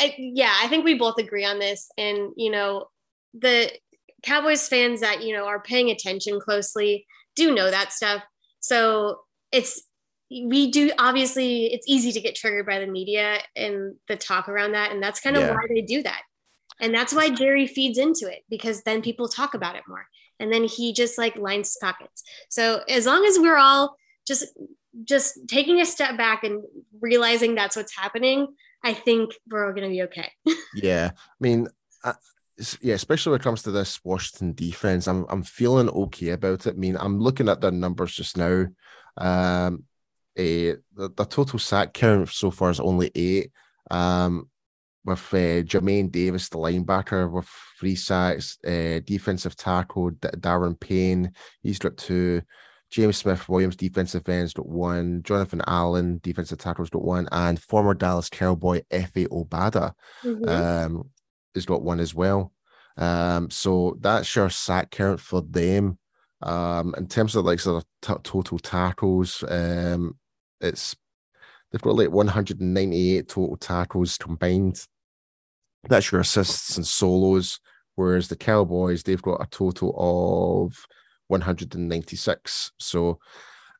I, 0.00 0.14
yeah, 0.18 0.54
I 0.60 0.68
think 0.68 0.84
we 0.84 0.94
both 0.94 1.18
agree 1.18 1.44
on 1.44 1.58
this, 1.58 1.90
and 1.96 2.32
you 2.36 2.50
know, 2.50 2.86
the 3.34 3.72
Cowboys 4.22 4.68
fans 4.68 5.00
that 5.00 5.24
you 5.24 5.34
know 5.34 5.46
are 5.46 5.60
paying 5.60 5.90
attention 5.90 6.38
closely 6.38 7.06
do 7.34 7.54
know 7.54 7.70
that 7.70 7.92
stuff. 7.92 8.22
So 8.60 9.20
it's 9.52 9.82
we 10.30 10.70
do 10.70 10.90
obviously 10.98 11.66
it's 11.66 11.88
easy 11.88 12.12
to 12.12 12.20
get 12.20 12.36
triggered 12.36 12.66
by 12.66 12.78
the 12.78 12.86
media 12.86 13.38
and 13.56 13.94
the 14.08 14.16
talk 14.16 14.48
around 14.48 14.72
that 14.72 14.92
and 14.92 15.02
that's 15.02 15.20
kind 15.20 15.36
of 15.36 15.42
yeah. 15.42 15.50
why 15.50 15.66
they 15.68 15.82
do 15.82 16.02
that 16.02 16.22
and 16.80 16.94
that's 16.94 17.12
why 17.12 17.28
jerry 17.28 17.66
feeds 17.66 17.98
into 17.98 18.30
it 18.30 18.42
because 18.48 18.82
then 18.82 19.02
people 19.02 19.28
talk 19.28 19.54
about 19.54 19.76
it 19.76 19.82
more 19.88 20.06
and 20.38 20.52
then 20.52 20.64
he 20.64 20.92
just 20.92 21.18
like 21.18 21.36
lines 21.36 21.68
his 21.68 21.78
pockets 21.80 22.22
so 22.48 22.82
as 22.88 23.06
long 23.06 23.24
as 23.24 23.38
we're 23.38 23.58
all 23.58 23.96
just 24.26 24.46
just 25.04 25.38
taking 25.48 25.80
a 25.80 25.86
step 25.86 26.16
back 26.16 26.44
and 26.44 26.62
realizing 27.00 27.54
that's 27.54 27.76
what's 27.76 27.96
happening 27.96 28.46
i 28.84 28.92
think 28.92 29.32
we're 29.50 29.66
all 29.66 29.72
going 29.72 29.88
to 29.88 29.92
be 29.92 30.02
okay 30.02 30.30
yeah 30.74 31.10
i 31.14 31.40
mean 31.40 31.66
uh, 32.04 32.12
yeah, 32.80 32.94
especially 32.94 33.30
when 33.30 33.40
it 33.40 33.44
comes 33.44 33.62
to 33.62 33.70
this 33.70 34.04
Washington 34.04 34.52
defense, 34.52 35.08
I'm 35.08 35.24
I'm 35.28 35.42
feeling 35.42 35.88
okay 35.88 36.30
about 36.30 36.66
it. 36.66 36.74
I 36.74 36.76
mean, 36.76 36.96
I'm 36.98 37.18
looking 37.18 37.48
at 37.48 37.60
their 37.60 37.70
numbers 37.70 38.14
just 38.14 38.36
now. 38.36 38.66
Um, 39.20 39.84
a 40.38 40.72
the, 40.94 41.10
the 41.16 41.24
total 41.24 41.58
sack 41.58 41.92
count 41.92 42.28
so 42.28 42.50
far 42.50 42.70
is 42.70 42.80
only 42.80 43.10
eight. 43.14 43.52
Um, 43.90 44.48
with 45.04 45.32
uh, 45.32 45.64
Jamin 45.64 46.10
Davis, 46.10 46.48
the 46.48 46.58
linebacker, 46.58 47.30
with 47.30 47.48
three 47.78 47.94
sacks, 47.96 48.58
uh, 48.66 49.00
defensive 49.04 49.56
tackle 49.56 50.10
D- 50.10 50.28
Da'Ron 50.36 50.78
Payne, 50.78 51.32
he's 51.62 51.78
got 51.78 51.96
two. 51.96 52.42
James 52.90 53.18
Smith 53.18 53.48
Williams, 53.48 53.76
defensive 53.76 54.28
ends, 54.28 54.52
got 54.52 54.68
one. 54.68 55.22
Jonathan 55.22 55.62
Allen, 55.66 56.18
defensive 56.24 56.58
tackles, 56.58 56.90
got 56.90 57.02
one. 57.02 57.28
And 57.30 57.60
former 57.62 57.94
Dallas 57.94 58.28
Cowboy 58.28 58.82
Efe 58.90 59.28
Obada 59.28 59.92
mm-hmm. 60.24 60.48
um, 60.48 61.08
has 61.54 61.64
got 61.66 61.82
one 61.82 62.00
as 62.00 62.14
well. 62.14 62.52
Um, 62.96 63.48
so 63.48 63.96
that's 64.00 64.34
your 64.34 64.50
sack 64.50 64.90
count 64.90 65.20
for 65.20 65.40
them. 65.40 65.98
Um, 66.42 66.94
in 66.96 67.06
terms 67.06 67.36
of 67.36 67.44
like 67.44 67.60
sort 67.60 67.82
of 67.82 67.88
t- 68.02 68.22
total 68.22 68.58
tackles, 68.58 69.44
um, 69.48 70.16
it's 70.60 70.96
they've 71.70 71.80
got 71.80 71.96
like 71.96 72.10
198 72.10 73.28
total 73.28 73.56
tackles 73.56 74.16
combined. 74.16 74.84
That's 75.88 76.10
your 76.10 76.22
assists 76.22 76.76
and 76.76 76.86
solos. 76.86 77.60
Whereas 77.96 78.28
the 78.28 78.36
Cowboys, 78.36 79.02
they've 79.02 79.20
got 79.20 79.42
a 79.42 79.46
total 79.50 79.94
of 79.98 80.86
196. 81.28 82.72
So 82.78 83.18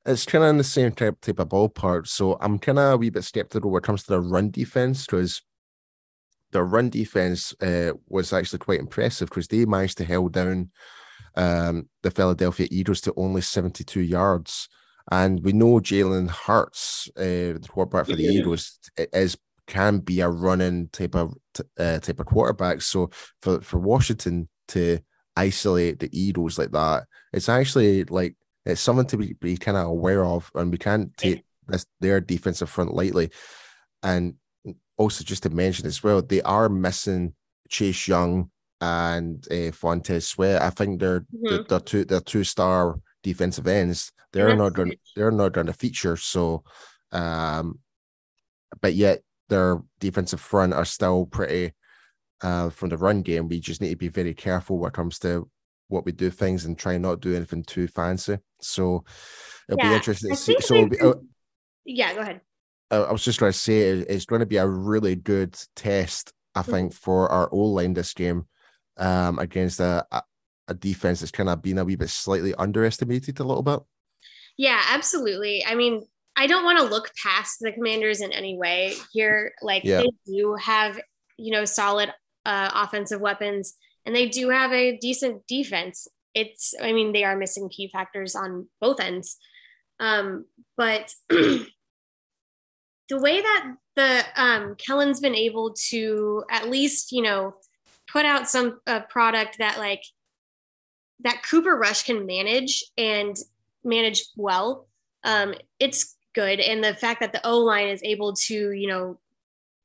it's 0.04 0.26
kind 0.26 0.44
of 0.44 0.50
in 0.50 0.58
the 0.58 0.64
same 0.64 0.92
type, 0.92 1.20
type 1.20 1.38
of 1.38 1.48
ballpark. 1.48 2.06
So 2.06 2.36
I'm 2.40 2.58
kind 2.58 2.78
of 2.78 2.92
a 2.92 2.96
wee 2.96 3.11
bit 3.11 3.24
skeptical 3.24 3.70
when 3.70 3.78
it 3.80 3.84
comes 3.84 4.02
to 4.04 4.12
the 4.12 4.20
run 4.20 4.50
defense 4.50 5.06
because 5.06 5.42
the 6.52 6.62
run 6.62 6.90
defense 6.90 7.54
uh, 7.62 7.92
was 8.08 8.32
actually 8.32 8.58
quite 8.58 8.80
impressive 8.80 9.28
because 9.28 9.48
they 9.48 9.64
managed 9.64 9.98
to 9.98 10.04
hold 10.04 10.32
down 10.32 10.70
um, 11.37 11.89
the 12.03 12.11
Philadelphia 12.11 12.66
Eagles 12.70 13.01
to 13.03 13.14
only 13.16 13.41
72 13.41 14.01
yards. 14.01 14.68
And 15.11 15.43
we 15.43 15.53
know 15.53 15.81
Jalen 15.81 16.31
Hurts, 16.31 17.09
uh, 17.16 17.59
the 17.59 17.66
quarterback 17.68 18.07
for 18.07 18.16
the 18.16 18.24
yeah. 18.24 18.31
Eagles, 18.31 18.78
is 18.97 19.37
can 19.66 19.99
be 20.01 20.20
a 20.20 20.28
running 20.28 20.89
type 20.89 21.14
of 21.14 21.35
uh, 21.78 21.99
type 22.01 22.20
of 22.20 22.26
quarterback. 22.26 22.83
So 22.83 23.11
for 23.41 23.61
for 23.61 23.78
Washington 23.78 24.49
to 24.68 24.99
isolate 25.37 26.01
the 26.01 26.11
Eagles 26.12 26.59
like 26.59 26.72
that, 26.72 27.05
it's 27.33 27.49
actually 27.49 28.05
like 28.05 28.37
it's 28.66 28.81
something 28.81 29.07
to 29.07 29.16
be, 29.16 29.33
be 29.41 29.57
kind 29.57 29.76
of 29.76 29.87
aware 29.87 30.24
of, 30.24 30.51
and 30.55 30.70
we 30.70 30.78
can't 30.78 31.16
take 31.16 31.45
this 31.66 31.87
their 32.01 32.20
defensive 32.20 32.68
front 32.68 32.95
lightly. 32.95 33.31
And 34.03 34.35
also, 34.97 35.24
just 35.24 35.45
to 35.45 35.51
mention 35.51 35.87
as 35.87 36.03
well, 36.03 36.20
they 36.20 36.43
are 36.43 36.68
missing 36.68 37.35
Chase 37.68 38.07
Young 38.07 38.51
and 38.81 39.47
uh, 39.51 39.70
Montez 39.83 40.26
Sweat. 40.28 40.62
I 40.62 40.70
think 40.70 41.01
they're 41.01 41.20
mm-hmm. 41.20 41.49
they're, 41.49 41.62
they're 41.64 41.81
two 41.81 42.05
they're 42.05 42.20
two 42.20 42.45
star 42.45 42.97
defensive 43.22 43.66
ends. 43.66 44.12
They're 44.33 44.57
not 44.57 44.74
going 44.74 44.95
they're 45.16 45.31
not 45.31 45.53
going 45.53 45.66
to 45.66 45.72
feature. 45.72 46.16
So, 46.16 46.62
um, 47.12 47.81
but 48.81 48.95
yet 48.95 49.22
their 49.49 49.81
defensive 49.99 50.41
front 50.41 50.72
are 50.72 50.85
still 50.85 51.26
pretty. 51.26 51.72
Uh, 52.43 52.70
from 52.70 52.89
the 52.89 52.97
run 52.97 53.20
game, 53.20 53.49
we 53.49 53.61
just 53.61 53.83
need 53.83 53.91
to 53.91 53.97
be 53.97 54.09
very 54.09 54.33
careful 54.33 54.78
when 54.78 54.89
it 54.89 54.95
comes 54.95 55.18
to 55.18 55.47
what 55.89 56.07
we 56.07 56.12
do 56.12 56.31
things 56.31 56.64
and 56.64 56.78
try 56.78 56.97
not 56.97 57.20
do 57.20 57.37
anything 57.37 57.62
too 57.62 57.87
fancy. 57.87 58.39
So 58.62 59.05
it'll 59.68 59.78
yeah, 59.78 59.91
be 59.91 59.97
interesting 59.97 60.31
to 60.31 60.37
see. 60.37 60.57
So, 60.61 60.87
be, 60.87 60.97
yeah, 61.85 62.14
go 62.14 62.20
ahead. 62.20 62.41
I 62.91 63.12
was 63.12 63.22
just 63.22 63.41
going 63.41 63.53
to 63.53 63.59
say 63.59 63.81
it's 63.81 64.24
going 64.24 64.41
to 64.41 64.47
be 64.47 64.57
a 64.57 64.66
really 64.66 65.16
good 65.16 65.55
test, 65.76 66.33
I 66.55 66.62
mm-hmm. 66.62 66.70
think, 66.70 66.95
for 66.95 67.28
our 67.28 67.51
O 67.53 67.59
line 67.59 67.93
this 67.93 68.14
game 68.14 68.47
um, 69.01 69.38
against 69.38 69.80
a, 69.80 70.07
a 70.68 70.74
defense 70.74 71.20
that's 71.20 71.32
kind 71.32 71.48
of 71.48 71.61
been 71.61 71.78
a 71.78 71.84
wee 71.84 71.96
bit 71.96 72.09
slightly 72.09 72.55
underestimated 72.55 73.40
a 73.40 73.44
little 73.44 73.62
bit. 73.62 73.80
Yeah, 74.57 74.80
absolutely. 74.88 75.64
I 75.66 75.74
mean, 75.74 76.07
I 76.36 76.46
don't 76.46 76.64
want 76.64 76.78
to 76.78 76.84
look 76.84 77.11
past 77.22 77.59
the 77.61 77.72
commanders 77.72 78.20
in 78.20 78.32
any 78.32 78.57
way 78.57 78.94
here. 79.12 79.53
Like 79.62 79.84
yeah. 79.84 80.03
they 80.03 80.11
do 80.26 80.57
have, 80.61 81.01
you 81.36 81.53
know, 81.53 81.64
solid 81.64 82.12
uh, 82.46 82.70
offensive 82.74 83.20
weapons 83.20 83.74
and 84.07 84.14
they 84.14 84.28
do 84.28 84.51
have 84.51 84.72
a 84.72 84.96
decent 84.96 85.46
defense. 85.46 86.07
It's, 86.34 86.74
I 86.80 86.92
mean, 86.92 87.12
they 87.12 87.24
are 87.24 87.36
missing 87.36 87.68
key 87.68 87.90
factors 87.92 88.34
on 88.34 88.68
both 88.80 89.01
ends. 89.01 89.36
Um, 89.98 90.46
but 90.76 91.12
the 91.28 91.66
way 93.11 93.40
that 93.40 93.74
the 93.96 94.24
um, 94.36 94.76
Kellen's 94.76 95.20
been 95.20 95.34
able 95.34 95.74
to 95.88 96.44
at 96.51 96.70
least, 96.70 97.12
you 97.12 97.22
know, 97.22 97.55
put 98.12 98.24
out 98.24 98.48
some 98.48 98.80
uh, 98.86 99.00
product 99.00 99.58
that 99.58 99.78
like 99.78 100.02
that 101.20 101.42
Cooper 101.42 101.76
Rush 101.76 102.04
can 102.04 102.26
manage 102.26 102.84
and 102.96 103.36
manage 103.84 104.24
well, 104.36 104.88
um, 105.24 105.54
it's 105.78 106.16
good. 106.34 106.61
And 106.61 106.82
the 106.82 106.94
fact 106.94 107.20
that 107.20 107.32
the 107.32 107.46
O 107.46 107.58
line 107.58 107.88
is 107.88 108.02
able 108.02 108.34
to, 108.34 108.72
you 108.72 108.88
know, 108.88 109.18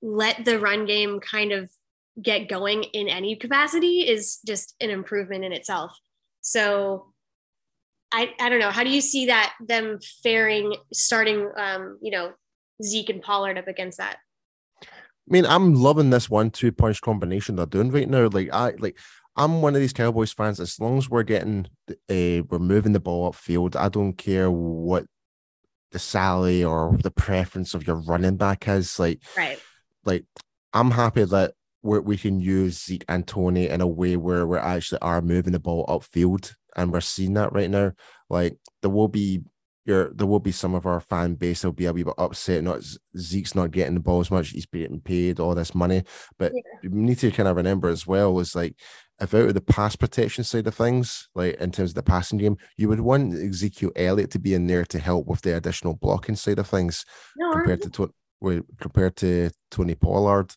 let 0.01 0.45
the 0.45 0.59
run 0.59 0.85
game 0.85 1.19
kind 1.19 1.51
of 1.51 1.69
get 2.21 2.47
going 2.47 2.83
in 2.83 3.09
any 3.09 3.35
capacity 3.35 4.07
is 4.07 4.39
just 4.45 4.75
an 4.79 4.89
improvement 4.89 5.43
in 5.43 5.51
itself. 5.51 5.97
So 6.41 7.11
I, 8.11 8.31
I 8.39 8.49
don't 8.49 8.59
know. 8.59 8.71
How 8.71 8.83
do 8.83 8.89
you 8.89 9.01
see 9.01 9.25
that 9.25 9.53
them 9.59 9.99
faring 10.23 10.75
starting 10.93 11.51
um, 11.57 11.97
you 12.01 12.11
know, 12.11 12.31
Zeke 12.81 13.09
and 13.09 13.21
Pollard 13.21 13.57
up 13.57 13.67
against 13.67 13.97
that? 13.97 14.17
I 15.27 15.33
mean, 15.33 15.45
I'm 15.45 15.73
loving 15.73 16.11
this 16.11 16.29
one-two 16.29 16.71
punch 16.71 17.01
combination 17.01 17.55
they're 17.55 17.65
doing 17.65 17.91
right 17.91 18.09
now. 18.09 18.29
Like 18.31 18.49
I 18.53 18.73
like 18.77 18.97
I'm 19.35 19.61
one 19.61 19.75
of 19.75 19.81
these 19.81 19.93
Cowboys 19.93 20.31
fans. 20.31 20.59
As 20.59 20.79
long 20.79 20.97
as 20.97 21.09
we're 21.09 21.23
getting 21.23 21.67
uh, 21.89 22.43
we're 22.49 22.59
moving 22.59 22.93
the 22.93 22.99
ball 22.99 23.31
upfield, 23.31 23.75
I 23.75 23.89
don't 23.89 24.13
care 24.13 24.49
what 24.49 25.05
the 25.91 25.99
salary 25.99 26.63
or 26.63 26.97
the 27.01 27.11
preference 27.11 27.73
of 27.73 27.87
your 27.87 27.97
running 27.97 28.37
back 28.37 28.67
is. 28.67 28.99
Like, 28.99 29.21
right. 29.35 29.59
Like, 30.03 30.25
I'm 30.73 30.91
happy 30.91 31.23
that 31.25 31.53
we 31.81 31.99
we 31.99 32.17
can 32.17 32.39
use 32.39 32.85
Zeke 32.85 33.05
and 33.09 33.27
Tony 33.27 33.67
in 33.67 33.81
a 33.81 33.87
way 33.87 34.17
where 34.17 34.45
we 34.45 34.57
actually 34.57 35.01
are 35.01 35.21
moving 35.21 35.53
the 35.53 35.59
ball 35.59 35.85
upfield, 35.87 36.53
and 36.75 36.93
we're 36.93 37.01
seeing 37.01 37.33
that 37.33 37.53
right 37.53 37.69
now. 37.69 37.93
Like, 38.29 38.57
there 38.81 38.91
will 38.91 39.07
be 39.07 39.41
your 39.85 40.11
there 40.13 40.27
will 40.27 40.39
be 40.39 40.51
some 40.51 40.73
of 40.73 40.85
our 40.85 40.99
fan 40.99 41.35
base 41.35 41.61
that 41.61 41.67
will 41.67 41.73
be 41.73 41.85
a 41.85 41.93
wee 41.93 42.03
bit 42.03 42.13
upset. 42.17 42.63
Not 42.63 42.81
Zeke's 43.17 43.55
not 43.55 43.71
getting 43.71 43.93
the 43.93 43.99
ball 43.99 44.19
as 44.19 44.31
much. 44.31 44.49
He's 44.49 44.65
getting 44.65 44.99
paid 44.99 45.39
all 45.39 45.55
this 45.55 45.75
money, 45.75 46.03
but 46.37 46.51
yeah. 46.53 46.89
we 46.89 47.01
need 47.01 47.19
to 47.19 47.31
kind 47.31 47.47
of 47.47 47.55
remember 47.55 47.89
as 47.89 48.07
well 48.07 48.39
is 48.39 48.55
like 48.55 48.75
if 49.21 49.33
out 49.33 49.47
of 49.47 49.53
the 49.53 49.61
pass 49.61 49.95
protection 49.95 50.43
side 50.43 50.67
of 50.67 50.75
things, 50.75 51.29
like 51.35 51.55
in 51.55 51.71
terms 51.71 51.91
of 51.91 51.95
the 51.95 52.03
passing 52.03 52.37
game, 52.37 52.57
you 52.77 52.89
would 52.89 52.99
want 52.99 53.33
Ezekiel 53.33 53.91
Elliott 53.95 54.31
to 54.31 54.39
be 54.39 54.53
in 54.53 54.67
there 54.67 54.85
to 54.85 54.99
help 54.99 55.27
with 55.27 55.41
the 55.41 55.55
additional 55.55 55.95
blocking 55.95 56.35
side 56.35 56.59
of 56.59 56.67
things 56.67 57.05
no, 57.37 57.53
compared 57.53 57.81
to 57.93 58.13
compared 58.79 59.15
to 59.17 59.49
Tony 59.71 59.95
Pollard. 59.95 60.53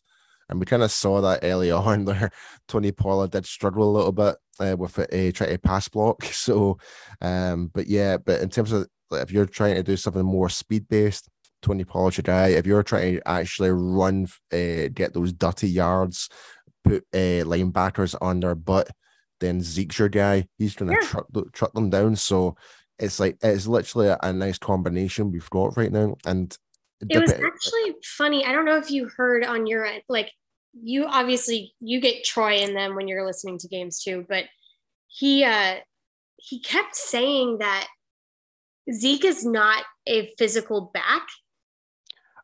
And 0.49 0.59
we 0.59 0.65
kind 0.65 0.83
of 0.83 0.91
saw 0.91 1.21
that 1.21 1.41
early 1.43 1.71
on 1.71 2.05
where 2.05 2.31
Tony 2.67 2.91
Pollard 2.91 3.31
did 3.31 3.45
struggle 3.45 3.83
a 3.83 3.95
little 3.95 4.11
bit 4.11 4.35
uh, 4.59 4.75
with 4.77 4.99
a, 5.11 5.31
try 5.31 5.47
to 5.47 5.57
pass 5.57 5.87
block. 5.87 6.23
So, 6.33 6.77
um, 7.21 7.69
but 7.73 7.87
yeah, 7.87 8.17
but 8.17 8.41
in 8.41 8.49
terms 8.49 8.71
of 8.71 8.87
like, 9.09 9.23
if 9.23 9.31
you're 9.31 9.45
trying 9.45 9.75
to 9.75 9.83
do 9.83 9.97
something 9.97 10.25
more 10.25 10.49
speed 10.49 10.87
based, 10.89 11.29
Tony 11.61 11.83
Pollard's 11.83 12.17
your 12.17 12.23
guy. 12.23 12.49
If 12.49 12.65
you're 12.65 12.83
trying 12.83 13.15
to 13.15 13.27
actually 13.27 13.71
run, 13.71 14.27
uh, 14.53 14.89
get 14.93 15.13
those 15.13 15.33
dirty 15.33 15.69
yards, 15.69 16.29
put 16.83 17.03
uh, 17.13 17.43
linebackers 17.45 18.15
on 18.21 18.39
their 18.39 18.55
butt, 18.55 18.89
then 19.39 19.61
Zeke's 19.61 19.99
your 19.99 20.09
guy. 20.09 20.47
He's 20.57 20.75
going 20.75 20.91
to 20.91 20.97
yeah. 21.01 21.07
truck, 21.07 21.27
truck 21.53 21.73
them 21.73 21.89
down. 21.89 22.15
So 22.15 22.55
it's 22.97 23.19
like 23.19 23.37
it's 23.41 23.67
literally 23.67 24.07
a, 24.07 24.17
a, 24.21 24.33
nice 24.33 24.57
combination 24.57 25.31
we've 25.31 25.49
got 25.49 25.77
right 25.77 25.91
now. 25.91 26.15
And 26.25 26.55
it 27.01 27.19
was 27.19 27.31
actually 27.31 27.95
funny. 28.03 28.45
I 28.45 28.51
don't 28.51 28.65
know 28.65 28.77
if 28.77 28.91
you 28.91 29.09
heard 29.15 29.45
on 29.45 29.65
your 29.65 29.85
end, 29.85 30.03
like 30.09 30.31
you 30.73 31.05
obviously 31.05 31.73
you 31.79 32.01
get 32.01 32.23
Troy 32.23 32.59
Aikman 32.59 32.95
when 32.95 33.07
you're 33.07 33.25
listening 33.25 33.57
to 33.59 33.67
games 33.67 34.01
too, 34.03 34.25
but 34.27 34.45
he 35.07 35.43
uh 35.43 35.77
he 36.35 36.59
kept 36.61 36.95
saying 36.95 37.59
that 37.59 37.87
Zeke 38.91 39.25
is 39.25 39.45
not 39.45 39.83
a 40.07 40.29
physical 40.37 40.91
back. 40.93 41.27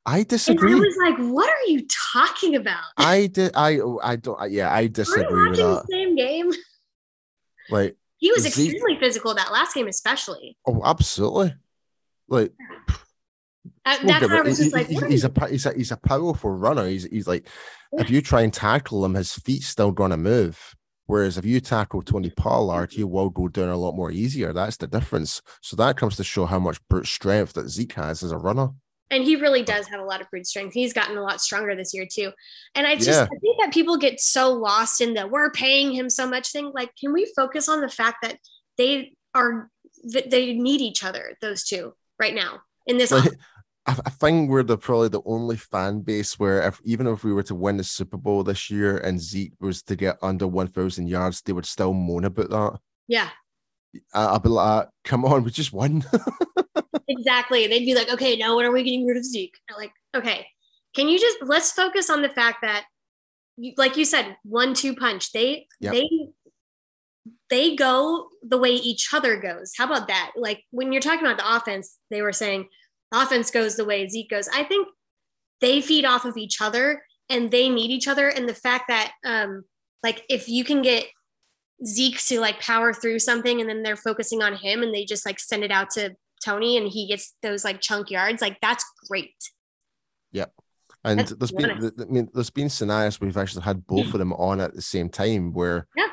I 0.06 0.24
disagree. 0.24 0.72
And 0.72 0.82
I 0.82 0.86
was 0.86 0.98
like, 0.98 1.34
"What 1.34 1.50
are 1.50 1.68
you 1.68 1.88
talking 2.14 2.56
about?" 2.56 2.84
I 2.98 3.28
did. 3.28 3.52
I 3.56 3.80
I 4.04 4.16
don't. 4.18 4.52
Yeah, 4.52 4.72
I 4.72 4.88
disagree. 4.88 5.24
Are 5.24 5.50
watching 5.50 5.66
the 5.66 5.86
same 5.90 6.16
game? 6.16 6.52
Like 7.70 7.96
he 8.18 8.32
was 8.32 8.46
extremely 8.46 8.98
physical 9.00 9.34
that 9.34 9.52
last 9.52 9.74
game, 9.74 9.88
especially. 9.88 10.58
Oh, 10.66 10.82
absolutely. 10.86 11.56
Like 12.28 12.54
uh, 13.86 13.98
that's 14.04 14.26
I 14.30 14.42
was 14.42 14.58
just 14.58 14.74
like, 14.74 14.88
he's, 14.88 15.04
he's, 15.06 15.26
a 15.26 15.48
he's 15.48 15.66
a 15.66 15.74
he's 15.74 15.92
a 15.92 15.98
powerful 15.98 16.50
runner. 16.50 16.88
He's 16.88 17.06
he's 17.06 17.28
like, 17.28 17.48
if 17.94 18.10
you 18.10 18.22
try 18.22 18.42
and 18.42 18.54
tackle 18.54 19.06
him, 19.06 19.14
his 19.14 19.34
feet 19.34 19.64
still 19.64 19.92
gonna 19.92 20.18
move. 20.18 20.76
Whereas 21.08 21.38
if 21.38 21.46
you 21.46 21.60
tackle 21.60 22.02
Tony 22.02 22.32
Pollard, 22.32 22.92
he 22.92 23.04
will 23.04 23.30
go 23.30 23.48
down 23.48 23.70
a 23.70 23.78
lot 23.78 23.96
more 23.96 24.12
easier. 24.12 24.54
That's 24.54 24.78
the 24.78 24.88
difference. 24.88 25.42
So 25.62 25.76
that 25.76 25.98
comes 25.98 26.16
to 26.18 26.24
show 26.24 26.46
how 26.46 26.60
much 26.60 26.80
brute 26.88 27.08
strength 27.08 27.54
that 27.54 27.70
Zeke 27.70 27.94
has 27.94 28.24
as 28.24 28.32
a 28.32 28.38
runner. 28.38 28.70
And 29.12 29.24
he 29.24 29.36
really 29.36 29.62
does 29.62 29.88
have 29.88 30.00
a 30.00 30.04
lot 30.06 30.22
of 30.22 30.30
brute 30.32 30.48
strength. 30.48 30.74
He's 30.74 30.94
gotten 30.94 31.16
a 31.16 31.22
lot 31.22 31.40
stronger 31.40 31.76
this 31.76 31.94
year 31.94 32.08
too. 32.12 32.32
And 32.74 32.88
I 32.88 32.96
just 32.96 33.10
yeah. 33.10 33.24
I 33.24 33.40
think 33.40 33.62
that 33.62 33.72
people 33.72 33.98
get 33.98 34.20
so 34.20 34.52
lost 34.52 35.00
in 35.00 35.14
the 35.14 35.28
we're 35.28 35.52
paying 35.52 35.92
him 35.92 36.10
so 36.10 36.28
much 36.28 36.52
thing. 36.52 36.72
Like, 36.74 36.92
can 37.00 37.14
we 37.14 37.32
focus 37.36 37.70
on 37.70 37.82
the 37.82 37.90
fact 37.90 38.18
that 38.24 38.40
they 38.78 39.14
are 39.36 39.70
they 40.06 40.54
need 40.54 40.82
each 40.82 41.04
other, 41.04 41.38
those 41.42 41.64
two, 41.64 41.94
right 42.20 42.34
now 42.34 42.62
in 42.88 42.98
this. 42.98 43.12
Like, 43.12 43.32
I, 43.88 44.10
think 44.10 44.50
we're 44.50 44.64
the 44.64 44.78
probably 44.78 45.10
the 45.10 45.22
only 45.26 45.58
fan 45.58 46.02
base 46.02 46.40
where 46.40 46.68
if 46.68 46.82
even 46.84 47.06
if 47.06 47.24
we 47.24 47.34
were 47.34 47.44
to 47.44 47.56
win 47.56 47.78
the 47.78 47.84
Super 47.84 48.18
Bowl 48.18 48.44
this 48.44 48.72
year 48.72 48.98
and 48.98 49.22
Zeke 49.22 49.54
was 49.60 49.84
to 49.84 49.96
get 49.96 50.18
under 50.24 50.48
one 50.48 50.68
thousand 50.68 51.08
yards, 51.08 51.42
they 51.42 51.54
would 51.54 51.68
still 51.68 51.94
moan 51.94 52.26
about 52.26 52.50
that. 52.50 52.80
Yeah. 53.08 53.30
I, 54.14 54.36
I'd 54.36 54.44
be 54.44 54.50
like, 54.50 54.66
ah, 54.66 54.90
come 55.04 55.24
on, 55.24 55.44
we 55.44 55.52
just 55.52 55.72
won. 55.72 56.04
exactly. 57.08 57.68
They'd 57.68 57.86
be 57.86 57.94
like, 57.94 58.12
okay, 58.12 58.36
now 58.36 58.56
when 58.56 58.66
are 58.66 58.72
we 58.72 58.84
getting 58.84 59.06
rid 59.06 59.18
of 59.18 59.24
Zeke? 59.24 59.56
I'm 59.70 59.78
like, 59.78 59.94
okay, 60.16 60.48
can 60.96 61.08
you 61.08 61.20
just 61.20 61.38
let's 61.42 61.72
focus 61.72 62.10
on 62.10 62.24
the 62.24 62.30
fact 62.30 62.60
that, 62.64 62.86
you, 63.58 63.74
like 63.78 63.98
you 63.98 64.06
said, 64.06 64.36
one-two 64.44 64.96
punch. 64.96 65.32
They 65.32 65.68
yep. 65.80 65.94
they 65.94 66.10
they 67.50 67.76
go 67.76 68.30
the 68.42 68.58
way 68.58 68.72
each 68.72 69.14
other 69.14 69.40
goes. 69.40 69.74
How 69.78 69.86
about 69.86 70.08
that? 70.08 70.32
Like 70.36 70.64
when 70.72 70.92
you're 70.92 71.02
talking 71.02 71.26
about 71.26 71.38
the 71.38 71.56
offense, 71.56 72.00
they 72.10 72.22
were 72.22 72.34
saying 72.34 72.68
offense 73.12 73.52
goes 73.52 73.76
the 73.76 73.86
way 73.86 74.08
Zeke 74.08 74.30
goes. 74.30 74.48
I 74.50 74.64
think 74.64 74.88
they 75.62 75.82
feed 75.82 76.06
off 76.06 76.26
of 76.26 76.38
each 76.38 76.62
other 76.62 77.04
and 77.30 77.50
they 77.50 77.70
need 77.70 77.92
each 77.92 78.08
other. 78.08 78.30
And 78.30 78.48
the 78.48 78.54
fact 78.54 78.86
that, 78.90 79.14
um, 79.26 79.64
like, 80.04 80.24
if 80.30 80.48
you 80.48 80.64
can 80.64 80.82
get 80.82 81.06
Zeke 81.86 82.24
to 82.26 82.40
like 82.40 82.60
power 82.60 82.94
through 82.94 83.20
something 83.20 83.60
and 83.60 83.70
then 83.70 83.84
they're 83.84 83.96
focusing 83.96 84.42
on 84.42 84.56
him 84.56 84.84
and 84.84 84.94
they 84.94 85.06
just 85.06 85.26
like 85.26 85.40
send 85.40 85.64
it 85.64 85.72
out 85.72 85.90
to 85.92 86.16
Tony 86.44 86.78
and 86.78 86.88
he 86.88 87.08
gets 87.08 87.36
those 87.42 87.64
like 87.64 87.82
chunk 87.82 88.12
yards, 88.12 88.42
like 88.42 88.60
that's 88.62 88.86
great. 89.10 89.34
Yep. 90.32 90.54
And 91.04 91.20
that's 91.20 91.36
there's 91.36 91.52
been, 91.52 91.72
I 91.72 92.06
mean, 92.06 92.30
there's 92.34 92.50
been 92.50 92.70
scenarios 92.70 93.22
we've 93.22 93.38
actually 93.38 93.64
had 93.64 93.86
both 93.86 94.08
of 94.08 94.20
them 94.20 94.34
on 94.34 94.60
at 94.60 94.74
the 94.74 94.82
same 94.82 95.10
time 95.10 95.54
where, 95.54 95.88
yeah. 95.96 96.08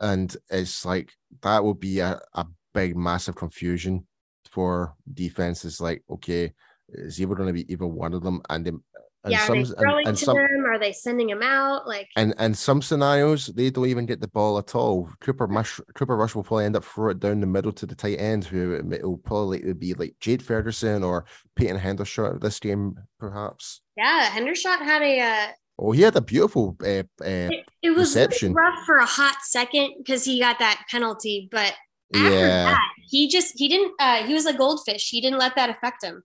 and 0.00 0.36
it's 0.50 0.84
like 0.84 1.12
that 1.42 1.64
would 1.64 1.78
be 1.78 2.00
a, 2.00 2.20
a 2.34 2.46
big, 2.74 2.96
massive 2.96 3.36
confusion 3.36 4.06
for 4.52 4.94
defenses 5.14 5.80
like, 5.80 6.02
okay, 6.10 6.52
is 6.90 7.20
either 7.20 7.34
going 7.34 7.46
to 7.46 7.54
be 7.54 7.70
either 7.72 7.86
one 7.86 8.12
of 8.12 8.22
them? 8.22 8.42
And, 8.50 8.66
and 8.66 8.80
yeah, 9.26 9.46
some, 9.46 9.58
are 9.58 9.64
they 9.64 9.72
throwing 9.80 9.98
and, 9.98 10.08
and 10.08 10.18
to 10.18 10.24
some, 10.24 10.36
them? 10.36 10.66
Are 10.66 10.78
they 10.78 10.92
sending 10.92 11.30
him 11.30 11.42
out? 11.42 11.86
Like, 11.86 12.08
and 12.16 12.34
and 12.38 12.56
some 12.56 12.82
scenarios 12.82 13.46
they 13.46 13.70
don't 13.70 13.86
even 13.86 14.04
get 14.04 14.20
the 14.20 14.28
ball 14.28 14.58
at 14.58 14.74
all. 14.74 15.08
Cooper 15.20 15.46
Rush, 15.46 15.80
Cooper 15.94 16.16
Rush 16.16 16.34
will 16.34 16.42
probably 16.42 16.66
end 16.66 16.76
up 16.76 16.84
throwing 16.84 17.12
it 17.12 17.20
down 17.20 17.40
the 17.40 17.46
middle 17.46 17.72
to 17.72 17.86
the 17.86 17.94
tight 17.94 18.20
end, 18.20 18.44
who 18.44 18.74
it 18.74 19.02
will 19.02 19.16
probably 19.16 19.72
be 19.72 19.94
like 19.94 20.16
Jake 20.20 20.42
Ferguson 20.42 21.02
or 21.02 21.24
Peyton 21.56 21.78
Hendershot 21.78 22.40
this 22.40 22.60
game, 22.60 22.96
perhaps. 23.18 23.80
Yeah, 23.96 24.28
Hendershot 24.30 24.80
had 24.80 25.02
a. 25.02 25.20
Uh, 25.20 25.52
oh, 25.78 25.92
he 25.92 26.02
had 26.02 26.16
a 26.16 26.20
beautiful 26.20 26.76
uh, 26.82 27.04
uh, 27.20 27.48
it, 27.48 27.64
it 27.80 27.90
was 27.90 28.14
reception. 28.14 28.52
rough 28.52 28.84
for 28.84 28.96
a 28.96 29.06
hot 29.06 29.36
second 29.44 29.94
because 29.98 30.24
he 30.24 30.40
got 30.40 30.58
that 30.58 30.84
penalty, 30.90 31.48
but 31.50 31.72
after 32.14 32.30
yeah. 32.30 32.64
that, 32.64 32.88
he 33.12 33.28
just 33.28 33.52
he 33.58 33.68
didn't 33.68 33.92
uh 34.00 34.24
he 34.24 34.32
was 34.32 34.46
a 34.46 34.54
goldfish. 34.54 35.10
He 35.10 35.20
didn't 35.20 35.38
let 35.38 35.54
that 35.56 35.70
affect 35.70 36.02
him. 36.02 36.22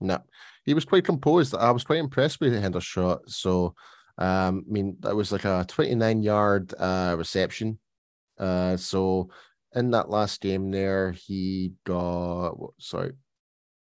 No. 0.00 0.18
He 0.64 0.74
was 0.74 0.84
quite 0.84 1.04
composed. 1.04 1.54
I 1.54 1.70
was 1.70 1.84
quite 1.84 1.98
impressed 1.98 2.40
with 2.40 2.52
Hendershot. 2.52 3.20
So 3.26 3.74
um, 4.18 4.64
I 4.66 4.72
mean 4.72 4.96
that 5.00 5.14
was 5.14 5.32
like 5.32 5.44
a 5.44 5.64
29 5.68 6.22
yard 6.22 6.74
uh 6.78 7.14
reception. 7.16 7.78
Uh 8.38 8.76
so 8.76 9.28
in 9.74 9.90
that 9.92 10.10
last 10.10 10.40
game 10.40 10.70
there, 10.70 11.12
he 11.12 11.74
got 11.84 12.56
sorry, 12.78 13.12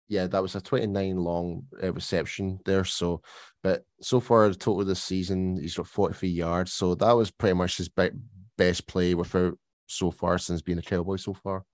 yeah, 0.09 0.26
that 0.28 0.42
was 0.42 0.55
a 0.55 0.61
29 0.61 1.16
long 1.16 1.64
uh, 1.82 1.92
reception 1.92 2.59
there. 2.64 2.84
So, 2.84 3.20
but 3.62 3.82
so 4.00 4.20
far, 4.20 4.48
the 4.48 4.55
total 4.55 4.84
this 4.84 5.02
season, 5.02 5.59
he's 5.61 5.76
got 5.76 5.86
43 5.86 6.28
yards. 6.28 6.72
So 6.72 6.94
that 6.94 7.12
was 7.12 7.30
pretty 7.30 7.55
much 7.55 7.76
his 7.76 7.88
be- 7.88 8.11
best 8.57 8.86
play 8.86 9.14
without 9.14 9.59
so 9.86 10.11
far 10.11 10.38
since 10.38 10.62
being 10.62 10.78
a 10.78 10.82
Cowboy 10.82 11.16
so 11.16 11.34
far. 11.34 11.64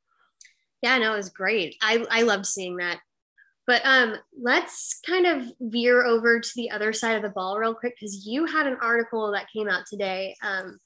Yeah, 0.83 0.99
no, 0.99 1.15
it 1.15 1.17
was 1.17 1.31
great. 1.31 1.77
I 1.83 2.05
I 2.11 2.23
loved 2.23 2.47
seeing 2.47 2.77
that. 2.77 2.99
But 3.67 3.83
um, 3.85 4.17
let's 4.41 4.99
kind 5.07 5.27
of 5.27 5.45
veer 5.61 6.05
over 6.05 6.41
to 6.41 6.51
the 6.57 6.71
other 6.71 6.93
side 6.93 7.17
of 7.17 7.23
the 7.23 7.29
ball 7.29 7.59
real 7.59 7.75
quick 7.75 7.95
because 7.95 8.27
you 8.27 8.47
had 8.47 8.67
an 8.67 8.77
article 8.83 9.31
that 9.33 9.47
came 9.55 9.69
out 9.69 9.85
today 9.87 10.35
um, 10.43 10.79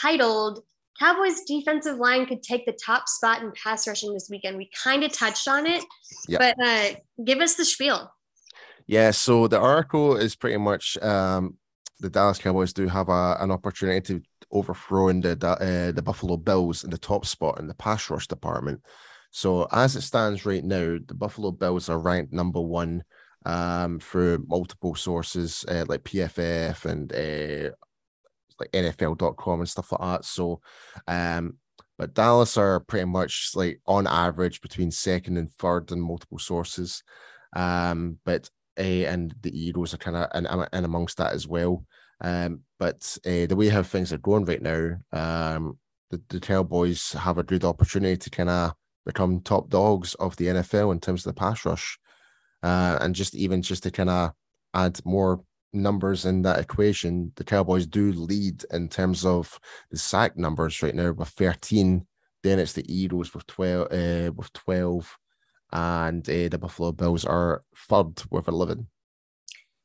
titled 0.00 0.62
"Cowboys 0.98 1.40
defensive 1.46 1.96
line 1.96 2.26
could 2.26 2.42
take 2.42 2.66
the 2.66 2.78
top 2.84 3.08
spot 3.08 3.42
in 3.42 3.52
pass 3.52 3.88
rushing 3.88 4.12
this 4.12 4.28
weekend." 4.30 4.56
We 4.56 4.70
kind 4.84 5.02
of 5.02 5.12
touched 5.12 5.48
on 5.48 5.66
it, 5.66 5.84
but 6.38 6.54
uh, 6.64 6.90
give 7.24 7.40
us 7.40 7.54
the 7.54 7.64
spiel. 7.64 8.12
Yeah, 8.86 9.10
so 9.12 9.48
the 9.48 9.58
article 9.58 10.16
is 10.16 10.36
pretty 10.36 10.58
much 10.58 10.98
um, 10.98 11.56
the 12.00 12.10
Dallas 12.10 12.38
Cowboys 12.38 12.72
do 12.72 12.88
have 12.88 13.08
a, 13.08 13.36
an 13.40 13.50
opportunity 13.50 14.00
to 14.00 14.22
overthrowing 14.50 15.22
the 15.22 15.32
uh, 15.46 15.92
the 15.92 16.02
Buffalo 16.02 16.36
Bills 16.36 16.84
in 16.84 16.90
the 16.90 16.98
top 16.98 17.24
spot 17.24 17.58
in 17.58 17.66
the 17.66 17.74
pass 17.74 18.10
rush 18.10 18.26
department. 18.26 18.82
So 19.32 19.66
as 19.72 19.96
it 19.96 20.02
stands 20.02 20.44
right 20.44 20.62
now, 20.62 20.98
the 21.04 21.14
Buffalo 21.14 21.50
Bills 21.50 21.88
are 21.88 21.98
ranked 21.98 22.34
number 22.34 22.60
one 22.60 23.02
um, 23.46 23.98
through 23.98 24.44
multiple 24.46 24.94
sources 24.94 25.64
uh, 25.68 25.86
like 25.88 26.04
PFF 26.04 26.84
and 26.84 27.10
uh, 27.12 27.70
like 28.60 28.70
NFL.com 28.72 29.60
and 29.60 29.68
stuff 29.68 29.90
like 29.92 30.00
that. 30.02 30.24
So, 30.26 30.60
um, 31.08 31.54
but 31.96 32.12
Dallas 32.12 32.58
are 32.58 32.80
pretty 32.80 33.06
much 33.06 33.52
like 33.54 33.80
on 33.86 34.06
average 34.06 34.60
between 34.60 34.90
second 34.90 35.38
and 35.38 35.50
third 35.54 35.90
in 35.90 36.00
multiple 36.00 36.38
sources. 36.38 37.02
Um, 37.56 38.18
but 38.26 38.50
uh, 38.78 38.82
and 38.82 39.34
the 39.40 39.58
Eagles 39.58 39.94
are 39.94 39.98
kind 39.98 40.16
of 40.16 40.28
and, 40.34 40.46
and 40.72 40.84
amongst 40.84 41.16
that 41.18 41.32
as 41.32 41.48
well. 41.48 41.86
Um, 42.20 42.60
but 42.78 43.16
uh, 43.26 43.46
the 43.46 43.56
way 43.56 43.70
how 43.70 43.82
things 43.82 44.12
are 44.12 44.18
going 44.18 44.44
right 44.44 44.62
now, 44.62 44.96
um, 45.12 45.78
the, 46.10 46.20
the 46.28 46.40
Cowboys 46.40 47.12
have 47.12 47.38
a 47.38 47.42
good 47.42 47.64
opportunity 47.64 48.18
to 48.18 48.30
kind 48.30 48.50
of 48.50 48.74
become 49.04 49.40
top 49.40 49.68
dogs 49.68 50.14
of 50.14 50.36
the 50.36 50.46
NFL 50.46 50.92
in 50.92 51.00
terms 51.00 51.26
of 51.26 51.34
the 51.34 51.38
pass 51.38 51.64
rush, 51.64 51.98
uh, 52.62 52.98
and 53.00 53.14
just 53.14 53.34
even 53.34 53.62
just 53.62 53.82
to 53.84 53.90
kind 53.90 54.10
of 54.10 54.32
add 54.74 54.98
more 55.04 55.42
numbers 55.72 56.26
in 56.26 56.42
that 56.42 56.58
equation, 56.58 57.32
the 57.36 57.44
Cowboys 57.44 57.86
do 57.86 58.12
lead 58.12 58.64
in 58.72 58.88
terms 58.88 59.24
of 59.24 59.58
the 59.90 59.98
sack 59.98 60.36
numbers 60.36 60.82
right 60.82 60.94
now 60.94 61.12
with 61.12 61.28
13. 61.28 62.06
Then 62.42 62.58
it's 62.58 62.72
the 62.72 62.92
Eagles 62.92 63.32
with 63.34 63.46
12, 63.46 63.88
uh, 63.90 64.32
with 64.32 64.52
12, 64.52 65.16
and 65.72 66.28
uh, 66.28 66.48
the 66.48 66.58
Buffalo 66.60 66.92
Bills 66.92 67.24
are 67.24 67.62
third 67.88 68.22
with 68.30 68.48
11. 68.48 68.88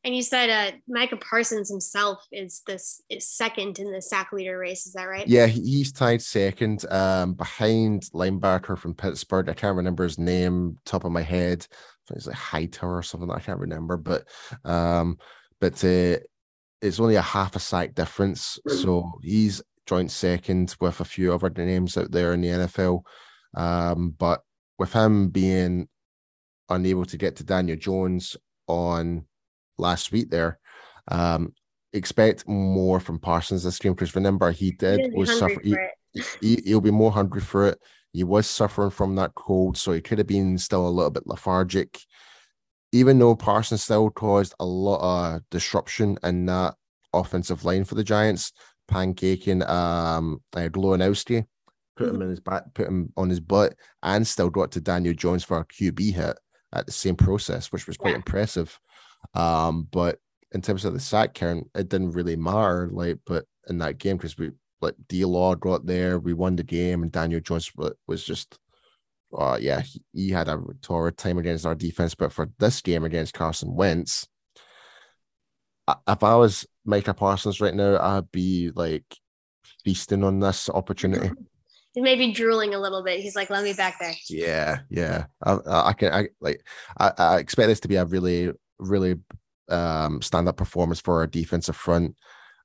And 0.03 0.15
you 0.15 0.21
said 0.21 0.49
uh, 0.49 0.77
Micah 0.87 1.17
Parsons 1.17 1.69
himself 1.69 2.25
is 2.31 2.61
this 2.65 3.01
is 3.09 3.29
second 3.29 3.79
in 3.79 3.91
the 3.91 4.01
sack 4.01 4.31
leader 4.31 4.57
race. 4.57 4.85
Is 4.85 4.93
that 4.93 5.03
right? 5.03 5.27
Yeah, 5.27 5.47
he's 5.47 5.91
tied 5.91 6.21
second, 6.21 6.85
um, 6.89 7.33
behind 7.33 8.03
linebacker 8.13 8.77
from 8.77 8.93
Pittsburgh. 8.93 9.49
I 9.49 9.53
can't 9.53 9.75
remember 9.75 10.03
his 10.03 10.17
name 10.17 10.77
top 10.85 11.03
of 11.03 11.11
my 11.11 11.23
head. 11.23 11.67
It's 12.11 12.27
like 12.27 12.35
Hightower 12.35 12.97
or 12.97 13.03
something 13.03 13.29
I 13.29 13.39
can't 13.39 13.59
remember, 13.59 13.97
but 13.97 14.27
um, 14.63 15.17
but 15.59 15.83
uh, 15.83 16.17
it's 16.81 16.99
only 16.99 17.15
a 17.15 17.21
half 17.21 17.55
a 17.55 17.59
sack 17.59 17.95
difference. 17.95 18.59
So 18.67 19.11
he's 19.21 19.61
joint 19.87 20.11
second 20.11 20.75
with 20.79 20.99
a 20.99 21.05
few 21.05 21.33
other 21.33 21.49
names 21.49 21.97
out 21.97 22.11
there 22.11 22.33
in 22.33 22.41
the 22.41 22.47
NFL. 22.47 23.01
Um, 23.55 24.11
but 24.17 24.41
with 24.77 24.93
him 24.93 25.29
being 25.29 25.87
unable 26.69 27.05
to 27.05 27.17
get 27.17 27.35
to 27.37 27.43
Daniel 27.43 27.77
Jones 27.77 28.37
on 28.67 29.25
last 29.77 30.11
week 30.11 30.29
there. 30.29 30.59
Um, 31.09 31.53
expect 31.93 32.47
more 32.47 32.99
from 32.99 33.19
Parsons 33.19 33.63
this 33.63 33.79
game 33.79 33.93
because 33.93 34.15
remember 34.15 34.51
he 34.51 34.71
did 34.71 34.99
he 34.99 35.09
was 35.17 35.37
suffering. 35.37 35.77
He, 36.13 36.23
he, 36.41 36.61
he'll 36.65 36.81
be 36.81 36.91
more 36.91 37.11
hungry 37.11 37.41
for 37.41 37.67
it. 37.67 37.79
He 38.13 38.23
was 38.23 38.47
suffering 38.47 38.89
from 38.89 39.15
that 39.15 39.35
cold, 39.35 39.77
so 39.77 39.91
he 39.91 40.01
could 40.01 40.17
have 40.17 40.27
been 40.27 40.57
still 40.57 40.87
a 40.87 40.89
little 40.89 41.11
bit 41.11 41.27
lethargic. 41.27 41.99
Even 42.91 43.19
though 43.19 43.35
Parsons 43.35 43.83
still 43.83 44.09
caused 44.09 44.55
a 44.59 44.65
lot 44.65 45.01
of 45.35 45.41
disruption 45.51 46.17
in 46.23 46.45
that 46.45 46.75
offensive 47.13 47.65
line 47.65 47.83
for 47.83 47.95
the 47.95 48.03
Giants, 48.03 48.53
pancaking 48.89 49.67
um 49.69 50.41
uh, 50.55 50.69
Glowinski, 50.69 51.45
put 51.95 52.07
mm-hmm. 52.07 52.15
him 52.15 52.21
in 52.23 52.29
his 52.29 52.39
back, 52.39 52.63
put 52.73 52.87
him 52.87 53.11
on 53.17 53.29
his 53.29 53.39
butt, 53.39 53.75
and 54.03 54.25
still 54.25 54.49
got 54.49 54.71
to 54.71 54.81
Daniel 54.81 55.13
Jones 55.13 55.43
for 55.43 55.59
a 55.59 55.65
QB 55.65 56.13
hit 56.13 56.37
at 56.73 56.85
the 56.85 56.91
same 56.91 57.15
process, 57.15 57.71
which 57.71 57.87
was 57.87 57.97
quite 57.97 58.11
yeah. 58.11 58.17
impressive. 58.17 58.79
Um, 59.33 59.87
but 59.91 60.19
in 60.51 60.61
terms 60.61 60.85
of 60.85 60.93
the 60.93 60.99
sack 60.99 61.33
count, 61.33 61.69
it 61.75 61.89
didn't 61.89 62.11
really 62.11 62.35
matter. 62.35 62.89
Like, 62.91 63.19
but 63.25 63.45
in 63.69 63.77
that 63.79 63.97
game, 63.97 64.17
because 64.17 64.37
we 64.37 64.51
like 64.81 64.95
D 65.07 65.25
Law 65.25 65.55
got 65.55 65.85
there, 65.85 66.19
we 66.19 66.33
won 66.33 66.55
the 66.55 66.63
game, 66.63 67.03
and 67.03 67.11
Daniel 67.11 67.39
Jones 67.39 67.71
was 68.07 68.23
just, 68.23 68.57
uh, 69.37 69.57
yeah, 69.59 69.81
he, 69.81 70.01
he 70.13 70.29
had 70.29 70.47
a 70.47 70.61
torrid 70.81 71.17
time 71.17 71.37
against 71.37 71.65
our 71.65 71.75
defense. 71.75 72.15
But 72.15 72.33
for 72.33 72.49
this 72.59 72.81
game 72.81 73.03
against 73.03 73.33
Carson 73.33 73.75
Wentz, 73.75 74.27
if 76.07 76.23
I 76.23 76.35
was 76.35 76.65
Micah 76.85 77.13
Parsons 77.13 77.61
right 77.61 77.75
now, 77.75 77.97
I'd 77.99 78.31
be 78.31 78.71
like 78.75 79.05
feasting 79.83 80.23
on 80.23 80.39
this 80.39 80.69
opportunity. 80.69 81.31
He 81.93 82.01
may 82.01 82.13
be 82.13 82.31
drooling 82.31 82.75
a 82.75 82.79
little 82.79 83.01
bit. 83.01 83.21
He's 83.21 83.35
like, 83.35 83.49
"Let 83.49 83.63
me 83.63 83.73
back 83.73 83.97
there." 83.99 84.13
Yeah, 84.29 84.81
yeah. 84.87 85.25
I, 85.41 85.57
I 85.65 85.93
can. 85.93 86.13
I 86.13 86.27
like. 86.39 86.63
I, 86.95 87.11
I 87.17 87.37
expect 87.39 87.69
this 87.69 87.79
to 87.79 87.87
be 87.87 87.95
a 87.95 88.05
really 88.05 88.51
really 88.79 89.15
um, 89.69 90.21
stand 90.21 90.47
up 90.47 90.57
performance 90.57 90.99
for 90.99 91.19
our 91.19 91.27
defensive 91.27 91.75
front. 91.75 92.15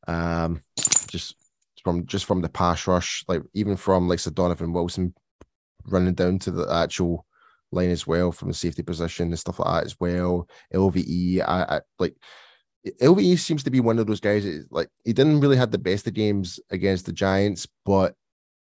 Um, 0.09 0.63
just 1.09 1.37
from 1.83 2.07
just 2.07 2.25
from 2.25 2.43
the 2.43 2.49
pass 2.49 2.87
rush, 2.87 3.25
like 3.29 3.43
even 3.55 3.77
from 3.77 4.09
like 4.09 4.19
Sir 4.19 4.31
Donovan 4.31 4.73
Wilson 4.73 5.15
running 5.85 6.15
down 6.15 6.39
to 6.41 6.51
the 6.51 6.73
actual 6.73 7.27
line 7.73 7.91
as 7.91 8.07
well 8.07 8.31
from 8.31 8.49
the 8.49 8.55
safety 8.55 8.83
position 8.83 9.29
and 9.29 9.39
stuff 9.39 9.59
like 9.59 9.69
that 9.69 9.87
as 9.87 9.97
well. 9.99 10.49
LVE, 10.75 11.41
I, 11.41 11.77
I 11.77 11.81
like 11.99 12.15
LVE 13.01 13.39
seems 13.39 13.63
to 13.65 13.71
be 13.71 13.81
one 13.81 13.99
of 13.99 14.07
those 14.07 14.21
guys. 14.21 14.47
Like 14.71 14.89
he 15.05 15.13
didn't 15.13 15.41
really 15.41 15.57
have 15.57 15.71
the 15.71 15.79
best 15.79 16.07
of 16.07 16.15
games 16.15 16.61
against 16.71 17.07
the 17.07 17.13
Giants, 17.13 17.67
but 17.85 18.15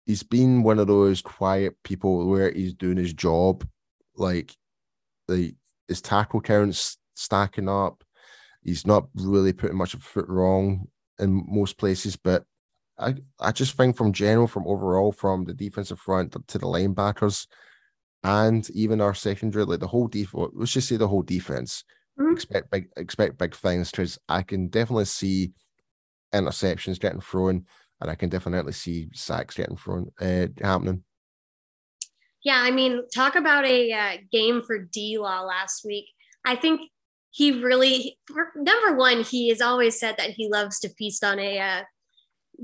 he's 0.05 0.23
been 0.23 0.63
one 0.63 0.79
of 0.79 0.87
those 0.87 1.21
quiet 1.21 1.75
people 1.83 2.27
where 2.27 2.51
he's 2.51 2.73
doing 2.73 2.97
his 2.97 3.13
job. 3.13 3.67
Like 4.15 4.55
the 5.27 5.55
his 5.87 6.01
tackle 6.01 6.41
counts 6.41 6.97
stacking 7.15 7.69
up. 7.69 8.03
He's 8.63 8.85
not 8.85 9.07
really 9.15 9.53
putting 9.53 9.77
much 9.77 9.93
of 9.93 10.01
a 10.01 10.03
foot 10.03 10.27
wrong 10.27 10.87
in 11.19 11.45
most 11.47 11.77
places, 11.77 12.15
but 12.15 12.45
I, 12.97 13.15
I 13.39 13.51
just 13.51 13.75
think 13.75 13.97
from 13.97 14.13
general, 14.13 14.47
from 14.47 14.67
overall, 14.67 15.11
from 15.11 15.45
the 15.45 15.53
defensive 15.53 15.99
front 15.99 16.33
to 16.47 16.57
the 16.57 16.67
linebackers 16.67 17.47
and 18.23 18.69
even 18.71 19.01
our 19.01 19.15
secondary, 19.15 19.65
like 19.65 19.79
the 19.79 19.87
whole 19.87 20.07
defense, 20.07 20.51
let's 20.53 20.71
just 20.71 20.87
say 20.87 20.97
the 20.97 21.07
whole 21.07 21.23
defense, 21.23 21.83
mm-hmm. 22.19 22.31
expect 22.31 22.69
big 22.69 22.89
expect 22.97 23.37
big 23.37 23.55
things 23.55 23.89
because 23.89 24.19
I 24.29 24.43
can 24.43 24.67
definitely 24.67 25.05
see 25.05 25.53
interceptions 26.33 26.99
getting 26.99 27.21
thrown 27.21 27.65
and 27.99 28.09
I 28.09 28.15
can 28.15 28.29
definitely 28.29 28.73
see 28.73 29.09
sacks 29.13 29.55
getting 29.55 29.77
thrown 29.77 30.11
uh, 30.21 30.47
happening. 30.61 31.03
Yeah, 32.43 32.59
I 32.59 32.71
mean, 32.71 33.03
talk 33.13 33.35
about 33.35 33.65
a 33.65 33.91
uh, 33.91 34.17
game 34.31 34.61
for 34.61 34.77
D 34.79 35.17
Law 35.19 35.41
last 35.41 35.85
week. 35.85 36.05
I 36.45 36.55
think 36.55 36.81
he 37.31 37.63
really 37.63 38.17
number 38.55 38.95
one 38.95 39.23
he 39.23 39.49
has 39.49 39.61
always 39.61 39.99
said 39.99 40.15
that 40.17 40.31
he 40.31 40.49
loves 40.49 40.79
to 40.79 40.89
feast 40.89 41.23
on 41.23 41.39
a 41.39 41.59
uh, 41.59 41.81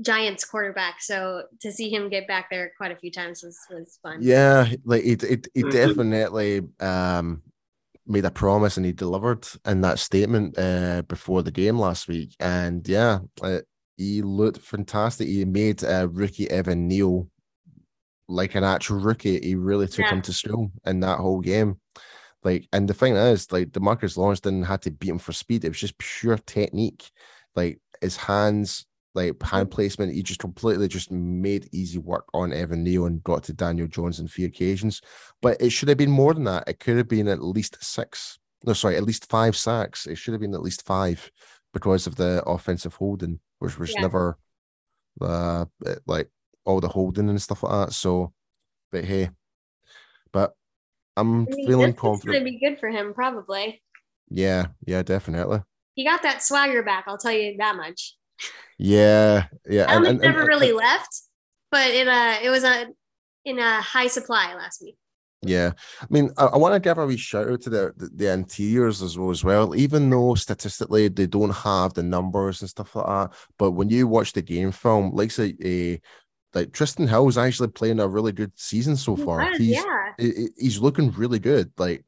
giants 0.00 0.44
quarterback. 0.44 1.00
So 1.00 1.44
to 1.60 1.72
see 1.72 1.90
him 1.90 2.08
get 2.08 2.28
back 2.28 2.50
there 2.50 2.72
quite 2.76 2.92
a 2.92 2.96
few 2.96 3.10
times 3.10 3.42
was, 3.42 3.58
was 3.70 3.98
fun. 4.02 4.18
Yeah 4.20 4.68
like 4.84 5.04
it 5.04 5.22
it, 5.22 5.48
it 5.54 5.64
mm-hmm. 5.64 5.70
definitely 5.70 6.62
um 6.80 7.42
made 8.06 8.24
a 8.24 8.30
promise 8.30 8.76
and 8.76 8.86
he 8.86 8.92
delivered 8.92 9.46
in 9.66 9.82
that 9.82 9.98
statement 9.98 10.58
uh 10.58 11.02
before 11.08 11.42
the 11.42 11.50
game 11.50 11.78
last 11.78 12.08
week. 12.08 12.36
And 12.38 12.86
yeah 12.86 13.20
uh, 13.42 13.60
he 13.96 14.22
looked 14.22 14.60
fantastic. 14.60 15.26
He 15.26 15.44
made 15.44 15.82
uh, 15.82 16.08
rookie 16.08 16.50
evan 16.50 16.86
neal 16.86 17.28
like 18.28 18.54
an 18.54 18.62
actual 18.62 19.00
rookie. 19.00 19.40
He 19.40 19.54
really 19.54 19.88
took 19.88 20.04
yeah. 20.04 20.12
him 20.12 20.22
to 20.22 20.32
school 20.32 20.70
in 20.84 21.00
that 21.00 21.18
whole 21.18 21.40
game 21.40 21.80
like, 22.44 22.68
and 22.72 22.88
the 22.88 22.94
thing 22.94 23.16
is, 23.16 23.50
like, 23.50 23.70
Demarcus 23.70 24.16
Lawrence 24.16 24.40
didn't 24.40 24.64
have 24.64 24.80
to 24.80 24.90
beat 24.90 25.10
him 25.10 25.18
for 25.18 25.32
speed. 25.32 25.64
It 25.64 25.68
was 25.68 25.80
just 25.80 25.98
pure 25.98 26.38
technique. 26.38 27.10
Like 27.56 27.80
his 28.00 28.16
hands, 28.16 28.86
like 29.14 29.42
hand 29.42 29.70
placement, 29.70 30.12
he 30.12 30.22
just 30.22 30.38
completely 30.38 30.86
just 30.86 31.10
made 31.10 31.68
easy 31.72 31.98
work 31.98 32.26
on 32.32 32.52
Evan 32.52 32.84
Neal 32.84 33.06
and 33.06 33.24
got 33.24 33.42
to 33.44 33.52
Daniel 33.52 33.88
Jones 33.88 34.20
on 34.20 34.28
few 34.28 34.46
occasions. 34.46 35.00
But 35.42 35.60
it 35.60 35.70
should 35.70 35.88
have 35.88 35.98
been 35.98 36.10
more 36.10 36.34
than 36.34 36.44
that. 36.44 36.68
It 36.68 36.78
could 36.78 36.96
have 36.96 37.08
been 37.08 37.26
at 37.26 37.42
least 37.42 37.76
six. 37.82 38.38
No, 38.64 38.74
sorry, 38.74 38.96
at 38.96 39.02
least 39.02 39.28
five 39.28 39.56
sacks. 39.56 40.06
It 40.06 40.16
should 40.16 40.34
have 40.34 40.40
been 40.40 40.54
at 40.54 40.62
least 40.62 40.86
five 40.86 41.30
because 41.72 42.06
of 42.06 42.14
the 42.14 42.42
offensive 42.46 42.94
holding, 42.94 43.40
which 43.58 43.78
was 43.78 43.92
yeah. 43.94 44.02
never 44.02 44.38
uh 45.20 45.64
like 46.06 46.30
all 46.64 46.80
the 46.80 46.88
holding 46.88 47.28
and 47.28 47.42
stuff 47.42 47.64
like 47.64 47.88
that. 47.88 47.94
So, 47.94 48.32
but 48.92 49.04
hey, 49.04 49.30
but 50.32 50.52
I'm 51.18 51.42
I 51.42 51.50
mean, 51.50 51.66
feeling 51.66 51.92
confident. 51.94 52.36
It's 52.36 52.40
gonna 52.40 52.50
be 52.50 52.58
good 52.58 52.78
for 52.78 52.88
him, 52.88 53.14
probably. 53.14 53.82
Yeah, 54.30 54.66
yeah, 54.86 55.02
definitely. 55.02 55.60
He 55.94 56.04
got 56.04 56.22
that 56.22 56.42
swagger 56.42 56.82
back. 56.82 57.04
I'll 57.06 57.18
tell 57.18 57.32
you 57.32 57.56
that 57.58 57.76
much. 57.76 58.14
Yeah, 58.78 59.46
yeah. 59.68 59.86
I 59.88 59.96
and, 59.96 60.06
and, 60.06 60.20
never 60.20 60.40
and, 60.40 60.48
really 60.48 60.72
left, 60.72 61.22
but 61.70 61.90
in 61.90 62.08
a 62.08 62.38
it 62.42 62.50
was 62.50 62.64
a 62.64 62.86
in 63.44 63.58
a 63.58 63.80
high 63.80 64.06
supply 64.06 64.54
last 64.54 64.82
week. 64.82 64.96
Yeah, 65.42 65.72
I 66.00 66.06
mean, 66.10 66.30
I, 66.36 66.46
I 66.46 66.56
want 66.56 66.74
to 66.74 66.80
give 66.80 66.98
a 66.98 67.06
wee 67.06 67.16
shout 67.16 67.48
out 67.48 67.60
to 67.62 67.70
the, 67.70 67.92
the, 67.96 68.10
the 68.12 68.32
interiors 68.32 69.02
as 69.02 69.16
well 69.16 69.30
as 69.30 69.44
well. 69.44 69.74
Even 69.76 70.10
though 70.10 70.34
statistically 70.34 71.08
they 71.08 71.26
don't 71.26 71.54
have 71.54 71.94
the 71.94 72.02
numbers 72.02 72.60
and 72.60 72.68
stuff 72.68 72.96
like 72.96 73.06
that, 73.06 73.34
but 73.56 73.72
when 73.72 73.88
you 73.88 74.08
watch 74.08 74.32
the 74.32 74.42
game 74.42 74.72
film, 74.72 75.14
like 75.14 75.30
say 75.30 75.54
a 75.64 76.00
like 76.54 76.70
Trysten 76.70 77.08
Hill 77.08 77.28
is 77.28 77.38
actually 77.38 77.68
playing 77.68 78.00
a 78.00 78.08
really 78.08 78.32
good 78.32 78.52
season 78.56 78.96
so 78.96 79.16
far. 79.16 79.52
he's 79.56 79.76
yeah. 79.76 80.46
he's 80.56 80.80
looking 80.80 81.10
really 81.12 81.38
good. 81.38 81.72
Like 81.78 82.04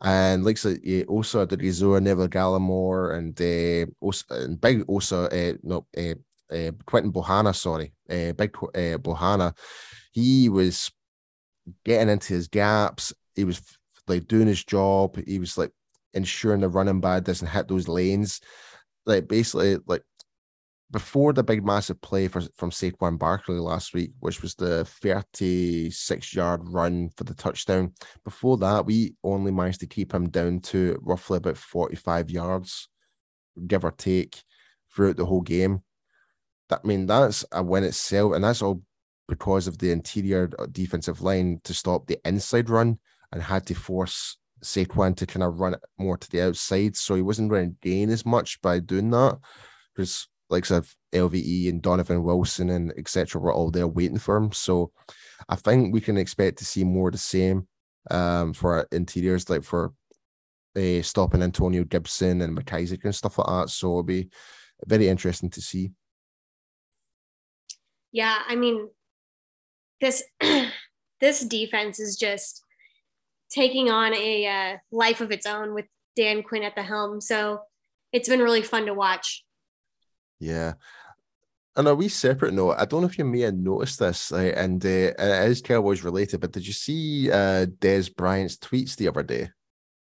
and 0.00 0.44
like 0.44 0.58
so 0.58 0.74
yeah, 0.82 1.04
also 1.04 1.44
the 1.44 1.56
Rizor, 1.56 2.02
Neville 2.02 2.28
Gallimore, 2.28 3.16
and 3.16 3.40
uh 3.40 3.90
also 4.00 4.24
and 4.30 4.60
big 4.60 4.84
also 4.88 5.26
uh 5.26 5.54
no 5.62 5.86
uh 5.96 6.14
uh, 6.50 6.72
Quinton 6.86 7.12
Bohanna, 7.12 7.54
sorry, 7.54 7.92
uh, 8.08 8.32
big 8.32 8.56
uh, 8.56 8.98
Bohanna, 8.98 9.54
he 10.12 10.48
was 10.48 10.90
getting 11.84 12.08
into 12.08 12.34
his 12.34 12.48
gaps. 12.48 13.12
He 13.34 13.44
was 13.44 13.60
like 14.06 14.26
doing 14.28 14.46
his 14.46 14.64
job. 14.64 15.18
He 15.26 15.38
was 15.38 15.58
like 15.58 15.72
ensuring 16.14 16.62
the 16.62 16.68
running 16.68 17.00
back 17.00 17.24
doesn't 17.24 17.48
hit 17.48 17.68
those 17.68 17.88
lanes. 17.88 18.40
Like 19.04 19.28
basically, 19.28 19.78
like 19.86 20.02
before 20.90 21.32
the 21.32 21.42
big 21.42 21.64
massive 21.64 22.00
play 22.00 22.28
for, 22.28 22.40
from 22.56 22.70
Saquon 22.70 23.18
Barkley 23.18 23.58
last 23.58 23.92
week, 23.92 24.12
which 24.20 24.40
was 24.40 24.54
the 24.54 24.84
36 24.84 26.34
yard 26.34 26.62
run 26.64 27.10
for 27.16 27.24
the 27.24 27.34
touchdown, 27.34 27.92
before 28.24 28.56
that, 28.58 28.86
we 28.86 29.14
only 29.22 29.50
managed 29.50 29.80
to 29.80 29.86
keep 29.86 30.12
him 30.12 30.30
down 30.30 30.60
to 30.60 30.98
roughly 31.02 31.36
about 31.36 31.58
45 31.58 32.30
yards, 32.30 32.88
give 33.66 33.84
or 33.84 33.90
take, 33.90 34.42
throughout 34.94 35.16
the 35.16 35.26
whole 35.26 35.42
game. 35.42 35.82
That 36.70 36.80
I 36.84 36.86
mean, 36.86 37.06
that's 37.06 37.44
a 37.52 37.62
win 37.62 37.84
itself, 37.84 38.34
and 38.34 38.44
that's 38.44 38.62
all 38.62 38.82
because 39.28 39.66
of 39.66 39.76
the 39.76 39.90
interior 39.90 40.50
uh, 40.58 40.66
defensive 40.72 41.20
line 41.20 41.60
to 41.64 41.74
stop 41.74 42.06
the 42.06 42.18
inside 42.24 42.70
run 42.70 42.98
and 43.30 43.42
had 43.42 43.66
to 43.66 43.74
force 43.74 44.38
Saquon 44.64 45.14
to 45.16 45.26
kind 45.26 45.42
of 45.42 45.60
run 45.60 45.76
more 45.98 46.16
to 46.16 46.30
the 46.30 46.42
outside. 46.42 46.96
So 46.96 47.14
he 47.14 47.22
wasn't 47.22 47.50
going 47.50 47.70
to 47.70 47.88
gain 47.88 48.08
as 48.08 48.24
much 48.24 48.60
by 48.62 48.80
doing 48.80 49.10
that 49.10 49.38
because 49.94 50.28
like 50.50 50.70
of 50.70 50.94
LVE 51.12 51.68
and 51.68 51.82
Donovan 51.82 52.22
Wilson 52.22 52.70
and 52.70 52.92
etc. 52.96 53.40
were 53.40 53.52
all 53.52 53.70
there 53.70 53.88
waiting 53.88 54.18
for 54.18 54.36
him. 54.36 54.52
So 54.52 54.92
I 55.48 55.56
think 55.56 55.92
we 55.92 56.00
can 56.00 56.16
expect 56.16 56.58
to 56.58 56.64
see 56.64 56.84
more 56.84 57.08
of 57.08 57.12
the 57.12 57.18
same 57.18 57.68
um, 58.10 58.52
for 58.52 58.86
interiors, 58.92 59.50
like 59.50 59.64
for 59.64 59.92
uh, 60.76 61.02
stopping 61.02 61.42
Antonio 61.42 61.84
Gibson 61.84 62.40
and 62.40 62.56
McKissic 62.56 63.04
and 63.04 63.14
stuff 63.14 63.38
like 63.38 63.46
that. 63.46 63.70
So 63.70 63.88
it'll 63.88 64.02
be 64.02 64.28
very 64.86 65.08
interesting 65.08 65.50
to 65.50 65.60
see. 65.60 65.92
Yeah, 68.12 68.38
I 68.46 68.56
mean, 68.56 68.88
this 70.00 70.22
this 71.20 71.40
defense 71.40 72.00
is 72.00 72.16
just 72.16 72.64
taking 73.50 73.90
on 73.90 74.14
a 74.14 74.46
uh, 74.46 74.76
life 74.92 75.20
of 75.20 75.30
its 75.30 75.46
own 75.46 75.74
with 75.74 75.86
Dan 76.16 76.42
Quinn 76.42 76.62
at 76.62 76.74
the 76.74 76.82
helm. 76.82 77.20
So 77.20 77.60
it's 78.12 78.28
been 78.28 78.40
really 78.40 78.62
fun 78.62 78.86
to 78.86 78.94
watch. 78.94 79.44
Yeah. 80.40 80.74
And 81.76 81.86
a 81.86 81.94
wee 81.94 82.08
separate 82.08 82.54
note, 82.54 82.74
I 82.76 82.84
don't 82.84 83.02
know 83.02 83.08
if 83.08 83.18
you 83.18 83.24
may 83.24 83.40
have 83.40 83.54
noticed 83.54 84.00
this, 84.00 84.32
uh, 84.32 84.52
and 84.56 84.84
uh, 84.84 84.88
it 84.88 85.50
is 85.50 85.62
Cowboys 85.62 86.02
related, 86.02 86.40
but 86.40 86.50
did 86.50 86.66
you 86.66 86.72
see 86.72 87.30
uh, 87.30 87.66
Dez 87.66 88.14
Bryant's 88.14 88.56
tweets 88.56 88.96
the 88.96 89.06
other 89.06 89.22
day? 89.22 89.50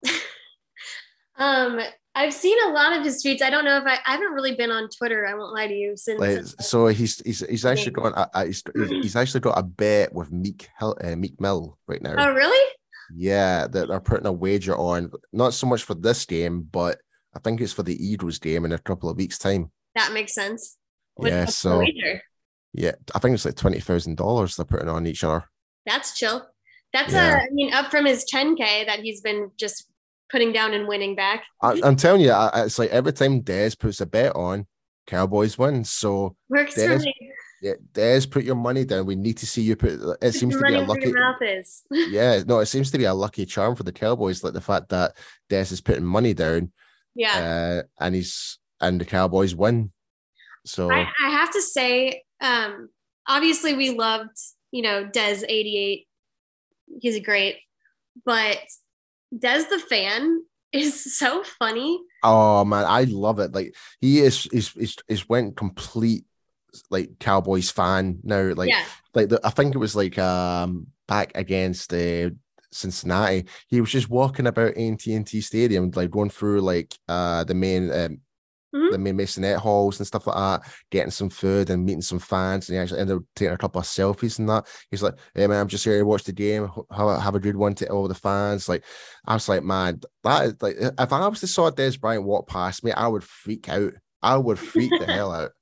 um, 1.36 1.80
I've 2.14 2.32
seen 2.32 2.56
a 2.64 2.68
lot 2.68 2.96
of 2.96 3.04
his 3.04 3.24
tweets. 3.24 3.42
I 3.42 3.50
don't 3.50 3.64
know 3.64 3.76
if 3.76 3.84
I, 3.84 3.98
I 4.06 4.12
haven't 4.12 4.32
really 4.32 4.54
been 4.54 4.70
on 4.70 4.88
Twitter. 4.88 5.26
I 5.26 5.34
won't 5.34 5.52
lie 5.52 5.66
to 5.66 5.74
you. 5.74 5.96
Since 5.96 6.20
like, 6.20 6.44
so, 6.64 6.86
he's 6.86 7.20
he's 7.24 7.40
he's 7.40 7.66
actually 7.66 7.90
got 7.90 8.30
a, 8.32 8.46
he's, 8.46 8.62
he's 8.74 9.16
actually 9.16 9.40
got 9.40 9.58
a 9.58 9.62
bet 9.64 10.14
with 10.14 10.30
Meek 10.30 10.68
uh, 10.80 11.16
Meek 11.16 11.40
Mill 11.40 11.76
right 11.88 12.00
now. 12.00 12.14
Oh, 12.16 12.32
really? 12.32 12.72
Yeah, 13.16 13.66
that 13.66 13.88
they're 13.88 14.00
putting 14.00 14.26
a 14.26 14.32
wager 14.32 14.76
on, 14.76 15.10
not 15.32 15.54
so 15.54 15.66
much 15.66 15.82
for 15.82 15.94
this 15.94 16.24
game, 16.24 16.62
but 16.70 16.98
I 17.34 17.40
think 17.40 17.60
it's 17.60 17.72
for 17.72 17.82
the 17.82 17.96
Eagles 18.04 18.38
game 18.38 18.64
in 18.64 18.72
a 18.72 18.78
couple 18.78 19.10
of 19.10 19.16
weeks' 19.16 19.38
time. 19.38 19.70
That 19.94 20.12
makes 20.12 20.34
sense. 20.34 20.76
What, 21.14 21.30
yeah, 21.30 21.44
so 21.44 21.84
yeah, 22.72 22.92
I 23.14 23.18
think 23.20 23.34
it's 23.34 23.44
like 23.44 23.54
twenty 23.54 23.80
thousand 23.80 24.16
dollars 24.16 24.56
they're 24.56 24.64
putting 24.64 24.88
on 24.88 25.06
each 25.06 25.22
other. 25.22 25.44
That's 25.86 26.18
chill. 26.18 26.46
That's 26.92 27.12
yeah. 27.12 27.34
a, 27.34 27.42
I 27.42 27.48
mean, 27.52 27.72
up 27.74 27.90
from 27.90 28.06
his 28.06 28.24
10k 28.32 28.86
that 28.86 29.00
he's 29.00 29.20
been 29.20 29.50
just 29.58 29.86
putting 30.30 30.52
down 30.52 30.72
and 30.74 30.86
winning 30.86 31.16
back. 31.16 31.42
I, 31.60 31.80
am 31.82 31.96
telling 31.96 32.20
you, 32.20 32.32
it's 32.54 32.78
like 32.78 32.90
every 32.90 33.12
time 33.12 33.42
Dez 33.42 33.78
puts 33.78 34.00
a 34.00 34.06
bet 34.06 34.34
on, 34.36 34.66
Cowboys 35.06 35.58
win. 35.58 35.84
So 35.84 36.36
works 36.48 36.76
Dez, 36.76 36.98
for 36.98 36.98
me. 37.00 37.14
Yeah, 37.60 37.72
Dez, 37.92 38.30
put 38.30 38.44
your 38.44 38.54
money 38.54 38.84
down. 38.84 39.06
We 39.06 39.16
need 39.16 39.38
to 39.38 39.46
see 39.46 39.62
you 39.62 39.74
put. 39.74 39.98
It 40.22 40.32
seems 40.32 40.56
to 40.56 40.62
be 40.62 40.74
a 40.74 40.82
lucky. 40.82 41.12
Mouth 41.12 41.42
is. 41.42 41.82
yeah, 41.90 42.42
no, 42.46 42.60
it 42.60 42.66
seems 42.66 42.90
to 42.92 42.98
be 42.98 43.04
a 43.04 43.14
lucky 43.14 43.44
charm 43.44 43.74
for 43.74 43.82
the 43.82 43.92
Cowboys. 43.92 44.44
Like 44.44 44.52
the 44.52 44.60
fact 44.60 44.90
that 44.90 45.16
Dez 45.50 45.72
is 45.72 45.80
putting 45.80 46.04
money 46.04 46.32
down. 46.32 46.72
Yeah, 47.16 47.82
uh, 47.82 48.04
and 48.04 48.14
he's 48.14 48.58
and 48.80 49.00
the 49.00 49.04
Cowboys 49.04 49.54
win. 49.54 49.92
So 50.66 50.90
I, 50.90 51.06
I 51.24 51.30
have 51.30 51.50
to 51.52 51.62
say, 51.62 52.22
um, 52.40 52.88
obviously 53.26 53.74
we 53.74 53.90
loved, 53.90 54.36
you 54.70 54.82
know, 54.82 55.04
Dez 55.04 55.44
88. 55.46 56.06
He's 57.00 57.16
a 57.16 57.20
great, 57.20 57.58
but 58.24 58.58
Dez 59.34 59.68
the 59.68 59.78
fan 59.78 60.42
is 60.72 61.16
so 61.16 61.42
funny. 61.58 62.00
Oh 62.22 62.64
man, 62.64 62.84
I 62.86 63.04
love 63.04 63.38
it. 63.38 63.54
Like 63.54 63.74
he 64.00 64.20
is 64.20 64.46
is 64.46 64.74
is, 64.76 64.96
is 65.08 65.28
went 65.28 65.56
complete 65.56 66.24
like 66.90 67.18
Cowboys 67.20 67.70
fan 67.70 68.20
now. 68.22 68.52
Like 68.54 68.70
yeah. 68.70 68.84
like 69.14 69.28
the, 69.28 69.40
I 69.44 69.50
think 69.50 69.74
it 69.74 69.78
was 69.78 69.94
like 69.94 70.18
um 70.18 70.88
back 71.06 71.32
against 71.34 71.92
uh, 71.92 72.30
Cincinnati. 72.72 73.46
He 73.68 73.80
was 73.80 73.90
just 73.90 74.10
walking 74.10 74.46
about 74.46 74.76
AT&T 74.76 75.40
Stadium, 75.40 75.90
like 75.94 76.10
going 76.10 76.30
through 76.30 76.62
like 76.62 76.94
uh 77.08 77.44
the 77.44 77.54
main 77.54 77.90
um, 77.92 78.20
mm-hmm. 78.74 78.92
the 78.92 78.98
main 78.98 79.16
masonette 79.16 79.58
halls 79.58 79.98
and 80.00 80.06
stuff 80.06 80.26
like 80.26 80.36
that, 80.36 80.72
getting 80.90 81.10
some 81.10 81.30
food 81.30 81.70
and 81.70 81.84
meeting 81.84 82.02
some 82.02 82.18
fans. 82.18 82.68
And 82.68 82.76
he 82.76 82.82
actually 82.82 83.00
ended 83.00 83.16
up 83.16 83.22
taking 83.36 83.54
a 83.54 83.58
couple 83.58 83.80
of 83.80 83.86
selfies 83.86 84.38
and 84.38 84.48
that. 84.48 84.66
He's 84.90 85.02
like, 85.02 85.14
Hey 85.34 85.46
man, 85.46 85.60
I'm 85.60 85.68
just 85.68 85.84
here 85.84 85.98
to 85.98 86.04
watch 86.04 86.24
the 86.24 86.32
game. 86.32 86.68
Have, 86.90 87.22
have 87.22 87.34
a 87.34 87.40
good 87.40 87.56
one 87.56 87.74
to 87.76 87.88
all 87.88 88.08
the 88.08 88.14
fans. 88.14 88.68
Like, 88.68 88.84
I 89.26 89.34
was 89.34 89.48
like, 89.48 89.62
man, 89.62 90.00
that 90.24 90.44
is 90.44 90.54
like, 90.60 90.76
if 90.78 91.12
I 91.12 91.26
was 91.28 91.40
to 91.40 91.46
saw 91.46 91.70
Dez 91.70 92.00
Bryant 92.00 92.24
walk 92.24 92.48
past 92.48 92.84
me, 92.84 92.92
I 92.92 93.06
would 93.06 93.24
freak 93.24 93.68
out. 93.68 93.92
I 94.22 94.36
would 94.36 94.58
freak 94.58 94.90
the 94.98 95.06
hell 95.06 95.32
out. 95.32 95.52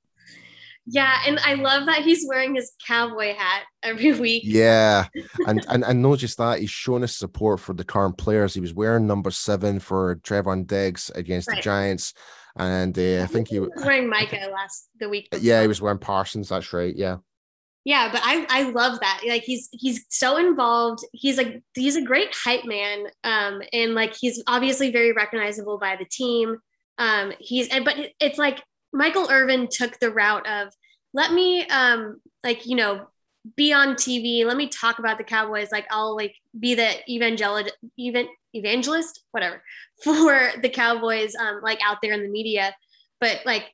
Yeah, 0.85 1.17
and 1.25 1.39
I 1.39 1.53
love 1.53 1.85
that 1.85 2.01
he's 2.01 2.25
wearing 2.27 2.55
his 2.55 2.73
cowboy 2.85 3.35
hat 3.35 3.63
every 3.83 4.11
week. 4.19 4.43
Yeah, 4.45 5.07
and 5.47 5.65
and 5.69 5.83
and 5.85 6.01
not 6.01 6.19
just 6.19 6.37
that, 6.39 6.59
he's 6.59 6.69
shown 6.69 7.03
his 7.03 7.15
support 7.15 7.61
for 7.61 7.73
the 7.73 7.85
current 7.85 8.17
players. 8.17 8.53
He 8.53 8.59
was 8.59 8.73
wearing 8.73 9.07
number 9.07 9.31
seven 9.31 9.79
for 9.79 10.17
Trevon 10.17 10.67
Diggs 10.67 11.09
against 11.15 11.47
right. 11.47 11.55
the 11.55 11.61
Giants 11.61 12.13
and 12.55 12.97
uh, 12.97 13.23
I 13.23 13.25
think 13.25 13.47
he 13.47 13.59
was 13.59 13.69
wearing 13.77 14.09
Micah 14.09 14.49
last 14.51 14.89
the 14.99 15.09
week. 15.09 15.29
Before. 15.31 15.43
Yeah, 15.45 15.61
he 15.61 15.67
was 15.67 15.81
wearing 15.81 15.99
Parsons. 15.99 16.49
That's 16.49 16.71
right. 16.73 16.95
Yeah. 16.95 17.17
Yeah, 17.85 18.09
but 18.11 18.21
I 18.23 18.45
I 18.49 18.69
love 18.69 18.99
that. 19.01 19.21
Like 19.27 19.43
he's 19.43 19.67
he's 19.71 20.05
so 20.09 20.37
involved. 20.37 21.03
He's 21.11 21.37
like 21.37 21.61
he's 21.75 21.97
a 21.97 22.01
great 22.01 22.33
hype 22.33 22.63
man. 22.63 23.07
Um, 23.23 23.61
and 23.73 23.93
like 23.93 24.15
he's 24.15 24.41
obviously 24.47 24.91
very 24.91 25.11
recognizable 25.11 25.77
by 25.79 25.97
the 25.97 26.05
team. 26.05 26.57
Um, 26.97 27.33
he's 27.39 27.67
and 27.69 27.83
but 27.83 27.97
it's 28.21 28.37
like 28.37 28.63
Michael 28.93 29.27
Irvin 29.29 29.67
took 29.69 29.99
the 29.99 30.11
route 30.11 30.47
of 30.47 30.71
let 31.13 31.33
me 31.33 31.67
um 31.67 32.21
like 32.43 32.65
you 32.65 32.75
know 32.75 33.07
be 33.55 33.73
on 33.73 33.95
TV. 33.95 34.45
Let 34.45 34.57
me 34.57 34.67
talk 34.67 34.99
about 34.99 35.17
the 35.17 35.23
Cowboys. 35.23 35.71
Like 35.71 35.85
I'll 35.91 36.15
like 36.15 36.35
be 36.59 36.75
the 36.75 36.91
evangelical 37.11 37.71
even 37.97 38.27
evangelist, 38.53 39.23
whatever, 39.31 39.61
for 40.03 40.51
the 40.61 40.69
Cowboys, 40.69 41.35
um, 41.35 41.61
like 41.61 41.79
out 41.85 41.97
there 42.01 42.13
in 42.13 42.23
the 42.23 42.29
media. 42.29 42.75
But 43.19 43.41
like 43.45 43.65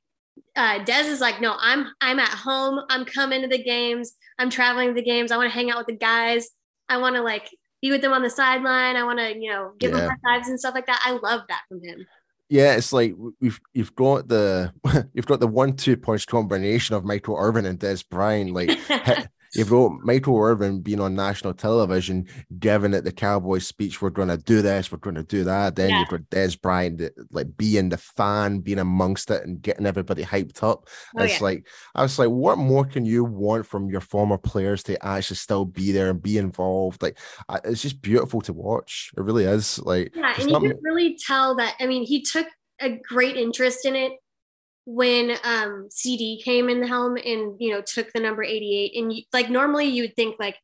uh, 0.55 0.79
Dez 0.79 1.05
is 1.05 1.21
like, 1.21 1.41
no, 1.41 1.55
I'm 1.59 1.87
I'm 2.01 2.19
at 2.19 2.29
home. 2.29 2.81
I'm 2.89 3.05
coming 3.05 3.41
to 3.41 3.47
the 3.47 3.61
games. 3.61 4.13
I'm 4.37 4.49
traveling 4.49 4.89
to 4.89 4.93
the 4.93 5.03
games. 5.03 5.31
I 5.31 5.37
want 5.37 5.49
to 5.49 5.53
hang 5.55 5.69
out 5.69 5.77
with 5.77 5.87
the 5.87 5.97
guys. 5.97 6.49
I 6.87 6.97
want 6.97 7.15
to 7.15 7.21
like 7.21 7.49
be 7.81 7.91
with 7.91 8.01
them 8.01 8.13
on 8.13 8.23
the 8.23 8.29
sideline. 8.29 8.95
I 8.95 9.03
want 9.03 9.19
to, 9.19 9.37
you 9.37 9.51
know, 9.51 9.73
give 9.79 9.91
yeah. 9.91 10.01
them 10.01 10.09
high 10.09 10.37
fives 10.37 10.49
and 10.49 10.59
stuff 10.59 10.75
like 10.75 10.85
that. 10.87 11.01
I 11.03 11.11
love 11.11 11.41
that 11.49 11.61
from 11.69 11.81
him. 11.83 12.05
Yeah, 12.49 12.75
it's 12.75 12.91
like 12.91 13.13
we've 13.39 13.59
you've 13.73 13.93
got 13.95 14.27
the 14.27 14.73
you've 15.13 15.27
got 15.27 15.39
the 15.39 15.47
one 15.47 15.75
two 15.75 15.95
punch 15.95 16.25
combination 16.25 16.95
of 16.95 17.05
Michael 17.05 17.37
Irvin 17.37 17.65
and 17.65 17.79
Dez 17.79 18.07
Bryant. 18.07 18.53
Like 18.53 18.77
You've 19.55 19.69
got 19.69 19.91
Michael 20.03 20.39
Irvin 20.39 20.81
being 20.81 20.99
on 20.99 21.15
national 21.15 21.53
television, 21.53 22.27
giving 22.59 22.93
it 22.93 23.03
the 23.03 23.11
Cowboys 23.11 23.65
speech. 23.65 24.01
We're 24.01 24.09
going 24.09 24.27
to 24.27 24.37
do 24.37 24.61
this. 24.61 24.91
We're 24.91 24.99
going 24.99 25.15
to 25.15 25.23
do 25.23 25.43
that. 25.43 25.75
Then 25.75 25.89
yeah. 25.89 25.99
you've 25.99 26.09
got 26.09 26.29
Dez 26.29 26.59
Bryant, 26.59 27.01
eh, 27.01 27.09
like 27.31 27.57
being 27.57 27.89
the 27.89 27.97
fan, 27.97 28.59
being 28.59 28.79
amongst 28.79 29.31
it, 29.31 29.43
and 29.43 29.61
getting 29.61 29.85
everybody 29.85 30.23
hyped 30.23 30.63
up. 30.63 30.87
Oh, 31.17 31.23
it's 31.23 31.39
yeah. 31.39 31.43
like 31.43 31.67
I 31.95 32.03
was 32.03 32.19
like, 32.19 32.29
what 32.29 32.57
more 32.57 32.85
can 32.85 33.05
you 33.05 33.23
want 33.23 33.65
from 33.65 33.89
your 33.89 34.01
former 34.01 34.37
players 34.37 34.83
to 34.83 35.03
actually 35.05 35.37
still 35.37 35.65
be 35.65 35.91
there 35.91 36.09
and 36.09 36.21
be 36.21 36.37
involved? 36.37 37.01
Like, 37.01 37.17
it's 37.63 37.81
just 37.81 38.01
beautiful 38.01 38.41
to 38.41 38.53
watch. 38.53 39.11
It 39.17 39.21
really 39.21 39.45
is. 39.45 39.79
Like, 39.79 40.15
yeah, 40.15 40.35
and 40.39 40.49
you 40.49 40.59
can 40.59 40.79
really 40.83 41.17
tell 41.25 41.55
that. 41.55 41.75
I 41.79 41.87
mean, 41.87 42.03
he 42.03 42.21
took 42.21 42.47
a 42.81 42.97
great 43.07 43.35
interest 43.35 43.85
in 43.85 43.95
it 43.95 44.13
when 44.89 45.29
um, 45.43 45.87
CeeDee 45.91 46.43
came 46.43 46.67
in 46.67 46.81
the 46.81 46.87
helm 46.87 47.15
and 47.15 47.55
you 47.59 47.71
know 47.71 47.79
took 47.79 48.11
the 48.11 48.19
number 48.19 48.43
88 48.43 48.91
and 48.95 49.13
you, 49.13 49.23
like 49.31 49.47
normally 49.47 49.85
you 49.85 50.01
would 50.03 50.15
think 50.15 50.37
like 50.39 50.55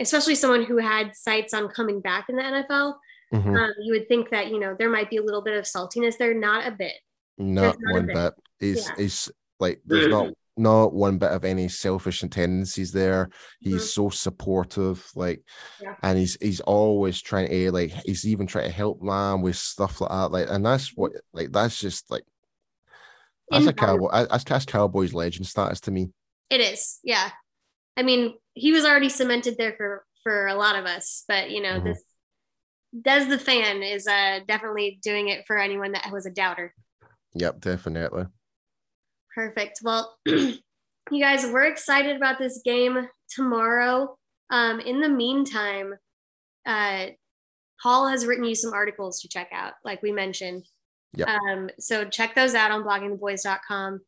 especially 0.00 0.34
someone 0.34 0.64
who 0.64 0.78
had 0.78 1.14
sights 1.14 1.54
on 1.54 1.68
coming 1.68 2.00
back 2.00 2.28
in 2.28 2.34
the 2.34 2.42
NFL 2.42 2.94
mm-hmm. 3.32 3.56
um, 3.56 3.70
you 3.80 3.92
would 3.92 4.08
think 4.08 4.30
that 4.30 4.48
you 4.48 4.58
know 4.58 4.74
there 4.76 4.90
might 4.90 5.08
be 5.08 5.18
a 5.18 5.22
little 5.22 5.40
bit 5.40 5.56
of 5.56 5.66
saltiness 5.66 6.18
there 6.18 6.34
not 6.34 6.66
a 6.66 6.72
bit 6.72 6.94
not, 7.38 7.76
not 7.78 7.94
one 7.94 8.06
bit. 8.06 8.14
bit 8.16 8.32
he's 8.58 8.88
yeah. 8.88 8.94
he's 8.96 9.30
like 9.60 9.80
there's 9.86 10.08
not 10.08 10.30
not 10.56 10.92
one 10.92 11.18
bit 11.18 11.30
of 11.30 11.44
any 11.44 11.68
selfish 11.68 12.24
tendencies 12.28 12.90
there 12.90 13.30
he's 13.60 13.74
mm-hmm. 13.74 13.84
so 13.84 14.10
supportive 14.10 15.08
like 15.14 15.44
yeah. 15.80 15.94
and 16.02 16.18
he's 16.18 16.36
he's 16.40 16.60
always 16.60 17.22
trying 17.22 17.48
to 17.48 17.70
like 17.70 17.92
he's 18.04 18.26
even 18.26 18.48
trying 18.48 18.64
to 18.64 18.74
help 18.74 19.00
man 19.00 19.42
with 19.42 19.56
stuff 19.56 20.00
like 20.00 20.10
that 20.10 20.32
like 20.32 20.46
and 20.50 20.66
that's 20.66 20.90
what 20.96 21.12
like 21.32 21.52
that's 21.52 21.78
just 21.78 22.10
like 22.10 22.24
That's 23.50 23.66
a 23.66 23.72
cowboy. 23.72 24.08
That's, 24.12 24.44
that's 24.44 24.64
Cowboys 24.64 25.12
legend 25.12 25.46
status 25.46 25.80
to 25.82 25.90
me. 25.90 26.10
It 26.50 26.60
is, 26.60 26.98
yeah. 27.04 27.30
I 27.96 28.02
mean, 28.02 28.34
he 28.54 28.72
was 28.72 28.84
already 28.84 29.08
cemented 29.08 29.56
there 29.58 29.74
for 29.76 30.04
for 30.22 30.46
a 30.46 30.54
lot 30.54 30.76
of 30.76 30.86
us, 30.86 31.24
but 31.28 31.50
you 31.50 31.60
know, 31.60 31.74
mm-hmm. 31.74 31.88
this 31.88 32.02
Dez 32.96 33.28
the 33.28 33.38
fan 33.38 33.82
is 33.82 34.06
uh, 34.06 34.40
definitely 34.46 34.98
doing 35.02 35.28
it 35.28 35.46
for 35.46 35.58
anyone 35.58 35.92
that 35.92 36.10
was 36.12 36.26
a 36.26 36.30
doubter. 36.30 36.72
Yep, 37.34 37.60
definitely. 37.60 38.26
Perfect. 39.34 39.80
Well, 39.82 40.16
you 40.26 40.60
guys, 41.10 41.44
we're 41.44 41.64
excited 41.64 42.16
about 42.16 42.38
this 42.38 42.62
game 42.64 43.08
tomorrow. 43.28 44.16
Um, 44.50 44.78
in 44.78 45.00
the 45.00 45.08
meantime, 45.08 45.94
uh, 46.64 47.06
Paul 47.82 48.06
has 48.08 48.26
written 48.26 48.44
you 48.44 48.54
some 48.54 48.72
articles 48.72 49.20
to 49.20 49.28
check 49.28 49.48
out, 49.52 49.72
like 49.84 50.00
we 50.00 50.12
mentioned. 50.12 50.64
Yep. 51.16 51.28
Um, 51.28 51.70
so 51.78 52.04
check 52.04 52.34
those 52.34 52.54
out 52.54 52.70
on 52.70 52.82
bloggingtheboys.com 52.82 54.00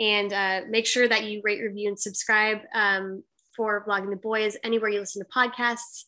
and 0.00 0.32
uh, 0.32 0.60
make 0.68 0.86
sure 0.86 1.08
that 1.08 1.24
you 1.24 1.40
rate, 1.44 1.62
review, 1.62 1.88
and 1.88 1.98
subscribe 1.98 2.58
um, 2.74 3.22
for 3.56 3.84
Blogging 3.86 4.10
the 4.10 4.16
Boys 4.16 4.56
anywhere 4.64 4.90
you 4.90 5.00
listen 5.00 5.22
to 5.22 5.28
podcasts. 5.30 6.04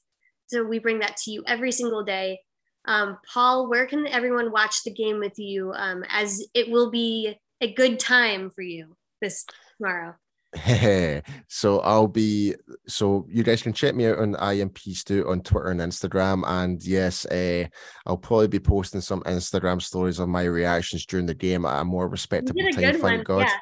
So 0.47 0.65
we 0.65 0.79
bring 0.79 1.01
that 1.01 1.17
to 1.19 1.31
you 1.31 1.45
every 1.47 1.73
single 1.73 2.05
day. 2.05 2.41
Um, 2.87 3.19
Paul, 3.33 3.69
where 3.69 3.87
can 3.87 4.07
everyone 4.07 4.53
watch 4.53 4.85
the 4.85 4.93
game 4.93 5.19
with 5.19 5.39
you 5.39 5.73
um, 5.75 6.05
as 6.09 6.45
it 6.55 6.71
will 6.71 6.91
be 6.91 7.37
a 7.61 7.73
good 7.73 7.99
time 7.99 8.51
for 8.51 8.63
you 8.63 8.97
this 9.21 9.45
tomorrow? 9.77 10.15
so 11.49 11.81
I'll 11.81 12.09
be 12.09 12.55
so 12.87 13.27
you 13.29 13.43
guys 13.43 13.63
can 13.63 13.73
check 13.73 13.95
me 13.95 14.07
out 14.07 14.19
on 14.19 14.37
IMP 14.37 14.79
Stu 14.79 15.29
on 15.29 15.41
Twitter 15.41 15.69
and 15.69 15.81
Instagram. 15.81 16.43
And 16.47 16.83
yes, 16.83 17.27
uh, 17.27 17.67
I'll 18.07 18.17
probably 18.17 18.49
be 18.49 18.61
posting 18.61 19.01
some 19.01 19.23
Instagram 19.23 19.81
stories 19.83 20.19
of 20.19 20.29
my 20.29 20.45
reactions 20.45 21.07
during 21.07 21.27
the 21.27 21.35
game 21.35 21.65
at 21.65 21.81
a 21.81 21.85
more 21.85 22.09
respectable 22.09 22.61
a 22.61 22.73
time, 22.73 22.83
thank 22.83 23.03
one. 23.03 23.23
God. 23.23 23.39
Yeah. 23.41 23.57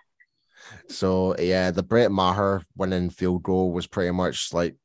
So 0.89 1.37
yeah, 1.39 1.71
the 1.71 1.83
Brett 1.83 2.11
Maher 2.11 2.63
winning 2.77 3.11
field 3.11 3.43
goal 3.43 3.73
was 3.73 3.87
pretty 3.87 4.11
much 4.11 4.53
like 4.53 4.77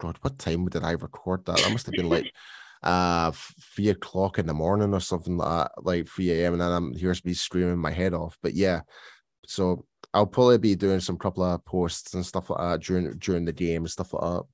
God, 0.00 0.18
what 0.22 0.38
time 0.38 0.66
did 0.66 0.82
I 0.82 0.92
record 0.92 1.44
that? 1.44 1.58
That 1.58 1.70
must 1.70 1.86
have 1.86 1.94
been 1.94 2.08
like 2.08 2.32
uh 2.82 3.30
three 3.74 3.90
o'clock 3.90 4.38
in 4.38 4.46
the 4.46 4.54
morning 4.54 4.94
or 4.94 5.00
something 5.00 5.36
like 5.36 5.48
that, 5.48 5.72
like 5.84 6.08
3 6.08 6.30
a.m. 6.32 6.54
And 6.54 6.62
then 6.62 6.72
I'm 6.72 6.94
here's 6.94 7.24
me 7.24 7.34
screaming 7.34 7.78
my 7.78 7.90
head 7.90 8.14
off. 8.14 8.36
But 8.42 8.54
yeah, 8.54 8.80
so 9.50 9.84
I'll 10.14 10.26
probably 10.26 10.58
be 10.58 10.76
doing 10.76 11.00
some 11.00 11.18
couple 11.18 11.42
of 11.42 11.64
posts 11.64 12.14
and 12.14 12.24
stuff 12.24 12.50
like 12.50 12.60
that 12.60 12.80
during 12.82 13.18
during 13.18 13.44
the 13.44 13.52
game 13.52 13.82
and 13.82 13.90
stuff 13.90 14.12
like 14.12 14.22
that. 14.22 14.44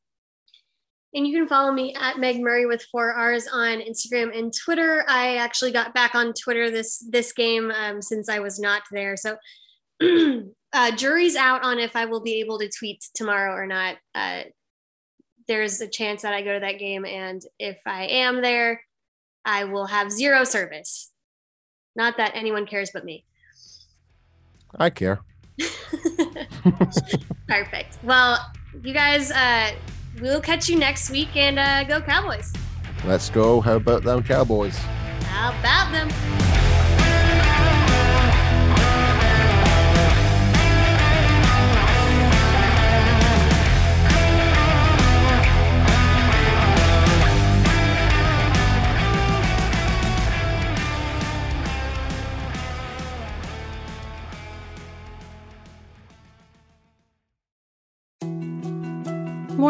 And 1.14 1.26
you 1.26 1.38
can 1.38 1.48
follow 1.48 1.70
me 1.70 1.94
at 1.94 2.18
Meg 2.18 2.40
Murray 2.40 2.66
with 2.66 2.82
four 2.90 3.12
R's 3.12 3.46
on 3.46 3.80
Instagram 3.80 4.36
and 4.36 4.52
Twitter. 4.52 5.04
I 5.06 5.36
actually 5.36 5.70
got 5.70 5.94
back 5.94 6.14
on 6.14 6.32
Twitter 6.32 6.70
this 6.70 7.04
this 7.10 7.32
game 7.32 7.70
um, 7.70 8.00
since 8.00 8.30
I 8.30 8.38
was 8.38 8.58
not 8.58 8.82
there. 8.90 9.16
So 9.16 9.36
uh, 10.72 10.90
jury's 10.92 11.36
out 11.36 11.62
on 11.62 11.78
if 11.78 11.94
I 11.94 12.06
will 12.06 12.22
be 12.22 12.40
able 12.40 12.58
to 12.58 12.70
tweet 12.70 13.04
tomorrow 13.14 13.52
or 13.52 13.66
not. 13.66 13.96
Uh, 14.14 14.44
there's 15.46 15.80
a 15.82 15.88
chance 15.88 16.22
that 16.22 16.32
I 16.32 16.42
go 16.42 16.54
to 16.54 16.60
that 16.60 16.78
game, 16.78 17.04
and 17.04 17.40
if 17.58 17.78
I 17.86 18.06
am 18.06 18.40
there, 18.40 18.82
I 19.44 19.64
will 19.64 19.86
have 19.86 20.10
zero 20.10 20.44
service. 20.44 21.12
Not 21.94 22.16
that 22.16 22.32
anyone 22.34 22.66
cares 22.66 22.90
but 22.92 23.04
me. 23.04 23.25
I 24.76 24.90
care. 24.90 25.20
Perfect. 27.48 27.98
Well, 28.02 28.38
you 28.82 28.92
guys, 28.92 29.30
uh, 29.30 29.72
we'll 30.20 30.40
catch 30.40 30.68
you 30.68 30.78
next 30.78 31.10
week 31.10 31.34
and 31.36 31.58
uh, 31.58 31.84
go 31.84 32.00
Cowboys. 32.00 32.52
Let's 33.04 33.30
go. 33.30 33.60
How 33.60 33.76
about 33.76 34.02
them 34.02 34.22
Cowboys? 34.22 34.76
How 35.24 35.58
about 35.60 35.92
them? 35.92 36.55